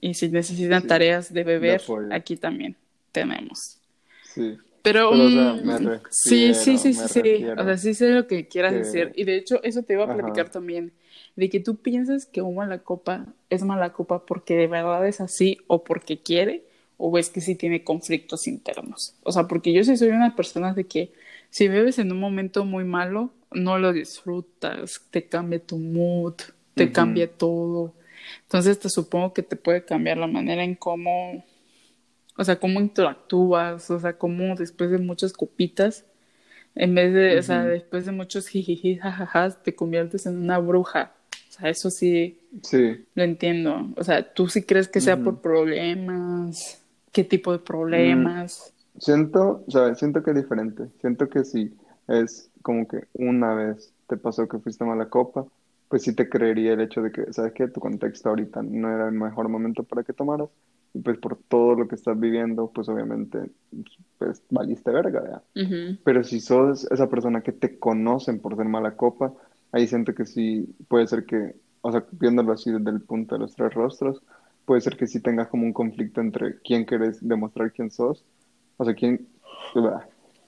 Y 0.00 0.14
si 0.14 0.28
necesitan 0.28 0.82
sí, 0.82 0.88
tareas 0.88 1.32
de 1.32 1.44
beber, 1.44 1.82
aquí 2.10 2.36
también 2.36 2.76
tenemos. 3.12 3.78
sí. 4.34 4.58
Pero, 4.82 5.08
Pero, 5.08 5.26
o 5.26 5.30
sea, 5.30 5.54
mm, 5.62 5.64
me 5.64 5.78
sí, 6.08 6.54
sí, 6.54 6.54
refiero, 6.54 6.76
sí, 6.78 6.94
me 6.94 7.06
sí, 7.06 7.08
sí. 7.08 7.52
O 7.56 7.64
sea, 7.64 7.76
refiero 7.76 7.78
sí 7.78 7.94
sé 7.94 8.10
lo 8.10 8.26
que 8.26 8.48
quieras 8.48 8.74
decir. 8.74 9.12
que, 9.12 9.16
Y 9.16 9.24
de 9.24 9.36
hecho, 9.36 9.62
eso 9.62 9.82
te 9.82 9.92
iba 9.94 10.04
a 10.04 10.10
ajá, 10.10 10.10
platicar 10.10 10.50
también. 10.50 10.92
De 11.36 11.48
que 11.48 11.60
tú 11.60 11.76
piensas 11.76 12.26
que 12.26 12.42
un 12.42 12.56
mala 12.56 12.78
copa 12.82 13.26
es 13.50 13.62
mala 13.62 13.92
copa 13.92 14.26
porque 14.26 14.56
de 14.56 14.66
verdad 14.66 15.06
es 15.06 15.20
así 15.20 15.58
o 15.66 15.84
porque 15.84 16.20
quiere 16.22 16.64
o 16.98 17.10
ves 17.10 17.30
que 17.30 17.40
sí 17.40 17.54
tiene 17.54 17.84
conflictos 17.84 18.46
internos. 18.48 19.14
O 19.22 19.32
sea, 19.32 19.48
porque 19.48 19.72
yo 19.72 19.84
sí 19.84 19.96
soy 19.96 20.08
una 20.10 20.36
persona 20.36 20.74
de 20.74 20.84
que 20.86 21.12
si 21.50 21.68
bebes 21.68 21.98
en 21.98 22.12
un 22.12 22.20
momento 22.20 22.64
muy 22.64 22.84
malo, 22.84 23.30
no 23.52 23.78
lo 23.78 23.92
disfrutas, 23.92 25.02
te 25.10 25.26
cambia 25.28 25.58
tu 25.60 25.78
mood, 25.78 26.34
te 26.74 26.90
ujú, 26.90 26.92
cambia 26.92 27.30
todo. 27.30 27.94
Entonces 28.42 28.78
te 28.78 28.88
supongo 28.88 29.32
que 29.32 29.42
te 29.42 29.56
puede 29.56 29.84
cambiar 29.84 30.18
la 30.18 30.26
manera 30.26 30.62
en 30.64 30.74
cómo, 30.74 31.44
o 32.36 32.44
sea, 32.44 32.58
cómo 32.60 32.80
interactúas, 32.80 33.90
o 33.90 34.00
sea, 34.00 34.18
cómo 34.18 34.54
después 34.56 34.90
de 34.90 34.98
muchas 34.98 35.32
copitas, 35.32 36.06
en 36.74 36.94
vez 36.94 37.12
de, 37.14 37.38
o 37.38 37.42
sea, 37.42 37.64
después 37.64 38.06
de 38.06 38.12
muchos 38.12 38.48
jijiji, 38.48 38.96
jajajas, 38.98 39.62
te 39.62 39.74
conviertes 39.76 40.26
en 40.26 40.38
una 40.38 40.58
bruja. 40.58 41.14
O 41.50 41.52
sea, 41.52 41.70
eso 41.70 41.90
sí 41.90 42.40
Sí, 42.62 43.06
lo 43.14 43.22
entiendo. 43.24 43.90
O 43.96 44.04
sea, 44.04 44.34
¿tú 44.34 44.48
sí 44.48 44.64
crees 44.64 44.88
que 44.88 45.00
sea 45.00 45.22
por 45.22 45.40
problemas? 45.42 46.82
¿Qué 47.12 47.24
tipo 47.24 47.52
de 47.52 47.58
Mm, 47.88 48.28
problemas? 48.40 48.74
siento, 48.98 49.64
¿sabes? 49.68 49.98
Siento 49.98 50.22
que 50.22 50.30
es 50.30 50.36
diferente. 50.36 50.90
Siento 51.00 51.28
que 51.28 51.44
si 51.44 51.76
es 52.08 52.50
como 52.62 52.86
que 52.88 53.08
una 53.14 53.54
vez 53.54 53.94
te 54.08 54.16
pasó 54.16 54.48
que 54.48 54.58
fuiste 54.60 54.84
a 54.84 54.86
mala 54.88 55.08
copa, 55.10 55.46
pues 55.88 56.02
sí 56.02 56.14
te 56.14 56.28
creería 56.28 56.72
el 56.74 56.80
hecho 56.80 57.02
de 57.02 57.12
que, 57.12 57.32
¿sabes 57.32 57.52
qué? 57.54 57.68
Tu 57.68 57.80
contexto 57.80 58.28
ahorita 58.30 58.62
no 58.62 58.88
era 58.94 59.06
el 59.08 59.14
mejor 59.14 59.48
momento 59.48 59.84
para 59.84 60.04
que 60.04 60.12
tomaras 60.14 60.50
y 60.94 61.00
pues 61.00 61.18
por 61.18 61.38
todo 61.48 61.74
lo 61.74 61.88
que 61.88 61.94
estás 61.94 62.18
viviendo, 62.18 62.70
pues 62.74 62.88
obviamente, 62.88 63.50
pues 64.18 64.42
valiste 64.50 64.90
verga, 64.90 65.22
¿ya? 65.26 65.42
Pero 66.04 66.22
si 66.22 66.40
sos 66.40 66.90
esa 66.90 67.08
persona 67.08 67.40
que 67.40 67.52
te 67.52 67.78
conocen 67.78 68.40
por 68.40 68.56
ser 68.56 68.66
mala 68.66 68.94
copa, 68.96 69.32
ahí 69.72 69.86
siento 69.86 70.14
que 70.14 70.26
sí 70.26 70.74
puede 70.88 71.06
ser 71.06 71.24
que, 71.24 71.56
o 71.80 71.90
sea, 71.90 72.04
viéndolo 72.12 72.52
así 72.52 72.70
desde 72.70 72.90
el 72.90 73.00
punto 73.00 73.34
de 73.34 73.40
los 73.40 73.54
tres 73.54 73.72
rostros, 73.72 74.22
puede 74.66 74.82
ser 74.82 74.96
que 74.96 75.06
sí 75.06 75.20
tengas 75.20 75.48
como 75.48 75.64
un 75.64 75.72
conflicto 75.72 76.20
entre 76.20 76.58
quién 76.60 76.84
quieres 76.84 77.26
demostrar 77.26 77.72
quién 77.72 77.90
sos, 77.90 78.24
o 78.76 78.84
sea, 78.84 78.94
quién, 78.94 79.26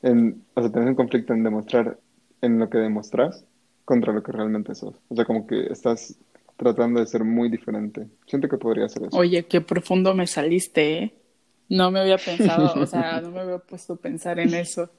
en, 0.02 0.42
o 0.54 0.60
sea, 0.60 0.70
tenés 0.70 0.88
un 0.90 0.94
conflicto 0.94 1.32
en 1.32 1.42
demostrar 1.42 1.98
en 2.42 2.58
lo 2.58 2.68
que 2.68 2.78
demostras 2.78 3.46
contra 3.86 4.12
lo 4.12 4.22
que 4.22 4.32
realmente 4.32 4.74
sos. 4.74 5.00
O 5.08 5.14
sea, 5.14 5.24
como 5.24 5.46
que 5.46 5.66
estás 5.66 6.18
tratando 6.56 7.00
de 7.00 7.06
ser 7.06 7.24
muy 7.24 7.48
diferente. 7.48 8.06
Siento 8.26 8.48
que 8.48 8.58
podría 8.58 8.88
ser 8.88 9.04
eso. 9.04 9.16
Oye, 9.16 9.46
qué 9.46 9.60
profundo 9.60 10.14
me 10.14 10.26
saliste, 10.26 10.98
¿eh? 10.98 11.14
No 11.68 11.90
me 11.90 12.00
había 12.00 12.18
pensado, 12.18 12.74
o 12.80 12.86
sea, 12.86 13.20
no 13.20 13.30
me 13.30 13.40
había 13.40 13.58
puesto 13.58 13.94
a 13.94 13.96
pensar 13.96 14.38
en 14.38 14.54
eso. 14.54 14.90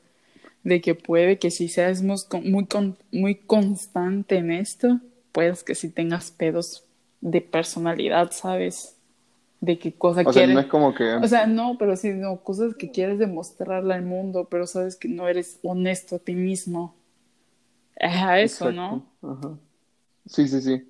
De 0.64 0.82
que 0.82 0.96
puede 0.96 1.38
que 1.38 1.52
si 1.52 1.68
seas 1.68 2.02
muy, 2.02 2.68
muy 3.12 3.36
constante 3.36 4.38
en 4.38 4.52
esto, 4.52 5.00
puedes 5.32 5.64
que 5.64 5.76
si 5.76 5.90
tengas 5.90 6.32
pedos 6.32 6.86
de 7.22 7.42
personalidad, 7.42 8.32
¿sabes? 8.32 8.98
De 9.62 9.78
qué 9.78 9.94
cosa 9.94 10.22
o 10.22 10.32
quieres. 10.32 10.48
Sea, 10.48 10.54
no 10.56 10.60
es 10.60 10.66
como 10.66 10.94
que. 10.96 11.14
O 11.16 11.28
sea, 11.28 11.46
no, 11.46 11.78
pero 11.78 11.96
sí, 11.96 12.10
no, 12.14 12.38
cosas 12.42 12.76
que 12.76 12.90
quieres 12.90 13.20
demostrarle 13.20 13.94
al 13.94 14.04
mundo, 14.04 14.48
pero 14.50 14.66
sabes 14.66 14.96
que 14.96 15.08
no 15.08 15.28
eres 15.28 15.60
honesto 15.62 16.16
a 16.16 16.20
ti 16.20 16.34
mismo. 16.34 16.96
Es 17.96 18.16
a 18.16 18.40
eso, 18.42 18.72
¿no? 18.72 19.06
Ajá. 19.22 19.58
Sí, 20.26 20.48
sí, 20.48 20.62
sí. 20.62 20.84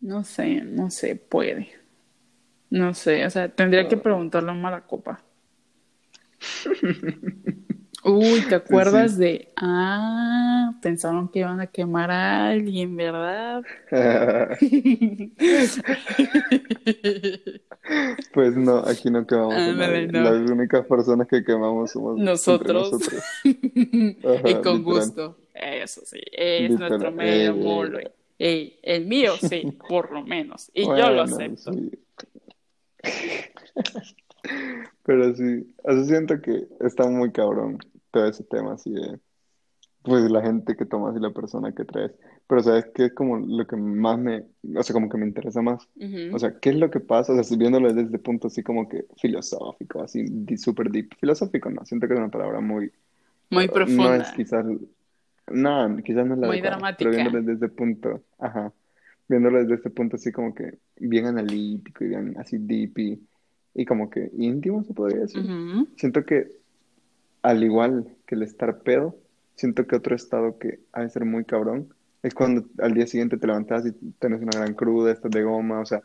No 0.00 0.24
sé, 0.24 0.62
no 0.62 0.90
sé, 0.90 1.16
puede. 1.16 1.70
No 2.70 2.94
sé, 2.94 3.24
o 3.24 3.30
sea, 3.30 3.48
tendría 3.48 3.88
que 3.88 3.96
preguntarle 3.96 4.50
a 4.50 4.54
Maracopa. 4.54 5.22
Uy, 8.04 8.42
¿te 8.48 8.54
acuerdas 8.54 9.18
de... 9.18 9.48
Ah, 9.56 10.78
pensaron 10.80 11.28
que 11.28 11.40
iban 11.40 11.60
a 11.60 11.66
quemar 11.66 12.12
a 12.12 12.46
alguien, 12.50 12.94
¿verdad? 12.94 13.64
pues 18.32 18.56
no, 18.56 18.78
aquí 18.78 19.10
no 19.10 19.26
quemamos 19.26 19.54
a 19.54 19.72
nadie. 19.72 20.06
Las 20.12 20.48
únicas 20.48 20.86
personas 20.86 21.26
que 21.26 21.42
quemamos 21.42 21.90
somos 21.90 22.16
nosotros. 22.16 22.92
nosotros. 22.92 23.24
y 23.44 24.54
con 24.62 24.84
gusto. 24.84 25.38
Eso 25.52 26.02
sí, 26.04 26.20
es 26.30 26.70
nuestro 26.78 27.10
medio 27.10 27.56
molo. 27.56 27.98
El 28.38 29.06
mío 29.06 29.32
sí, 29.36 29.76
por 29.88 30.12
lo 30.12 30.22
menos. 30.22 30.70
Y 30.74 30.84
yo 30.84 31.10
lo 31.10 31.22
acepto. 31.22 31.72
Pero 35.04 35.34
sí, 35.34 35.74
así 35.84 36.04
siento 36.04 36.40
que 36.40 36.66
está 36.80 37.08
muy 37.08 37.32
cabrón 37.32 37.78
todo 38.10 38.26
ese 38.26 38.44
tema 38.44 38.74
así 38.74 38.92
de, 38.92 39.18
pues 40.02 40.30
la 40.30 40.42
gente 40.42 40.76
que 40.76 40.86
tomas 40.86 41.16
y 41.16 41.20
la 41.20 41.30
persona 41.30 41.72
que 41.72 41.84
traes. 41.84 42.12
Pero 42.48 42.62
sabes 42.62 42.86
que 42.94 43.06
es 43.06 43.12
como 43.12 43.38
lo 43.38 43.66
que 43.66 43.76
más 43.76 44.18
me, 44.18 44.44
o 44.76 44.82
sea, 44.82 44.94
como 44.94 45.08
que 45.08 45.18
me 45.18 45.26
interesa 45.26 45.62
más. 45.62 45.88
O 46.32 46.38
sea, 46.38 46.58
¿qué 46.60 46.70
es 46.70 46.76
lo 46.76 46.90
que 46.90 47.00
pasa? 47.00 47.32
O 47.32 47.42
sea, 47.42 47.58
viéndolo 47.58 47.88
desde 47.88 48.02
este 48.02 48.18
punto 48.20 48.46
así 48.46 48.62
como 48.62 48.88
que 48.88 49.04
filosófico, 49.16 50.00
así 50.00 50.24
súper 50.56 50.90
deep. 50.90 51.12
Filosófico 51.18 51.70
no, 51.70 51.84
siento 51.84 52.06
que 52.06 52.14
es 52.14 52.20
una 52.20 52.30
palabra 52.30 52.60
muy... 52.60 52.92
Muy 53.50 53.68
profunda. 53.68 54.16
No 54.16 54.22
es 54.22 54.30
quizás 54.32 54.64
no, 55.50 55.96
quizás 56.02 56.26
no 56.26 56.34
es 56.34 56.40
la 56.40 56.46
Muy 56.46 56.60
dramática. 56.60 56.98
Pero 56.98 57.10
viéndolo 57.10 57.38
desde 57.40 57.52
este 57.52 57.68
punto, 57.68 58.22
ajá, 58.38 58.72
viéndolo 59.28 59.58
desde 59.58 59.74
este 59.74 59.90
punto 59.90 60.16
así 60.16 60.32
como 60.32 60.54
que 60.54 60.78
bien 60.96 61.26
analítico 61.26 62.04
y 62.04 62.08
bien 62.08 62.34
así 62.38 62.58
deep 62.58 63.20
y, 63.74 63.84
como 63.84 64.08
que 64.08 64.30
íntimo 64.36 64.82
se 64.84 64.94
podría 64.94 65.20
decir. 65.20 65.44
Siento 65.96 66.24
que 66.24 66.50
al 67.42 67.62
igual 67.62 68.08
que 68.26 68.34
el 68.34 68.42
estar 68.42 68.80
pedo, 68.80 69.16
siento 69.54 69.86
que 69.86 69.96
otro 69.96 70.16
estado 70.16 70.58
que 70.58 70.80
ha 70.92 71.02
de 71.02 71.10
ser 71.10 71.24
muy 71.24 71.44
cabrón 71.44 71.88
es 72.22 72.34
cuando 72.34 72.66
al 72.78 72.94
día 72.94 73.06
siguiente 73.06 73.36
te 73.36 73.46
levantas 73.46 73.86
y 73.86 73.92
tienes 74.18 74.40
una 74.40 74.58
gran 74.58 74.74
cruda, 74.74 75.12
estás 75.12 75.30
de 75.30 75.42
goma, 75.42 75.80
o 75.80 75.86
sea, 75.86 76.02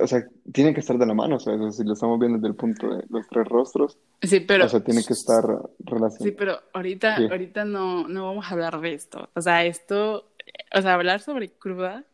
o 0.00 0.06
sea, 0.06 0.24
tiene 0.52 0.72
que 0.72 0.80
estar 0.80 0.96
de 0.98 1.06
la 1.06 1.14
mano, 1.14 1.36
o 1.36 1.40
sea, 1.40 1.54
si 1.72 1.82
lo 1.82 1.94
estamos 1.94 2.18
viendo 2.20 2.38
desde 2.38 2.48
el 2.48 2.54
punto 2.54 2.94
de 2.94 3.04
los 3.08 3.26
tres 3.28 3.46
rostros. 3.46 3.98
Sí, 4.22 4.40
pero. 4.40 4.66
O 4.66 4.68
sea, 4.68 4.80
tiene 4.80 5.02
que 5.04 5.12
estar 5.12 5.44
relacionado. 5.80 6.24
Sí, 6.24 6.30
pero 6.30 6.60
ahorita, 6.72 7.16
ahorita 7.16 7.64
no, 7.64 8.06
no 8.06 8.26
vamos 8.26 8.46
a 8.46 8.50
hablar 8.50 8.80
de 8.80 8.94
esto. 8.94 9.28
O 9.34 9.42
sea, 9.42 9.64
esto, 9.64 10.30
o 10.72 10.82
sea, 10.82 10.94
hablar 10.94 11.20
sobre 11.20 11.48
cruda 11.48 12.04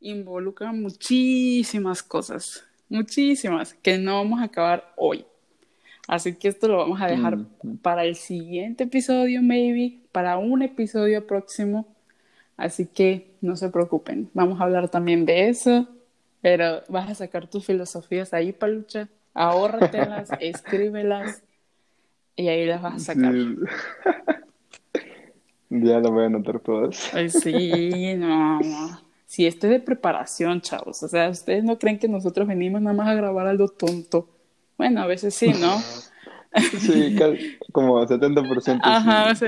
involucra 0.00 0.72
muchísimas 0.72 2.02
cosas, 2.02 2.64
muchísimas, 2.88 3.74
que 3.74 3.98
no 3.98 4.14
vamos 4.14 4.40
a 4.40 4.44
acabar 4.44 4.92
hoy. 4.96 5.26
Así 6.06 6.34
que 6.34 6.48
esto 6.48 6.68
lo 6.68 6.78
vamos 6.78 7.00
a 7.00 7.06
dejar 7.06 7.38
para 7.82 8.04
el 8.04 8.14
siguiente 8.16 8.84
episodio, 8.84 9.42
maybe, 9.42 9.98
para 10.12 10.38
un 10.38 10.62
episodio 10.62 11.26
próximo. 11.26 11.86
Así 12.56 12.86
que 12.86 13.32
no 13.40 13.56
se 13.56 13.68
preocupen, 13.68 14.30
vamos 14.32 14.60
a 14.60 14.64
hablar 14.64 14.88
también 14.88 15.24
de 15.24 15.48
eso 15.48 15.88
pero 16.40 16.82
vas 16.88 17.10
a 17.10 17.14
sacar 17.14 17.48
tus 17.48 17.66
filosofías 17.66 18.32
ahí, 18.32 18.52
Palucha. 18.52 19.08
Ahórratelas, 19.34 20.30
escríbelas 20.40 21.42
y 22.36 22.48
ahí 22.48 22.66
las 22.66 22.82
vas 22.82 22.94
a 22.94 23.14
sacar. 23.14 23.34
ya 25.68 25.98
lo 25.98 26.10
voy 26.12 26.24
a 26.24 26.26
anotar 26.26 26.60
todas. 26.60 27.14
Ay, 27.14 27.30
sí, 27.30 28.14
no, 28.16 28.60
no. 28.60 29.10
Sí, 29.26 29.46
esto 29.46 29.68
es 29.68 29.74
de 29.74 29.80
preparación, 29.80 30.60
chavos. 30.60 31.02
O 31.04 31.08
sea, 31.08 31.28
ustedes 31.28 31.62
no 31.62 31.78
creen 31.78 31.98
que 31.98 32.08
nosotros 32.08 32.48
venimos 32.48 32.82
nada 32.82 32.96
más 32.96 33.08
a 33.08 33.14
grabar 33.14 33.46
algo 33.46 33.68
tonto. 33.68 34.28
Bueno, 34.76 35.02
a 35.02 35.06
veces 35.06 35.34
sí, 35.34 35.52
¿no? 35.52 35.78
sí, 36.80 37.16
como 37.70 38.04
70% 38.04 38.80
Ajá, 38.82 39.34
sí, 39.36 39.46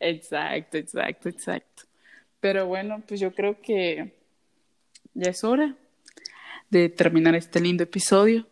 exacto, 0.00 0.76
exacto, 0.76 1.28
exacto. 1.30 1.84
Pero 2.40 2.66
bueno, 2.66 3.02
pues 3.06 3.20
yo 3.20 3.32
creo 3.32 3.62
que 3.62 4.12
ya 5.14 5.30
es 5.30 5.44
hora 5.44 5.76
de 6.70 6.88
terminar 6.88 7.34
este 7.34 7.60
lindo 7.60 7.82
episodio. 7.82 8.46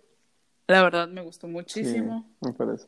La 0.67 0.83
verdad 0.83 1.09
me 1.09 1.23
gustó 1.23 1.49
muchísimo. 1.49 2.27
me 2.41 2.53
parece. 2.53 2.87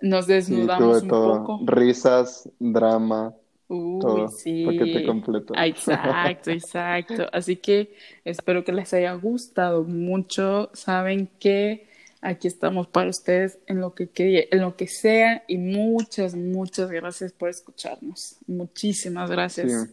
Nos 0.00 0.26
desnudamos 0.26 1.02
un 1.02 1.08
poco. 1.08 1.60
Risas, 1.64 2.48
drama. 2.58 3.34
Uy, 3.68 4.00
todo, 4.00 4.28
sí. 4.28 4.64
Paquete 4.66 5.06
completo. 5.06 5.54
Exacto, 5.56 6.50
exacto. 6.50 7.26
Así 7.32 7.56
que 7.56 7.94
espero 8.24 8.64
que 8.64 8.72
les 8.72 8.92
haya 8.92 9.14
gustado 9.14 9.84
mucho. 9.84 10.70
Saben 10.74 11.28
que 11.38 11.88
aquí 12.20 12.48
estamos 12.48 12.86
para 12.86 13.08
ustedes 13.08 13.58
en 13.66 13.80
lo 13.80 13.94
que 13.94 14.10
en 14.50 14.60
lo 14.60 14.76
que 14.76 14.86
sea 14.86 15.42
y 15.48 15.56
muchas, 15.56 16.34
muchas 16.34 16.90
gracias 16.90 17.32
por 17.32 17.48
escucharnos. 17.48 18.36
Muchísimas 18.46 19.30
gracias. 19.30 19.88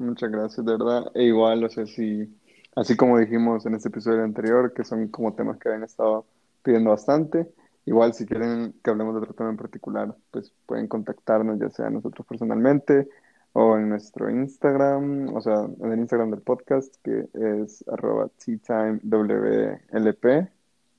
Muchas 0.00 0.30
gracias, 0.30 0.64
de 0.64 0.72
verdad. 0.72 1.12
E 1.14 1.24
igual, 1.24 1.62
o 1.62 1.68
sea, 1.68 1.84
si, 1.84 2.26
así 2.74 2.96
como 2.96 3.18
dijimos 3.18 3.66
en 3.66 3.74
este 3.74 3.90
episodio 3.90 4.24
anterior, 4.24 4.72
que 4.72 4.82
son 4.82 5.08
como 5.08 5.34
temas 5.34 5.58
que 5.58 5.68
habían 5.68 5.84
estado 5.84 6.24
pidiendo 6.62 6.88
bastante, 6.88 7.46
igual 7.84 8.14
si 8.14 8.24
quieren 8.24 8.74
que 8.82 8.90
hablemos 8.90 9.14
de 9.14 9.20
otro 9.20 9.34
tema 9.34 9.50
en 9.50 9.58
particular, 9.58 10.16
pues 10.30 10.54
pueden 10.64 10.88
contactarnos, 10.88 11.60
ya 11.60 11.68
sea 11.68 11.90
nosotros 11.90 12.26
personalmente 12.26 13.08
o 13.52 13.76
en 13.76 13.90
nuestro 13.90 14.30
Instagram, 14.30 15.36
o 15.36 15.40
sea, 15.42 15.68
en 15.78 15.92
el 15.92 15.98
Instagram 15.98 16.30
del 16.30 16.40
podcast, 16.40 16.94
que 17.04 17.28
es 17.34 17.84
arroba 17.86 18.30
teatimewlp, 18.42 20.24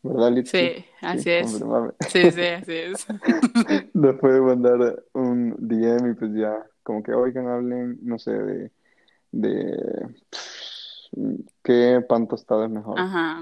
¿verdad, 0.04 0.32
Liz? 0.32 0.48
Sí, 0.48 0.86
así 1.02 1.32
es. 1.32 1.60
sí, 2.08 2.32
sí, 2.32 2.42
así 2.46 2.74
es. 2.74 3.08
Nos 3.96 4.16
pueden 4.18 4.46
mandar 4.46 5.04
un 5.14 5.56
DM 5.58 6.12
y 6.12 6.14
pues 6.14 6.36
ya, 6.36 6.68
como 6.84 7.02
que 7.02 7.14
oigan, 7.14 7.48
hablen, 7.48 7.98
no 8.04 8.20
sé, 8.20 8.32
de 8.32 8.72
de 9.32 10.08
qué 11.64 12.04
pan 12.08 12.28
tostado 12.28 12.66
es 12.66 12.70
mejor. 12.70 12.98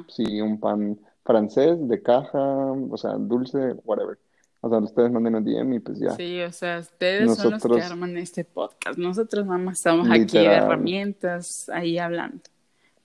Si 0.08 0.42
un 0.42 0.60
pan 0.60 1.00
francés, 1.24 1.78
de 1.88 2.02
caja, 2.02 2.40
o 2.40 2.98
sea, 2.98 3.12
dulce, 3.14 3.74
whatever. 3.84 4.18
O 4.62 4.70
sea, 4.70 4.80
ustedes 4.80 5.12
manden 5.12 5.36
un 5.36 5.44
DM 5.46 5.74
y 5.74 5.80
pues 5.80 6.00
ya. 6.00 6.12
Sí, 6.12 6.42
o 6.42 6.52
sea, 6.52 6.80
ustedes 6.80 7.38
son 7.38 7.52
los 7.52 7.64
que 7.64 7.82
arman 7.82 8.18
este 8.18 8.44
podcast. 8.44 8.98
Nosotros 8.98 9.46
nada 9.46 9.58
más 9.58 9.78
estamos 9.78 10.10
aquí 10.10 10.38
de 10.38 10.46
herramientas 10.46 11.70
ahí 11.70 11.98
hablando. 11.98 12.42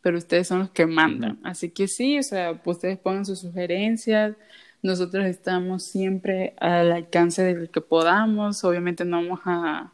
Pero 0.01 0.19
ustedes 0.19 0.49
son 0.49 0.59
los 0.59 0.71
que 0.71 0.85
mandan. 0.85 1.39
Así 1.45 1.71
que 1.71 1.87
sí, 1.87 2.19
o 2.19 2.23
sea, 2.23 2.61
pues 2.61 2.79
ustedes 2.79 2.99
pongan 2.99 3.25
sus 3.25 3.39
sugerencias. 3.39 4.37
Nosotros 4.83 5.25
estamos 5.25 5.85
siempre 5.85 6.55
al 6.59 6.93
alcance 6.93 7.43
del 7.43 7.71
que 7.71 7.81
podamos. 7.81 8.65
Obviamente 8.65 9.05
no 9.05 9.23
vamos 9.23 9.41
a 9.47 9.94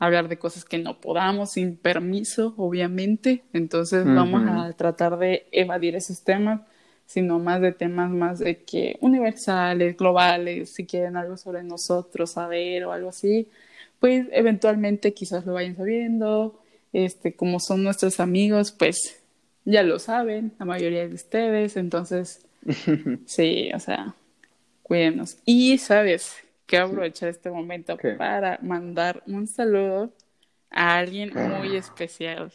hablar 0.00 0.28
de 0.28 0.38
cosas 0.38 0.64
que 0.64 0.78
no 0.78 1.00
podamos 1.00 1.52
sin 1.52 1.76
permiso, 1.76 2.54
obviamente. 2.56 3.44
Entonces 3.52 4.04
vamos 4.06 4.42
a 4.48 4.72
tratar 4.72 5.18
de 5.18 5.46
evadir 5.52 5.94
esos 5.94 6.24
temas, 6.24 6.62
sino 7.04 7.38
más 7.38 7.60
de 7.60 7.72
temas 7.72 8.10
más 8.10 8.38
de 8.38 8.62
que 8.62 8.96
universales, 9.00 9.96
globales, 9.96 10.72
si 10.74 10.86
quieren 10.86 11.16
algo 11.16 11.36
sobre 11.36 11.62
nosotros 11.62 12.30
saber 12.32 12.84
o 12.84 12.92
algo 12.92 13.10
así, 13.10 13.48
pues 14.00 14.26
eventualmente 14.32 15.12
quizás 15.12 15.44
lo 15.44 15.52
vayan 15.52 15.76
sabiendo. 15.76 16.58
Este, 16.94 17.34
como 17.34 17.60
son 17.60 17.84
nuestros 17.84 18.18
amigos, 18.20 18.72
pues 18.72 19.20
ya 19.66 19.82
lo 19.82 19.98
saben, 19.98 20.52
la 20.58 20.64
mayoría 20.64 21.06
de 21.06 21.14
ustedes, 21.14 21.76
entonces, 21.76 22.46
sí, 23.26 23.70
o 23.74 23.78
sea, 23.78 24.14
cuídenos. 24.82 25.36
Y, 25.44 25.76
¿sabes? 25.78 26.36
Quiero 26.70 26.86
aprovechar 26.86 27.28
este 27.28 27.50
momento 27.50 27.96
¿Qué? 27.96 28.10
para 28.10 28.60
mandar 28.62 29.24
un 29.26 29.48
saludo 29.48 30.12
a 30.70 30.98
alguien 30.98 31.32
muy 31.34 31.74
especial, 31.74 32.52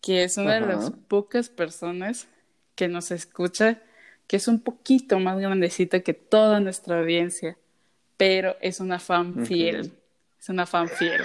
que 0.00 0.24
es 0.24 0.36
una 0.38 0.54
de 0.54 0.66
las 0.66 0.90
pocas 0.90 1.48
personas 1.48 2.26
que 2.74 2.88
nos 2.88 3.12
escucha, 3.12 3.80
que 4.26 4.38
es 4.38 4.48
un 4.48 4.58
poquito 4.58 5.20
más 5.20 5.38
grandecita 5.38 6.00
que 6.00 6.14
toda 6.14 6.58
nuestra 6.58 6.98
audiencia, 6.98 7.56
pero 8.16 8.56
es 8.60 8.80
una 8.80 8.98
fan 8.98 9.46
fiel, 9.46 9.92
es 10.40 10.48
una 10.48 10.66
fan 10.66 10.88
fiel. 10.88 11.22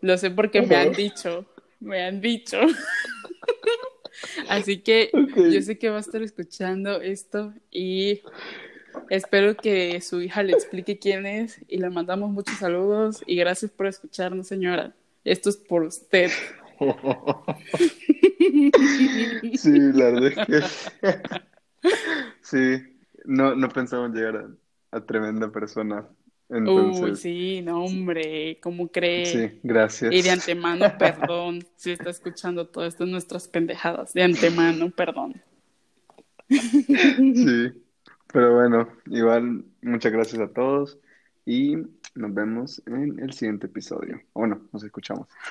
Lo 0.00 0.18
sé 0.18 0.32
porque 0.32 0.62
me 0.62 0.74
han 0.74 0.92
dicho, 0.92 1.46
me 1.78 2.02
han 2.02 2.20
dicho. 2.20 2.58
Así 4.48 4.78
que 4.78 5.12
yo 5.12 5.62
sé 5.62 5.78
que 5.78 5.90
va 5.90 5.98
a 5.98 6.00
estar 6.00 6.22
escuchando 6.24 7.00
esto 7.00 7.54
y 7.70 8.20
espero 9.10 9.56
que 9.56 10.00
su 10.00 10.20
hija 10.20 10.42
le 10.42 10.52
explique 10.52 10.98
quién 10.98 11.26
es 11.26 11.60
y 11.68 11.78
le 11.78 11.90
mandamos 11.90 12.30
muchos 12.30 12.56
saludos 12.56 13.22
y 13.26 13.36
gracias 13.36 13.70
por 13.70 13.86
escucharnos, 13.86 14.46
señora. 14.46 14.94
Esto 15.24 15.50
es 15.50 15.56
por 15.56 15.82
usted. 15.82 16.30
Sí, 19.54 19.70
la 19.70 20.10
verdad 20.10 20.26
es 20.26 20.90
que 21.00 21.10
sí, 22.40 22.82
no, 23.24 23.54
no 23.54 23.68
pensaba 23.68 24.06
en 24.06 24.12
llegar 24.12 24.36
a, 24.36 24.96
a 24.96 25.04
tremenda 25.04 25.50
persona. 25.50 26.08
Uy, 26.50 27.14
sí, 27.14 27.60
no, 27.62 27.84
hombre, 27.84 28.58
¿cómo 28.62 28.88
cree? 28.88 29.26
sí, 29.26 29.60
gracias. 29.62 30.14
Y 30.14 30.22
de 30.22 30.30
antemano, 30.30 30.86
perdón, 30.98 31.62
si 31.76 31.90
está 31.90 32.08
escuchando 32.08 32.66
todo 32.66 32.86
esto, 32.86 33.04
nuestras 33.04 33.48
pendejadas. 33.48 34.14
De 34.14 34.22
antemano, 34.22 34.90
perdón. 34.90 35.42
Sí, 36.48 37.72
pero 38.32 38.54
bueno, 38.54 38.88
igual 39.06 39.64
muchas 39.82 40.12
gracias 40.12 40.40
a 40.40 40.52
todos 40.52 40.98
y 41.44 41.76
nos 42.14 42.34
vemos 42.34 42.82
en 42.86 43.18
el 43.20 43.32
siguiente 43.32 43.66
episodio. 43.66 44.20
Bueno, 44.34 44.68
nos 44.72 44.84
escuchamos. 44.84 45.28